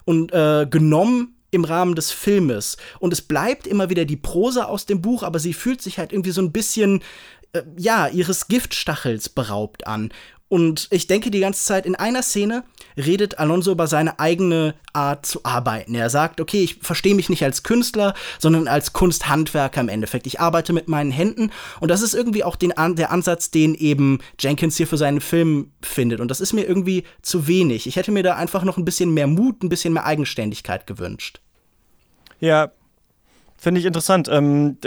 und 0.06 0.32
äh, 0.34 0.68
genommen 0.70 1.36
im 1.52 1.64
Rahmen 1.64 1.96
des 1.96 2.12
Filmes. 2.12 2.78
Und 3.00 3.14
es 3.14 3.22
bleibt 3.22 3.68
immer 3.68 3.90
wieder 3.90 4.06
die 4.06 4.18
Prosa 4.18 4.66
aus 4.66 4.86
dem 4.86 5.02
Buch, 5.02 5.24
aber 5.24 5.40
sie 5.40 5.54
fühlt 5.54 5.82
sich 5.82 5.98
halt 5.98 6.12
irgendwie 6.12 6.32
so 6.32 6.42
ein 6.42 6.52
bisschen 6.52 7.02
äh, 7.54 7.64
ja, 7.78 8.08
ihres 8.08 8.48
Giftstachels 8.48 9.30
beraubt 9.30 9.88
an. 9.88 10.12
Und 10.50 10.88
ich 10.92 11.08
denke 11.08 11.30
die 11.30 11.42
ganze 11.42 11.64
Zeit, 11.64 11.86
in 11.86 11.96
einer 11.96 12.24
Szene 12.24 12.64
redet 12.96 13.38
Alonso 13.38 13.72
über 13.72 13.88
seine 13.88 14.20
eigene 14.20 14.76
Art 14.94 15.26
zu 15.26 15.42
arbeiten. 15.44 15.94
Er 15.94 16.10
sagt, 16.10 16.40
okay, 16.40 16.64
ich 16.64 16.76
verstehe 16.76 17.16
mich 17.16 17.30
nicht 17.30 17.44
als 17.44 17.64
Künstler, 17.64 18.14
sondern 18.40 18.68
als 18.68 18.94
Kunsthandwerker 18.94 19.82
im 19.82 19.90
Endeffekt. 19.90 20.26
Ich 20.26 20.40
arbeite 20.40 20.72
mit 20.72 20.88
meinen 20.88 21.12
Händen 21.12 21.52
und 21.82 21.92
das 21.92 22.02
ist 22.02 22.14
irgendwie 22.14 22.46
auch 22.46 22.56
den, 22.56 22.74
der 22.96 23.12
Ansatz, 23.12 23.52
den 23.52 23.76
eben 23.76 24.20
Jenkins 24.40 24.78
hier 24.78 24.88
für 24.88 24.98
seinen 24.98 25.20
Film 25.20 25.72
findet. 25.82 26.22
Und 26.22 26.32
das 26.32 26.40
ist 26.40 26.54
mir 26.54 26.64
irgendwie 26.64 27.04
zu 27.22 27.48
wenig. 27.48 27.86
Ich 27.86 27.98
hätte 27.98 28.12
mir 28.12 28.24
da 28.24 28.36
einfach 28.36 28.64
noch 28.64 28.78
ein 28.78 28.86
bisschen 28.86 29.14
mehr 29.14 29.28
Mut, 29.28 29.64
ein 29.64 29.70
bisschen 29.70 29.94
mehr 29.94 30.06
Eigenständigkeit 30.06 30.88
gewünscht. 30.88 31.42
Ja, 32.40 32.72
Finde 33.60 33.80
ich 33.80 33.88
interessant. 33.88 34.30
Ähm, 34.32 34.78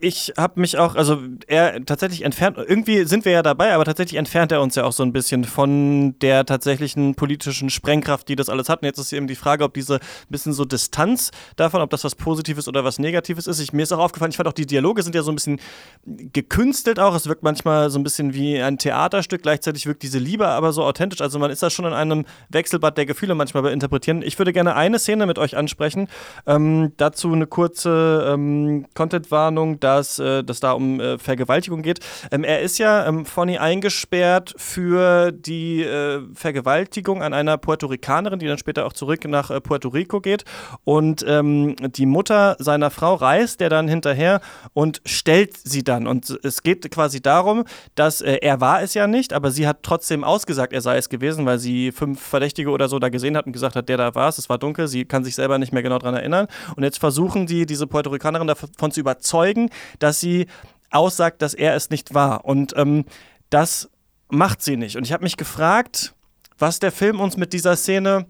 ich 0.00 0.34
habe 0.36 0.60
mich 0.60 0.76
auch, 0.76 0.96
also 0.96 1.18
er 1.46 1.82
tatsächlich 1.86 2.22
entfernt, 2.22 2.58
irgendwie 2.58 3.04
sind 3.04 3.24
wir 3.24 3.32
ja 3.32 3.42
dabei, 3.42 3.72
aber 3.72 3.86
tatsächlich 3.86 4.18
entfernt 4.18 4.52
er 4.52 4.60
uns 4.60 4.74
ja 4.74 4.84
auch 4.84 4.92
so 4.92 5.02
ein 5.02 5.14
bisschen 5.14 5.44
von 5.44 6.14
der 6.18 6.44
tatsächlichen 6.44 7.14
politischen 7.14 7.70
Sprengkraft, 7.70 8.28
die 8.28 8.36
das 8.36 8.50
alles 8.50 8.68
hat. 8.68 8.82
Und 8.82 8.86
jetzt 8.86 8.98
ist 8.98 9.14
eben 9.14 9.26
die 9.26 9.34
Frage, 9.34 9.64
ob 9.64 9.72
diese 9.72 9.98
bisschen 10.28 10.52
so 10.52 10.66
Distanz 10.66 11.30
davon, 11.56 11.80
ob 11.80 11.88
das 11.88 12.04
was 12.04 12.14
Positives 12.14 12.68
oder 12.68 12.84
was 12.84 12.98
Negatives 12.98 13.46
ist. 13.46 13.60
Ich, 13.60 13.72
mir 13.72 13.84
ist 13.84 13.92
auch 13.92 13.98
aufgefallen, 13.98 14.30
ich 14.30 14.36
fand 14.36 14.48
auch, 14.48 14.52
die 14.52 14.66
Dialoge 14.66 15.02
sind 15.02 15.14
ja 15.14 15.22
so 15.22 15.32
ein 15.32 15.36
bisschen 15.36 15.58
gekünstelt 16.04 17.00
auch. 17.00 17.14
Es 17.14 17.26
wirkt 17.28 17.44
manchmal 17.44 17.88
so 17.88 17.98
ein 17.98 18.02
bisschen 18.02 18.34
wie 18.34 18.60
ein 18.60 18.76
Theaterstück. 18.76 19.40
Gleichzeitig 19.40 19.86
wirkt 19.86 20.02
diese 20.02 20.18
Liebe 20.18 20.48
aber 20.48 20.74
so 20.74 20.84
authentisch. 20.84 21.22
Also 21.22 21.38
man 21.38 21.50
ist 21.50 21.62
da 21.62 21.70
schon 21.70 21.86
in 21.86 21.94
einem 21.94 22.26
Wechselbad 22.50 22.98
der 22.98 23.06
Gefühle 23.06 23.34
manchmal 23.34 23.62
bei 23.62 23.72
interpretieren. 23.72 24.20
Ich 24.20 24.36
würde 24.38 24.52
gerne 24.52 24.76
eine 24.76 24.98
Szene 24.98 25.24
mit 25.24 25.38
euch 25.38 25.56
ansprechen. 25.56 26.08
Ähm, 26.46 26.92
dazu 26.98 27.32
eine 27.32 27.46
kurze 27.46 27.85
kurze 27.86 28.32
ähm, 28.32 28.86
Content-Warnung, 28.94 29.80
dass 29.80 30.18
äh, 30.18 30.42
das 30.42 30.60
da 30.60 30.72
um 30.72 31.00
äh, 31.00 31.18
Vergewaltigung 31.18 31.82
geht. 31.82 32.00
Ähm, 32.30 32.44
er 32.44 32.60
ist 32.60 32.78
ja 32.78 33.06
ähm, 33.06 33.24
Fonny 33.24 33.58
eingesperrt 33.58 34.54
für 34.56 35.32
die 35.32 35.82
äh, 35.82 36.22
Vergewaltigung 36.34 37.22
an 37.22 37.32
einer 37.32 37.58
Puerto 37.58 37.86
Ricanerin, 37.86 38.38
die 38.38 38.46
dann 38.46 38.58
später 38.58 38.86
auch 38.86 38.92
zurück 38.92 39.26
nach 39.28 39.50
äh, 39.50 39.60
Puerto 39.60 39.88
Rico 39.88 40.20
geht. 40.20 40.44
Und 40.84 41.24
ähm, 41.28 41.76
die 41.80 42.06
Mutter 42.06 42.56
seiner 42.58 42.90
Frau 42.90 43.14
reist 43.14 43.60
der 43.60 43.70
dann 43.70 43.88
hinterher 43.88 44.40
und 44.72 45.00
stellt 45.06 45.56
sie 45.56 45.84
dann. 45.84 46.06
Und 46.06 46.38
es 46.42 46.62
geht 46.62 46.90
quasi 46.90 47.20
darum, 47.20 47.64
dass 47.94 48.20
äh, 48.20 48.38
er 48.42 48.60
war 48.60 48.82
es 48.82 48.94
ja 48.94 49.06
nicht, 49.06 49.32
aber 49.32 49.50
sie 49.50 49.66
hat 49.66 49.82
trotzdem 49.82 50.24
ausgesagt, 50.24 50.72
er 50.72 50.80
sei 50.80 50.96
es 50.96 51.08
gewesen, 51.08 51.46
weil 51.46 51.58
sie 51.58 51.92
fünf 51.92 52.20
Verdächtige 52.20 52.70
oder 52.70 52.88
so 52.88 52.98
da 52.98 53.08
gesehen 53.08 53.36
hat 53.36 53.46
und 53.46 53.52
gesagt 53.52 53.76
hat, 53.76 53.88
der 53.88 53.96
da 53.96 54.14
war 54.14 54.28
es, 54.28 54.38
es 54.38 54.48
war 54.48 54.58
dunkel, 54.58 54.88
sie 54.88 55.04
kann 55.04 55.24
sich 55.24 55.34
selber 55.34 55.58
nicht 55.58 55.72
mehr 55.72 55.82
genau 55.82 55.98
daran 55.98 56.14
erinnern. 56.16 56.46
Und 56.74 56.82
jetzt 56.82 56.98
versuchen 56.98 57.46
die, 57.46 57.66
diese 57.76 57.86
Puerto 57.86 58.10
Ricanerin 58.10 58.46
davon 58.46 58.90
zu 58.90 59.00
überzeugen, 59.00 59.70
dass 59.98 60.20
sie 60.20 60.46
aussagt, 60.90 61.42
dass 61.42 61.54
er 61.54 61.74
es 61.74 61.90
nicht 61.90 62.14
war. 62.14 62.44
Und 62.44 62.74
ähm, 62.76 63.04
das 63.50 63.90
macht 64.28 64.62
sie 64.62 64.76
nicht. 64.76 64.96
Und 64.96 65.04
ich 65.04 65.12
habe 65.12 65.24
mich 65.24 65.36
gefragt, 65.36 66.14
was 66.58 66.78
der 66.78 66.92
Film 66.92 67.20
uns 67.20 67.36
mit 67.36 67.52
dieser 67.52 67.76
Szene 67.76 68.26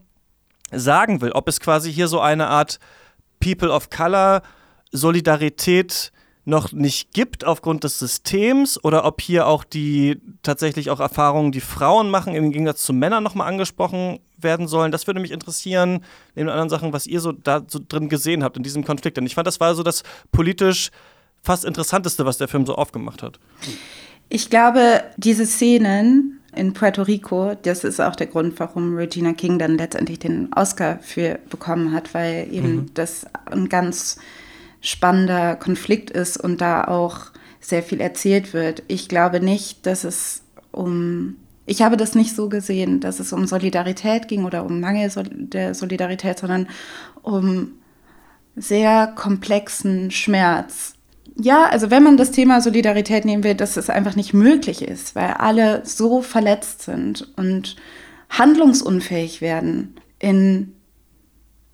sagen 0.72 1.20
will. 1.20 1.32
Ob 1.32 1.49
es 1.49 1.61
quasi 1.61 1.92
hier 1.92 2.09
so 2.09 2.20
eine 2.20 2.49
Art 2.49 2.78
People 3.40 3.70
of 3.70 3.90
Color 3.90 4.42
Solidarität 4.92 6.12
noch 6.47 6.70
nicht 6.72 7.12
gibt 7.12 7.44
aufgrund 7.44 7.82
des 7.82 7.99
Systems 7.99 8.82
oder 8.82 9.05
ob 9.05 9.20
hier 9.20 9.49
auch 9.49 9.64
die 9.64 10.20
tatsächlich 10.42 10.90
auch 10.90 11.01
Erfahrungen, 11.01 11.51
die 11.51 11.61
Frauen 11.61 12.09
machen, 12.09 12.36
im 12.36 12.53
Gegensatz 12.53 12.84
zu 12.84 12.92
Männern 12.92 13.24
nochmal 13.24 13.49
angesprochen 13.49 14.20
werden 14.38 14.68
sollen. 14.68 14.92
Das 14.92 15.09
würde 15.09 15.18
mich 15.18 15.32
interessieren, 15.32 16.05
neben 16.36 16.49
anderen 16.49 16.68
Sachen, 16.68 16.92
was 16.92 17.09
ihr 17.09 17.20
so 17.20 17.32
da 17.32 17.62
so 17.66 17.80
drin 17.86 18.09
gesehen 18.09 18.44
habt 18.44 18.57
in 18.57 18.62
diesem 18.62 18.84
Konflikt. 18.84 19.16
Denn 19.16 19.26
ich 19.26 19.34
fand, 19.34 19.49
das 19.49 19.59
war 19.59 19.74
so 19.74 19.82
das 19.82 20.05
politisch 20.30 20.90
fast 21.42 21.64
Interessanteste, 21.64 22.24
was 22.26 22.38
der 22.38 22.47
Film 22.47 22.64
so 22.64 22.76
aufgemacht 22.76 23.24
hat. 23.24 23.40
Ich 24.28 24.49
glaube, 24.49 25.03
diese 25.16 25.47
Szenen 25.47 26.40
in 26.55 26.74
Puerto 26.74 27.03
Rico, 27.03 27.57
das 27.61 27.82
ist 27.82 28.01
auch 28.01 28.14
der 28.14 28.28
Grund, 28.28 28.59
warum 28.61 28.94
Regina 28.94 29.32
King 29.32 29.59
dann 29.59 29.78
letztendlich 29.78 30.20
den 30.20 30.53
Oscar 30.55 31.01
für 31.01 31.40
bekommen 31.51 31.92
hat, 31.92 32.14
weil 32.14 32.47
eben 32.53 32.76
mhm. 32.76 32.94
das 32.94 33.26
ein 33.47 33.68
ganz 33.68 34.18
spannender 34.87 35.57
Konflikt 35.57 36.11
ist 36.11 36.37
und 36.37 36.61
da 36.61 36.84
auch 36.84 37.32
sehr 37.61 37.82
viel 37.82 38.01
erzählt 38.01 38.55
wird. 38.55 38.84
Ich 38.87 39.09
glaube 39.09 39.41
nicht, 39.41 39.84
dass 39.84 40.05
es 40.05 40.43
um, 40.70 41.37
ich 41.66 41.82
habe 41.82 41.97
das 41.97 42.14
nicht 42.14 42.37
so 42.37 42.49
gesehen, 42.49 43.01
dass 43.01 43.18
es 43.18 43.32
um 43.32 43.47
Solidarität 43.47 44.28
ging 44.28 44.45
oder 44.45 44.64
um 44.64 44.80
Mangel 44.80 45.11
der 45.32 45.74
Solidarität, 45.74 46.39
sondern 46.39 46.68
um 47.22 47.72
sehr 48.55 49.09
komplexen 49.09 50.12
Schmerz. 50.12 50.95
Ja, 51.34 51.64
also 51.64 51.91
wenn 51.91 52.05
man 52.05 52.16
das 52.16 52.30
Thema 52.30 52.61
Solidarität 52.61 53.24
nehmen 53.24 53.43
will, 53.43 53.55
dass 53.55 53.76
es 53.76 53.91
einfach 53.91 54.14
nicht 54.14 54.34
möglich 54.34 54.82
ist, 54.82 55.16
weil 55.16 55.30
alle 55.32 55.84
so 55.84 56.22
verletzt 56.22 56.82
sind 56.82 57.28
und 57.37 57.74
handlungsunfähig 58.30 59.41
werden 59.41 59.97
in, 60.20 60.74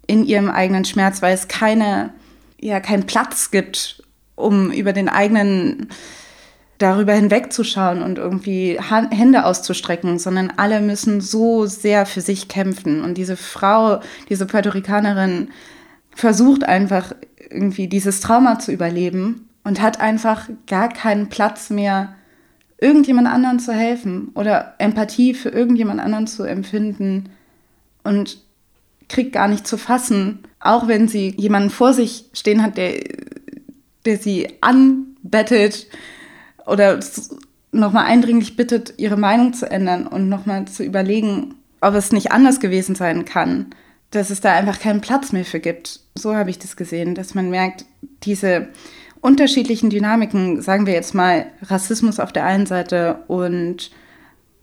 in 0.06 0.24
ihrem 0.24 0.48
eigenen 0.48 0.86
Schmerz, 0.86 1.20
weil 1.20 1.34
es 1.34 1.46
keine 1.48 2.14
ja 2.62 2.80
keinen 2.80 3.04
Platz 3.06 3.50
gibt, 3.50 4.02
um 4.34 4.70
über 4.70 4.92
den 4.92 5.08
eigenen 5.08 5.88
darüber 6.78 7.12
hinwegzuschauen 7.12 8.02
und 8.02 8.18
irgendwie 8.18 8.78
Hände 8.80 9.44
auszustrecken, 9.44 10.18
sondern 10.18 10.52
alle 10.56 10.80
müssen 10.80 11.20
so 11.20 11.66
sehr 11.66 12.06
für 12.06 12.20
sich 12.20 12.48
kämpfen. 12.48 13.04
Und 13.04 13.18
diese 13.18 13.36
Frau, 13.36 14.00
diese 14.28 14.46
Puerto 14.46 14.70
Ricanerin, 14.70 15.50
versucht 16.14 16.64
einfach 16.64 17.14
irgendwie 17.50 17.86
dieses 17.86 18.20
Trauma 18.20 18.58
zu 18.58 18.72
überleben 18.72 19.48
und 19.64 19.80
hat 19.80 20.00
einfach 20.00 20.48
gar 20.66 20.88
keinen 20.88 21.28
Platz 21.28 21.70
mehr, 21.70 22.14
irgendjemand 22.78 23.28
anderen 23.28 23.60
zu 23.60 23.72
helfen 23.72 24.32
oder 24.34 24.74
Empathie 24.78 25.34
für 25.34 25.50
irgendjemand 25.50 26.00
anderen 26.00 26.26
zu 26.26 26.42
empfinden 26.42 27.30
und 28.02 28.41
kriegt 29.12 29.32
gar 29.32 29.46
nicht 29.46 29.66
zu 29.66 29.76
fassen, 29.76 30.40
auch 30.58 30.88
wenn 30.88 31.06
sie 31.06 31.34
jemanden 31.36 31.70
vor 31.70 31.92
sich 31.92 32.24
stehen 32.32 32.62
hat, 32.62 32.76
der, 32.78 32.94
der 34.06 34.16
sie 34.16 34.48
anbettet 34.60 35.86
oder 36.66 36.98
nochmal 37.72 38.06
eindringlich 38.06 38.56
bittet, 38.56 38.94
ihre 38.96 39.16
Meinung 39.16 39.52
zu 39.52 39.70
ändern 39.70 40.06
und 40.06 40.28
nochmal 40.28 40.64
zu 40.66 40.82
überlegen, 40.82 41.54
ob 41.80 41.94
es 41.94 42.12
nicht 42.12 42.32
anders 42.32 42.58
gewesen 42.58 42.94
sein 42.94 43.24
kann, 43.24 43.66
dass 44.10 44.30
es 44.30 44.40
da 44.40 44.52
einfach 44.54 44.80
keinen 44.80 45.00
Platz 45.00 45.32
mehr 45.32 45.44
für 45.44 45.60
gibt. 45.60 46.00
So 46.14 46.34
habe 46.34 46.50
ich 46.50 46.58
das 46.58 46.76
gesehen, 46.76 47.14
dass 47.14 47.34
man 47.34 47.50
merkt, 47.50 47.84
diese 48.22 48.68
unterschiedlichen 49.20 49.90
Dynamiken, 49.90 50.62
sagen 50.62 50.86
wir 50.86 50.94
jetzt 50.94 51.14
mal 51.14 51.46
Rassismus 51.62 52.18
auf 52.18 52.32
der 52.32 52.44
einen 52.44 52.66
Seite 52.66 53.24
und 53.28 53.90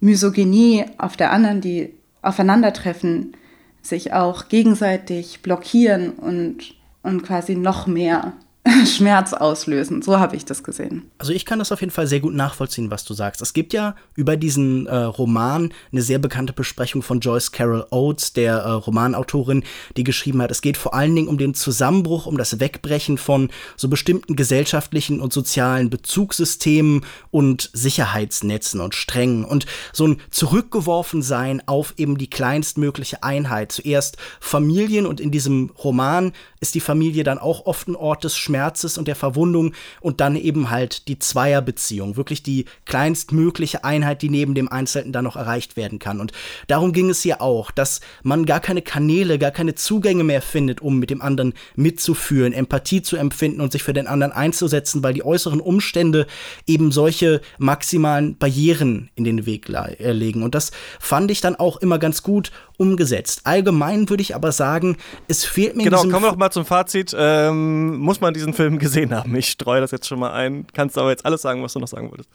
Misogynie 0.00 0.86
auf 0.98 1.16
der 1.16 1.30
anderen, 1.30 1.60
die 1.60 1.94
aufeinandertreffen, 2.22 3.36
sich 3.82 4.12
auch 4.12 4.48
gegenseitig 4.48 5.42
blockieren 5.42 6.10
und, 6.10 6.74
und 7.02 7.22
quasi 7.22 7.54
noch 7.54 7.86
mehr 7.86 8.34
Schmerz 8.84 9.32
auslösen. 9.32 10.02
So 10.02 10.18
habe 10.18 10.36
ich 10.36 10.44
das 10.44 10.62
gesehen. 10.62 11.10
Also 11.16 11.32
ich 11.32 11.46
kann 11.46 11.58
das 11.58 11.72
auf 11.72 11.80
jeden 11.80 11.92
Fall 11.92 12.06
sehr 12.06 12.20
gut 12.20 12.34
nachvollziehen, 12.34 12.90
was 12.90 13.04
du 13.04 13.14
sagst. 13.14 13.40
Es 13.40 13.54
gibt 13.54 13.72
ja 13.72 13.94
über 14.16 14.36
diesen 14.36 14.86
äh, 14.86 14.96
Roman 14.96 15.72
eine 15.90 16.02
sehr 16.02 16.18
bekannte 16.18 16.52
Besprechung 16.52 17.02
von 17.02 17.20
Joyce 17.20 17.52
Carol 17.52 17.86
Oates, 17.90 18.34
der 18.34 18.56
äh, 18.56 18.70
Romanautorin, 18.72 19.64
die 19.96 20.04
geschrieben 20.04 20.42
hat, 20.42 20.50
es 20.50 20.60
geht 20.60 20.76
vor 20.76 20.94
allen 20.94 21.16
Dingen 21.16 21.28
um 21.28 21.38
den 21.38 21.54
Zusammenbruch, 21.54 22.26
um 22.26 22.36
das 22.36 22.60
Wegbrechen 22.60 23.16
von 23.16 23.48
so 23.76 23.88
bestimmten 23.88 24.36
gesellschaftlichen 24.36 25.20
und 25.20 25.32
sozialen 25.32 25.88
Bezugssystemen 25.88 27.06
und 27.30 27.70
Sicherheitsnetzen 27.72 28.80
und 28.80 28.94
Strängen 28.94 29.46
und 29.46 29.64
so 29.92 30.06
ein 30.06 30.20
Zurückgeworfensein 30.30 31.62
auf 31.66 31.94
eben 31.96 32.18
die 32.18 32.28
kleinstmögliche 32.28 33.22
Einheit. 33.22 33.72
Zuerst 33.72 34.18
Familien 34.38 35.06
und 35.06 35.18
in 35.18 35.30
diesem 35.30 35.70
Roman 35.82 36.32
ist 36.60 36.74
die 36.74 36.80
Familie 36.80 37.24
dann 37.24 37.38
auch 37.38 37.64
oft 37.64 37.88
ein 37.88 37.96
Ort 37.96 38.24
des 38.24 38.36
Schmerzes 38.36 38.49
und 38.54 39.08
der 39.08 39.16
Verwundung 39.16 39.72
und 40.00 40.20
dann 40.20 40.36
eben 40.36 40.70
halt 40.70 41.08
die 41.08 41.18
Zweierbeziehung, 41.18 42.16
wirklich 42.16 42.42
die 42.42 42.66
kleinstmögliche 42.84 43.84
Einheit, 43.84 44.22
die 44.22 44.28
neben 44.28 44.54
dem 44.54 44.68
Einzelnen 44.68 45.12
dann 45.12 45.24
noch 45.24 45.36
erreicht 45.36 45.76
werden 45.76 45.98
kann. 45.98 46.20
Und 46.20 46.32
darum 46.66 46.92
ging 46.92 47.10
es 47.10 47.22
hier 47.22 47.40
auch, 47.40 47.70
dass 47.70 48.00
man 48.22 48.46
gar 48.46 48.60
keine 48.60 48.82
Kanäle, 48.82 49.38
gar 49.38 49.50
keine 49.50 49.74
Zugänge 49.74 50.24
mehr 50.24 50.42
findet, 50.42 50.80
um 50.80 50.98
mit 50.98 51.10
dem 51.10 51.22
anderen 51.22 51.54
mitzufühlen, 51.76 52.52
Empathie 52.52 53.02
zu 53.02 53.16
empfinden 53.16 53.60
und 53.60 53.72
sich 53.72 53.82
für 53.82 53.92
den 53.92 54.06
anderen 54.06 54.32
einzusetzen, 54.32 55.02
weil 55.02 55.14
die 55.14 55.24
äußeren 55.24 55.60
Umstände 55.60 56.26
eben 56.66 56.92
solche 56.92 57.40
maximalen 57.58 58.36
Barrieren 58.36 59.10
in 59.14 59.24
den 59.24 59.46
Weg 59.46 59.68
äh, 59.68 60.12
legen. 60.12 60.42
Und 60.42 60.54
das 60.54 60.70
fand 60.98 61.30
ich 61.30 61.40
dann 61.40 61.56
auch 61.56 61.76
immer 61.78 61.98
ganz 61.98 62.22
gut 62.22 62.50
umgesetzt. 62.80 63.42
Allgemein 63.44 64.08
würde 64.08 64.22
ich 64.22 64.34
aber 64.34 64.52
sagen, 64.52 64.96
es 65.28 65.44
fehlt 65.44 65.76
mir 65.76 65.84
Genau, 65.84 66.00
kommen 66.00 66.22
wir 66.22 66.30
doch 66.30 66.36
mal 66.36 66.50
zum 66.50 66.64
Fazit. 66.64 67.14
Ähm, 67.16 67.98
muss 67.98 68.22
man 68.22 68.32
diesen 68.32 68.54
Film 68.54 68.78
gesehen 68.78 69.14
haben? 69.14 69.36
Ich 69.36 69.50
streue 69.50 69.82
das 69.82 69.90
jetzt 69.90 70.08
schon 70.08 70.18
mal 70.18 70.32
ein. 70.32 70.66
Kannst 70.72 70.96
aber 70.96 71.10
jetzt 71.10 71.26
alles 71.26 71.42
sagen, 71.42 71.62
was 71.62 71.74
du 71.74 71.78
noch 71.78 71.88
sagen 71.88 72.10
wolltest. 72.10 72.30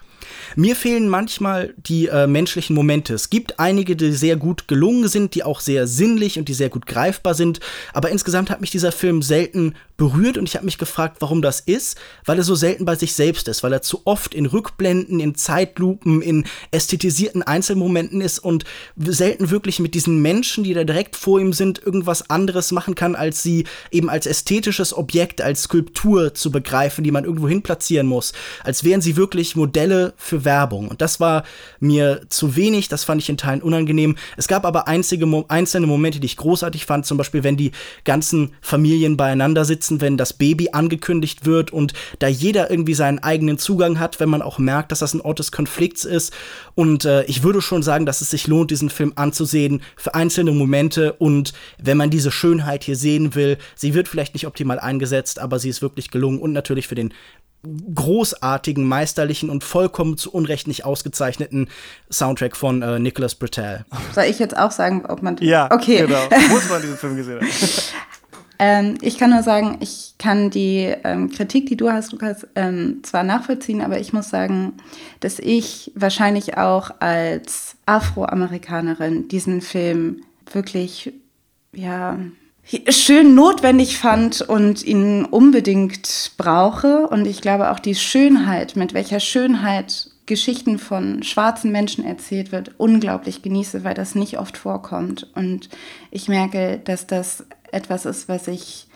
Mir 0.56 0.76
fehlen 0.76 1.10
manchmal 1.10 1.74
die 1.78 2.08
äh, 2.08 2.28
menschlichen 2.28 2.76
Momente. 2.76 3.16
Es 3.16 3.32
gibt 3.32 3.60
einige, 3.60 3.96
die 3.96 4.12
sehr 4.12 4.36
gut 4.36 4.68
gelungen 4.68 5.08
sind, 5.08 5.34
die 5.34 5.44
auch 5.44 5.60
sehr 5.60 5.88
sinnlich 5.88 6.38
und 6.38 6.48
die 6.48 6.54
sehr 6.54 6.70
gut 6.70 6.86
greifbar 6.86 7.34
sind. 7.34 7.60
Aber 7.94 8.10
insgesamt 8.10 8.52
hat 8.52 8.62
mich 8.62 8.70
dieser 8.70 8.92
Film 8.92 9.24
selten 9.24 9.74
berührt 9.98 10.38
und 10.38 10.48
ich 10.50 10.56
habe 10.56 10.66
mich 10.66 10.78
gefragt, 10.78 11.18
warum 11.22 11.42
das 11.42 11.62
ist, 11.62 11.98
weil 12.26 12.38
er 12.38 12.44
so 12.44 12.56
selten 12.56 12.86
bei 12.86 12.96
sich 12.96 13.14
selbst 13.14 13.48
ist, 13.48 13.64
weil 13.64 13.74
er 13.74 13.82
zu 13.82 14.02
oft 14.06 14.34
in 14.34 14.46
Rückblenden, 14.46 15.20
in 15.20 15.36
Zeitlupen, 15.36 16.22
in 16.22 16.46
ästhetisierten 16.72 17.44
Einzelmomenten 17.44 18.20
ist 18.20 18.40
und 18.40 18.66
selten 18.98 19.50
wirklich 19.52 19.80
mit 19.80 19.94
diesen 19.94 20.22
Menschen 20.22 20.66
die 20.66 20.74
da 20.74 20.84
direkt 20.84 21.16
vor 21.16 21.40
ihm 21.40 21.54
sind, 21.54 21.82
irgendwas 21.82 22.30
anderes 22.30 22.72
machen 22.72 22.96
kann, 22.96 23.16
als 23.16 23.42
sie 23.44 23.66
eben 23.92 24.10
als 24.10 24.26
ästhetisches 24.26 24.96
Objekt, 24.96 25.42
als 25.42 25.64
Skulptur 25.64 26.34
zu 26.34 26.52
begreifen, 26.52 27.04
die 27.04 27.12
man 27.12 27.24
irgendwo 27.24 27.48
hin 27.48 27.62
platzieren 27.62 28.08
muss. 28.08 28.34
Als 28.64 28.84
wären 28.84 29.02
sie 29.02 29.16
wirklich 29.16 29.56
Modelle 29.56 30.14
für 30.18 30.44
Werbung. 30.44 30.90
Und 30.90 31.02
das 31.02 31.20
war 31.20 31.44
mir 31.80 32.22
zu 32.30 32.56
wenig, 32.56 32.90
das 32.90 33.04
fand 33.04 33.22
ich 33.22 33.30
in 33.30 33.38
Teilen 33.38 33.62
unangenehm. 33.62 34.18
Es 34.38 34.48
gab 34.48 34.66
aber 34.66 34.88
einzige, 34.88 35.26
einzelne 35.48 35.88
Momente, 35.88 36.20
die 36.20 36.26
ich 36.26 36.38
großartig 36.38 36.86
fand, 36.86 37.06
zum 37.06 37.18
Beispiel, 37.18 37.44
wenn 37.44 37.58
die 37.58 37.72
ganzen 38.04 38.54
Familien 38.62 39.18
beieinander 39.18 39.66
sitzen 39.66 39.85
sitzen, 39.86 40.02
wenn 40.02 40.18
das 40.18 40.34
Baby 40.34 40.70
angekündigt 40.72 41.46
wird 41.46 41.72
und 41.72 41.94
da 42.20 42.28
jeder 42.28 42.70
irgendwie 42.70 42.94
seinen 42.94 43.20
eigenen 43.20 43.58
Zugang 43.58 44.00
hat, 44.00 44.20
wenn 44.20 44.30
man 44.30 44.42
auch 44.42 44.58
merkt, 44.58 44.92
dass 44.92 45.00
das 45.00 45.14
ein 45.14 45.22
Ort 45.22 45.40
des 45.40 45.52
Konflikts 45.52 46.06
ist. 46.06 46.34
Und 46.76 47.06
äh, 47.06 47.24
ich 47.26 47.44
würde 47.44 47.62
schon 47.62 47.84
sagen, 47.84 48.06
dass 48.06 48.22
es 48.22 48.30
sich 48.30 48.48
lohnt, 48.48 48.72
diesen 48.72 48.90
Film 48.90 49.14
anzusehen 49.16 49.82
für 49.96 50.16
einzelne 50.16 50.52
Momente 50.52 51.14
und 51.14 51.54
wenn 51.82 51.98
man 51.98 52.10
diese 52.10 52.32
Schönheit 52.32 52.84
hier 52.84 52.96
sehen 52.96 53.36
will, 53.36 53.58
sie 53.76 53.94
wird 53.94 54.08
vielleicht 54.08 54.34
nicht 54.34 54.48
optimal 54.48 54.80
eingesetzt, 54.80 55.40
aber 55.40 55.60
sie 55.60 55.70
ist 55.70 55.82
wirklich 55.82 56.12
gelungen 56.12 56.40
und 56.40 56.54
natürlich 56.54 56.88
für 56.88 56.96
den 56.96 57.14
großartigen, 57.96 58.84
meisterlichen 58.84 59.50
und 59.50 59.64
vollkommen 59.64 60.18
zu 60.18 60.32
Unrecht 60.32 60.68
nicht 60.68 60.86
ausgezeichneten 60.86 61.68
Soundtrack 62.12 62.56
von 62.56 62.82
äh, 62.82 63.00
Nicholas 63.00 63.36
Britell. 63.36 63.86
Soll 64.14 64.26
ich 64.26 64.40
jetzt 64.40 64.56
auch 64.56 64.72
sagen, 64.72 65.06
ob 65.08 65.22
man. 65.22 65.38
Ja, 65.40 65.70
okay. 65.72 66.06
genau. 66.06 66.28
Muss 66.50 66.70
man 66.70 66.82
diesen 66.82 66.98
Film 66.98 67.16
gesehen 67.16 67.40
haben. 67.42 67.50
Ähm, 68.60 68.96
ich 69.02 69.18
kann 69.18 69.32
nur 69.32 69.44
sagen, 69.44 69.78
ich 69.82 70.16
kann 70.18 70.50
die 70.50 70.94
ähm, 71.04 71.30
Kritik, 71.30 71.68
die 71.68 71.78
du 71.78 71.92
hast, 71.92 72.12
Lukas, 72.12 72.48
ähm, 72.56 73.00
zwar 73.04 73.24
nachvollziehen, 73.24 73.82
aber 73.82 74.00
ich 74.00 74.14
muss 74.14 74.30
sagen, 74.30 74.74
dass 75.20 75.40
ich 75.40 75.92
wahrscheinlich 75.96 76.58
auch 76.58 76.92
als 77.00 77.76
Afroamerikanerin 77.86 79.28
diesen 79.28 79.62
Film 79.62 80.22
wirklich, 80.52 81.14
ja, 81.74 82.18
schön 82.90 83.36
notwendig 83.36 83.98
fand 83.98 84.42
und 84.42 84.84
ihn 84.84 85.26
unbedingt 85.26 86.32
brauche. 86.38 87.08
Und 87.08 87.28
ich 87.28 87.42
glaube 87.42 87.72
auch 87.72 87.80
die 87.80 87.96
Schönheit, 87.96 88.76
mit 88.76 88.94
welcher 88.94 89.20
Schönheit 89.20 90.10
Geschichten 90.26 90.80
von 90.80 91.22
schwarzen 91.22 91.72
Menschen 91.72 92.04
erzählt 92.04 92.52
wird, 92.52 92.72
unglaublich 92.80 93.44
genieße, 93.44 93.84
weil 93.84 93.94
das 93.94 94.16
nicht 94.16 94.40
oft 94.40 94.58
vorkommt. 94.58 95.30
Und 95.36 95.70
ich 96.10 96.28
merke, 96.28 96.82
dass 96.84 97.06
das 97.06 97.46
etwas 97.72 98.06
ist, 98.06 98.28
was 98.28 98.48
ich 98.48 98.88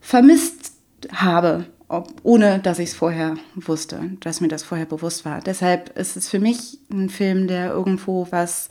vermisst 0.00 0.72
habe, 1.12 1.66
ob, 1.88 2.08
ohne 2.22 2.58
dass 2.58 2.78
ich 2.78 2.90
es 2.90 2.94
vorher 2.94 3.36
wusste, 3.54 4.12
dass 4.20 4.40
mir 4.40 4.48
das 4.48 4.62
vorher 4.62 4.86
bewusst 4.86 5.24
war. 5.24 5.40
Deshalb 5.40 5.96
ist 5.98 6.16
es 6.16 6.28
für 6.28 6.40
mich 6.40 6.78
ein 6.90 7.10
Film, 7.10 7.46
der 7.48 7.70
irgendwo 7.70 8.26
was 8.30 8.68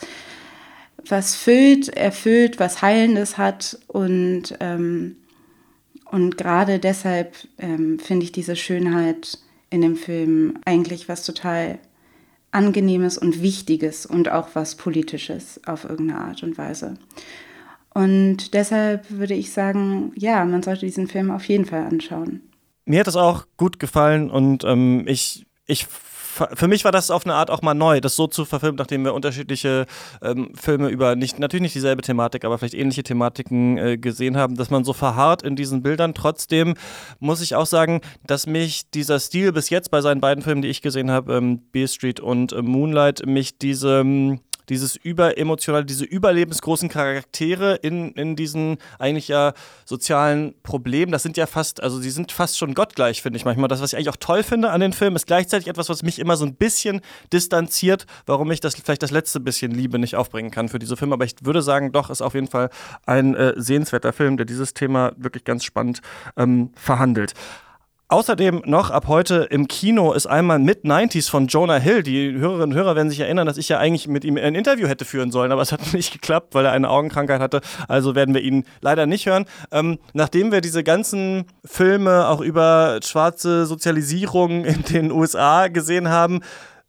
was 1.09 1.35
füllt, 1.35 1.89
erfüllt, 1.89 2.59
was 2.59 2.81
Heilendes 2.81 3.37
hat. 3.37 3.77
Und, 3.87 4.55
ähm, 4.59 5.17
und 6.05 6.37
gerade 6.37 6.79
deshalb 6.79 7.35
ähm, 7.57 7.99
finde 7.99 8.25
ich 8.25 8.31
diese 8.31 8.55
Schönheit 8.55 9.39
in 9.69 9.81
dem 9.81 9.95
Film 9.95 10.57
eigentlich 10.65 11.07
was 11.07 11.25
total 11.25 11.79
Angenehmes 12.51 13.17
und 13.17 13.41
Wichtiges 13.41 14.05
und 14.05 14.29
auch 14.29 14.49
was 14.53 14.75
Politisches 14.75 15.61
auf 15.65 15.85
irgendeine 15.85 16.19
Art 16.19 16.43
und 16.43 16.57
Weise. 16.57 16.95
Und 17.93 18.53
deshalb 18.53 19.09
würde 19.11 19.33
ich 19.33 19.51
sagen, 19.51 20.13
ja, 20.15 20.45
man 20.45 20.63
sollte 20.63 20.85
diesen 20.85 21.07
Film 21.07 21.29
auf 21.31 21.45
jeden 21.45 21.65
Fall 21.65 21.83
anschauen. 21.83 22.41
Mir 22.85 23.01
hat 23.01 23.07
es 23.07 23.15
auch 23.15 23.45
gut 23.57 23.79
gefallen 23.79 24.31
und 24.31 24.63
ähm, 24.63 25.03
ich, 25.07 25.45
ich 25.65 25.87
für 26.53 26.67
mich 26.67 26.85
war 26.85 26.91
das 26.91 27.11
auf 27.11 27.25
eine 27.25 27.35
Art 27.35 27.49
auch 27.49 27.61
mal 27.61 27.73
neu, 27.73 27.99
das 27.99 28.15
so 28.15 28.27
zu 28.27 28.45
verfilmen, 28.45 28.77
nachdem 28.77 29.03
wir 29.03 29.13
unterschiedliche 29.13 29.85
ähm, 30.21 30.53
Filme 30.55 30.89
über 30.89 31.15
nicht, 31.15 31.39
natürlich 31.39 31.63
nicht 31.63 31.75
dieselbe 31.75 32.01
Thematik, 32.01 32.45
aber 32.45 32.57
vielleicht 32.57 32.73
ähnliche 32.73 33.03
Thematiken 33.03 33.77
äh, 33.77 33.97
gesehen 33.97 34.37
haben, 34.37 34.55
dass 34.55 34.69
man 34.69 34.83
so 34.83 34.93
verharrt 34.93 35.43
in 35.43 35.55
diesen 35.55 35.83
Bildern. 35.83 36.13
Trotzdem 36.13 36.75
muss 37.19 37.41
ich 37.41 37.55
auch 37.55 37.65
sagen, 37.65 38.01
dass 38.25 38.47
mich 38.47 38.89
dieser 38.91 39.19
Stil 39.19 39.51
bis 39.51 39.69
jetzt 39.69 39.91
bei 39.91 40.01
seinen 40.01 40.21
beiden 40.21 40.43
Filmen, 40.43 40.61
die 40.61 40.69
ich 40.69 40.81
gesehen 40.81 41.11
habe, 41.11 41.33
ähm, 41.35 41.61
Beale 41.71 41.87
Street 41.87 42.19
und 42.19 42.53
äh, 42.53 42.61
Moonlight, 42.61 43.25
mich 43.25 43.57
diese 43.57 43.99
ähm, 43.99 44.39
dieses 44.69 44.95
überemotionale, 44.95 45.85
diese 45.85 46.05
überlebensgroßen 46.05 46.89
Charaktere 46.89 47.75
in, 47.75 48.11
in 48.13 48.35
diesen 48.35 48.77
eigentlich 48.99 49.27
ja 49.27 49.53
sozialen 49.85 50.53
Problemen, 50.63 51.11
das 51.11 51.23
sind 51.23 51.37
ja 51.37 51.45
fast, 51.45 51.81
also 51.83 51.99
sie 51.99 52.11
sind 52.11 52.31
fast 52.31 52.57
schon 52.57 52.73
gottgleich, 52.73 53.21
finde 53.21 53.37
ich 53.37 53.45
manchmal. 53.45 53.67
Das, 53.67 53.81
was 53.81 53.93
ich 53.93 53.97
eigentlich 53.97 54.09
auch 54.09 54.17
toll 54.17 54.43
finde 54.43 54.69
an 54.69 54.81
den 54.81 54.93
Filmen, 54.93 55.15
ist 55.15 55.27
gleichzeitig 55.27 55.67
etwas, 55.67 55.89
was 55.89 56.03
mich 56.03 56.19
immer 56.19 56.37
so 56.37 56.45
ein 56.45 56.55
bisschen 56.55 57.01
distanziert, 57.31 58.05
warum 58.25 58.51
ich 58.51 58.59
das 58.59 58.75
vielleicht 58.75 59.03
das 59.03 59.11
letzte 59.11 59.39
bisschen 59.39 59.71
Liebe 59.71 59.99
nicht 59.99 60.15
aufbringen 60.15 60.51
kann 60.51 60.69
für 60.69 60.79
diese 60.79 60.97
Filme. 60.97 61.13
Aber 61.13 61.25
ich 61.25 61.35
würde 61.41 61.61
sagen, 61.61 61.91
doch, 61.91 62.09
ist 62.09 62.21
auf 62.21 62.33
jeden 62.33 62.47
Fall 62.47 62.69
ein 63.05 63.35
äh, 63.35 63.53
sehenswerter 63.55 64.13
Film, 64.13 64.37
der 64.37 64.45
dieses 64.45 64.73
Thema 64.73 65.11
wirklich 65.17 65.43
ganz 65.43 65.63
spannend 65.63 66.01
ähm, 66.37 66.71
verhandelt. 66.75 67.33
Außerdem 68.11 68.63
noch 68.65 68.89
ab 68.89 69.07
heute 69.07 69.47
im 69.51 69.69
Kino 69.69 70.11
ist 70.11 70.27
einmal 70.27 70.59
Mid-90s 70.59 71.29
von 71.29 71.47
Jonah 71.47 71.77
Hill. 71.77 72.03
Die 72.03 72.33
Hörerinnen 72.33 72.71
und 72.71 72.73
Hörer 72.73 72.97
werden 72.97 73.09
sich 73.09 73.21
erinnern, 73.21 73.47
dass 73.47 73.55
ich 73.55 73.69
ja 73.69 73.77
eigentlich 73.77 74.09
mit 74.09 74.25
ihm 74.25 74.35
ein 74.35 74.53
Interview 74.53 74.89
hätte 74.89 75.05
führen 75.05 75.31
sollen, 75.31 75.53
aber 75.53 75.61
es 75.61 75.71
hat 75.71 75.79
nicht 75.93 76.11
geklappt, 76.11 76.53
weil 76.53 76.65
er 76.65 76.73
eine 76.73 76.89
Augenkrankheit 76.89 77.39
hatte. 77.39 77.61
Also 77.87 78.13
werden 78.13 78.35
wir 78.35 78.41
ihn 78.41 78.65
leider 78.81 79.05
nicht 79.05 79.27
hören. 79.27 79.45
Ähm, 79.71 79.97
nachdem 80.11 80.51
wir 80.51 80.59
diese 80.59 80.83
ganzen 80.83 81.45
Filme 81.63 82.27
auch 82.27 82.41
über 82.41 82.99
schwarze 83.01 83.65
Sozialisierung 83.65 84.65
in 84.65 84.83
den 84.83 85.09
USA 85.13 85.69
gesehen 85.69 86.09
haben, 86.09 86.41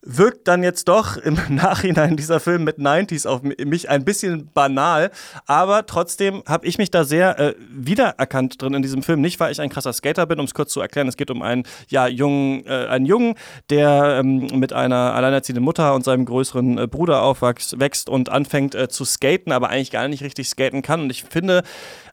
wirkt 0.02 0.48
dann 0.48 0.62
jetzt 0.62 0.88
doch 0.88 1.16
im 1.16 1.38
Nachhinein 1.48 2.16
dieser 2.16 2.40
Film 2.40 2.64
mit 2.64 2.78
90s 2.78 3.26
auf 3.26 3.42
mich 3.42 3.88
ein 3.88 4.04
bisschen 4.04 4.50
banal, 4.52 5.10
aber 5.46 5.86
trotzdem 5.86 6.42
habe 6.46 6.66
ich 6.66 6.78
mich 6.78 6.90
da 6.90 7.04
sehr 7.04 7.38
äh, 7.38 7.54
wiedererkannt 7.70 8.60
drin 8.60 8.74
in 8.74 8.82
diesem 8.82 9.02
Film. 9.02 9.20
Nicht, 9.20 9.38
weil 9.40 9.52
ich 9.52 9.60
ein 9.60 9.70
krasser 9.70 9.92
Skater 9.92 10.26
bin, 10.26 10.40
um 10.40 10.46
es 10.46 10.54
kurz 10.54 10.72
zu 10.72 10.80
erklären. 10.80 11.08
Es 11.08 11.16
geht 11.16 11.30
um 11.30 11.42
einen, 11.42 11.64
ja, 11.88 12.06
jungen, 12.06 12.66
äh, 12.66 12.86
einen 12.86 13.06
Jungen, 13.06 13.34
der 13.70 14.18
ähm, 14.20 14.48
mit 14.54 14.72
einer 14.72 15.14
alleinerziehenden 15.14 15.64
Mutter 15.64 15.94
und 15.94 16.04
seinem 16.04 16.24
größeren 16.24 16.78
äh, 16.78 16.86
Bruder 16.86 17.22
aufwächst 17.22 18.08
und 18.08 18.28
anfängt 18.28 18.74
äh, 18.74 18.88
zu 18.88 19.04
skaten, 19.04 19.52
aber 19.52 19.70
eigentlich 19.70 19.90
gar 19.90 20.08
nicht 20.08 20.22
richtig 20.22 20.48
skaten 20.48 20.82
kann. 20.82 21.02
Und 21.02 21.10
ich 21.10 21.24
finde, 21.24 21.62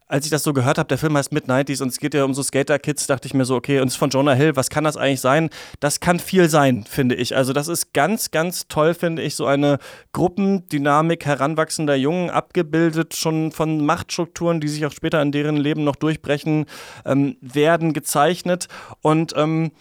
als 0.10 0.26
ich 0.26 0.32
das 0.32 0.43
so 0.43 0.53
gehört 0.53 0.80
habe, 0.80 0.88
der 0.88 0.97
Film 0.97 1.16
heißt 1.16 1.32
Mid-90s 1.32 1.84
und 1.84 1.89
es 1.89 1.99
geht 1.99 2.16
ja 2.16 2.26
um 2.26 2.34
so 2.34 2.41
Skater-Kids, 2.41 3.05
dachte 3.05 3.28
ich 3.28 3.36
mir 3.36 3.45
so, 3.45 3.55
okay, 3.55 3.80
und 3.80 3.88
es 3.88 3.93
ist 3.93 3.99
von 3.99 4.10
Jonah 4.10 4.34
Hill, 4.34 4.55
was 4.55 4.72
kann 4.72 4.84
das 4.84 4.97
eigentlich 4.97 5.22
sein? 5.22 5.51
Das 5.80 5.99
kann 5.99 6.20
viel 6.20 6.49
sein, 6.49 6.84
finde 6.84 7.14
ich. 7.14 7.36
Also 7.36 7.53
das 7.53 7.68
ist 7.68 7.93
ganz, 7.93 8.32
ganz 8.32 8.68
toll, 8.68 8.95
finde 8.95 9.22
ich, 9.22 9.36
so 9.36 9.45
eine 9.45 9.78
Gruppendynamik 10.12 11.28
heranwachsender 11.28 11.95
Jungen, 11.95 12.32
abgebildet 12.32 13.16
schon 13.16 13.51
von 13.51 13.86
Machtstrukturen, 13.86 14.60
die 14.60 14.68
sich 14.68 14.84
auch 14.88 14.91
später 14.91 15.22
in 15.22 15.32
deren 15.32 15.57
Leben 15.57 15.84
noch 15.84 15.95
durchbrechen 15.95 16.66
ähm, 17.05 17.38
werden, 17.41 17.93
gezeichnet 17.93 18.68
und 19.01 19.34
ähm, 19.38 19.72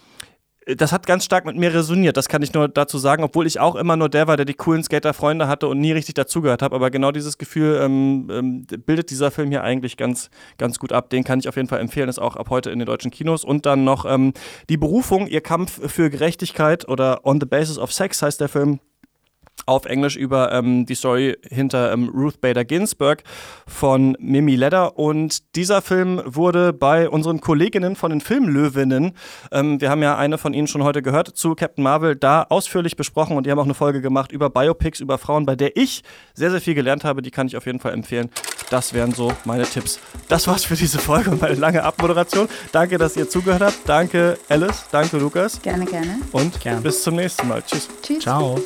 das 0.75 0.91
hat 0.91 1.07
ganz 1.07 1.25
stark 1.25 1.45
mit 1.45 1.55
mir 1.55 1.73
resoniert. 1.73 2.17
Das 2.17 2.29
kann 2.29 2.41
ich 2.41 2.53
nur 2.53 2.67
dazu 2.67 2.97
sagen, 2.97 3.23
obwohl 3.23 3.47
ich 3.47 3.59
auch 3.59 3.75
immer 3.75 3.97
nur 3.97 4.09
der 4.09 4.27
war, 4.27 4.37
der 4.37 4.45
die 4.45 4.53
coolen 4.53 4.83
Skater-Freunde 4.83 5.47
hatte 5.47 5.67
und 5.67 5.79
nie 5.79 5.91
richtig 5.91 6.15
dazugehört 6.15 6.61
habe. 6.61 6.75
Aber 6.75 6.91
genau 6.91 7.11
dieses 7.11 7.37
Gefühl 7.37 7.79
ähm, 7.81 8.27
ähm, 8.31 8.67
bildet 8.85 9.09
dieser 9.09 9.31
Film 9.31 9.49
hier 9.49 9.63
eigentlich 9.63 9.97
ganz, 9.97 10.29
ganz 10.57 10.79
gut 10.79 10.91
ab. 10.91 11.09
Den 11.09 11.23
kann 11.23 11.39
ich 11.39 11.47
auf 11.47 11.55
jeden 11.55 11.67
Fall 11.67 11.79
empfehlen. 11.79 12.09
Ist 12.09 12.19
auch 12.19 12.35
ab 12.35 12.49
heute 12.49 12.69
in 12.69 12.79
den 12.79 12.85
deutschen 12.85 13.11
Kinos. 13.11 13.43
Und 13.43 13.65
dann 13.65 13.83
noch 13.83 14.05
ähm, 14.05 14.33
die 14.69 14.77
Berufung, 14.77 15.27
ihr 15.27 15.41
Kampf 15.41 15.79
für 15.91 16.09
Gerechtigkeit 16.09 16.87
oder 16.87 17.25
On 17.25 17.39
the 17.39 17.45
Basis 17.45 17.77
of 17.77 17.91
Sex 17.91 18.21
heißt 18.21 18.39
der 18.41 18.49
Film 18.49 18.79
auf 19.69 19.85
Englisch 19.85 20.15
über 20.15 20.51
ähm, 20.51 20.85
die 20.85 20.95
Story 20.95 21.37
hinter 21.47 21.93
ähm, 21.93 22.09
Ruth 22.09 22.41
Bader 22.41 22.65
Ginsburg 22.65 23.23
von 23.67 24.17
Mimi 24.19 24.55
Leder. 24.55 24.97
Und 24.97 25.55
dieser 25.55 25.81
Film 25.81 26.21
wurde 26.25 26.73
bei 26.73 27.07
unseren 27.07 27.39
Kolleginnen 27.39 27.95
von 27.95 28.09
den 28.09 28.19
Filmlöwinnen, 28.19 29.13
ähm, 29.51 29.79
wir 29.79 29.89
haben 29.89 30.01
ja 30.01 30.17
eine 30.17 30.37
von 30.37 30.53
ihnen 30.53 30.67
schon 30.67 30.83
heute 30.83 31.01
gehört, 31.01 31.27
zu 31.37 31.55
Captain 31.55 31.83
Marvel, 31.83 32.15
da 32.15 32.43
ausführlich 32.43 32.95
besprochen 32.95 33.37
und 33.37 33.45
die 33.45 33.51
haben 33.51 33.59
auch 33.59 33.65
eine 33.65 33.73
Folge 33.73 34.01
gemacht 34.01 34.31
über 34.31 34.49
Biopics, 34.49 34.99
über 34.99 35.17
Frauen, 35.17 35.45
bei 35.45 35.55
der 35.55 35.77
ich 35.77 36.01
sehr, 36.33 36.51
sehr 36.51 36.61
viel 36.61 36.73
gelernt 36.73 37.03
habe. 37.03 37.21
Die 37.21 37.31
kann 37.31 37.47
ich 37.47 37.55
auf 37.55 37.65
jeden 37.65 37.79
Fall 37.79 37.93
empfehlen. 37.93 38.29
Das 38.69 38.93
wären 38.93 39.13
so 39.13 39.31
meine 39.45 39.63
Tipps. 39.63 39.99
Das 40.27 40.47
war's 40.47 40.63
für 40.63 40.75
diese 40.75 40.99
Folge 40.99 41.31
und 41.31 41.41
meine 41.41 41.55
lange 41.55 41.83
Abmoderation. 41.83 42.47
Danke, 42.71 42.97
dass 42.97 43.15
ihr 43.17 43.29
zugehört 43.29 43.61
habt. 43.61 43.77
Danke, 43.87 44.37
Alice. 44.47 44.85
Danke, 44.91 45.17
Lukas. 45.17 45.61
Gerne, 45.61 45.85
gerne. 45.85 46.17
Und 46.31 46.59
gerne. 46.59 46.81
bis 46.81 47.03
zum 47.03 47.15
nächsten 47.15 47.47
Mal. 47.47 47.63
Tschüss. 47.63 47.87
Tschüss. 48.01 48.19
Ciao. 48.19 48.59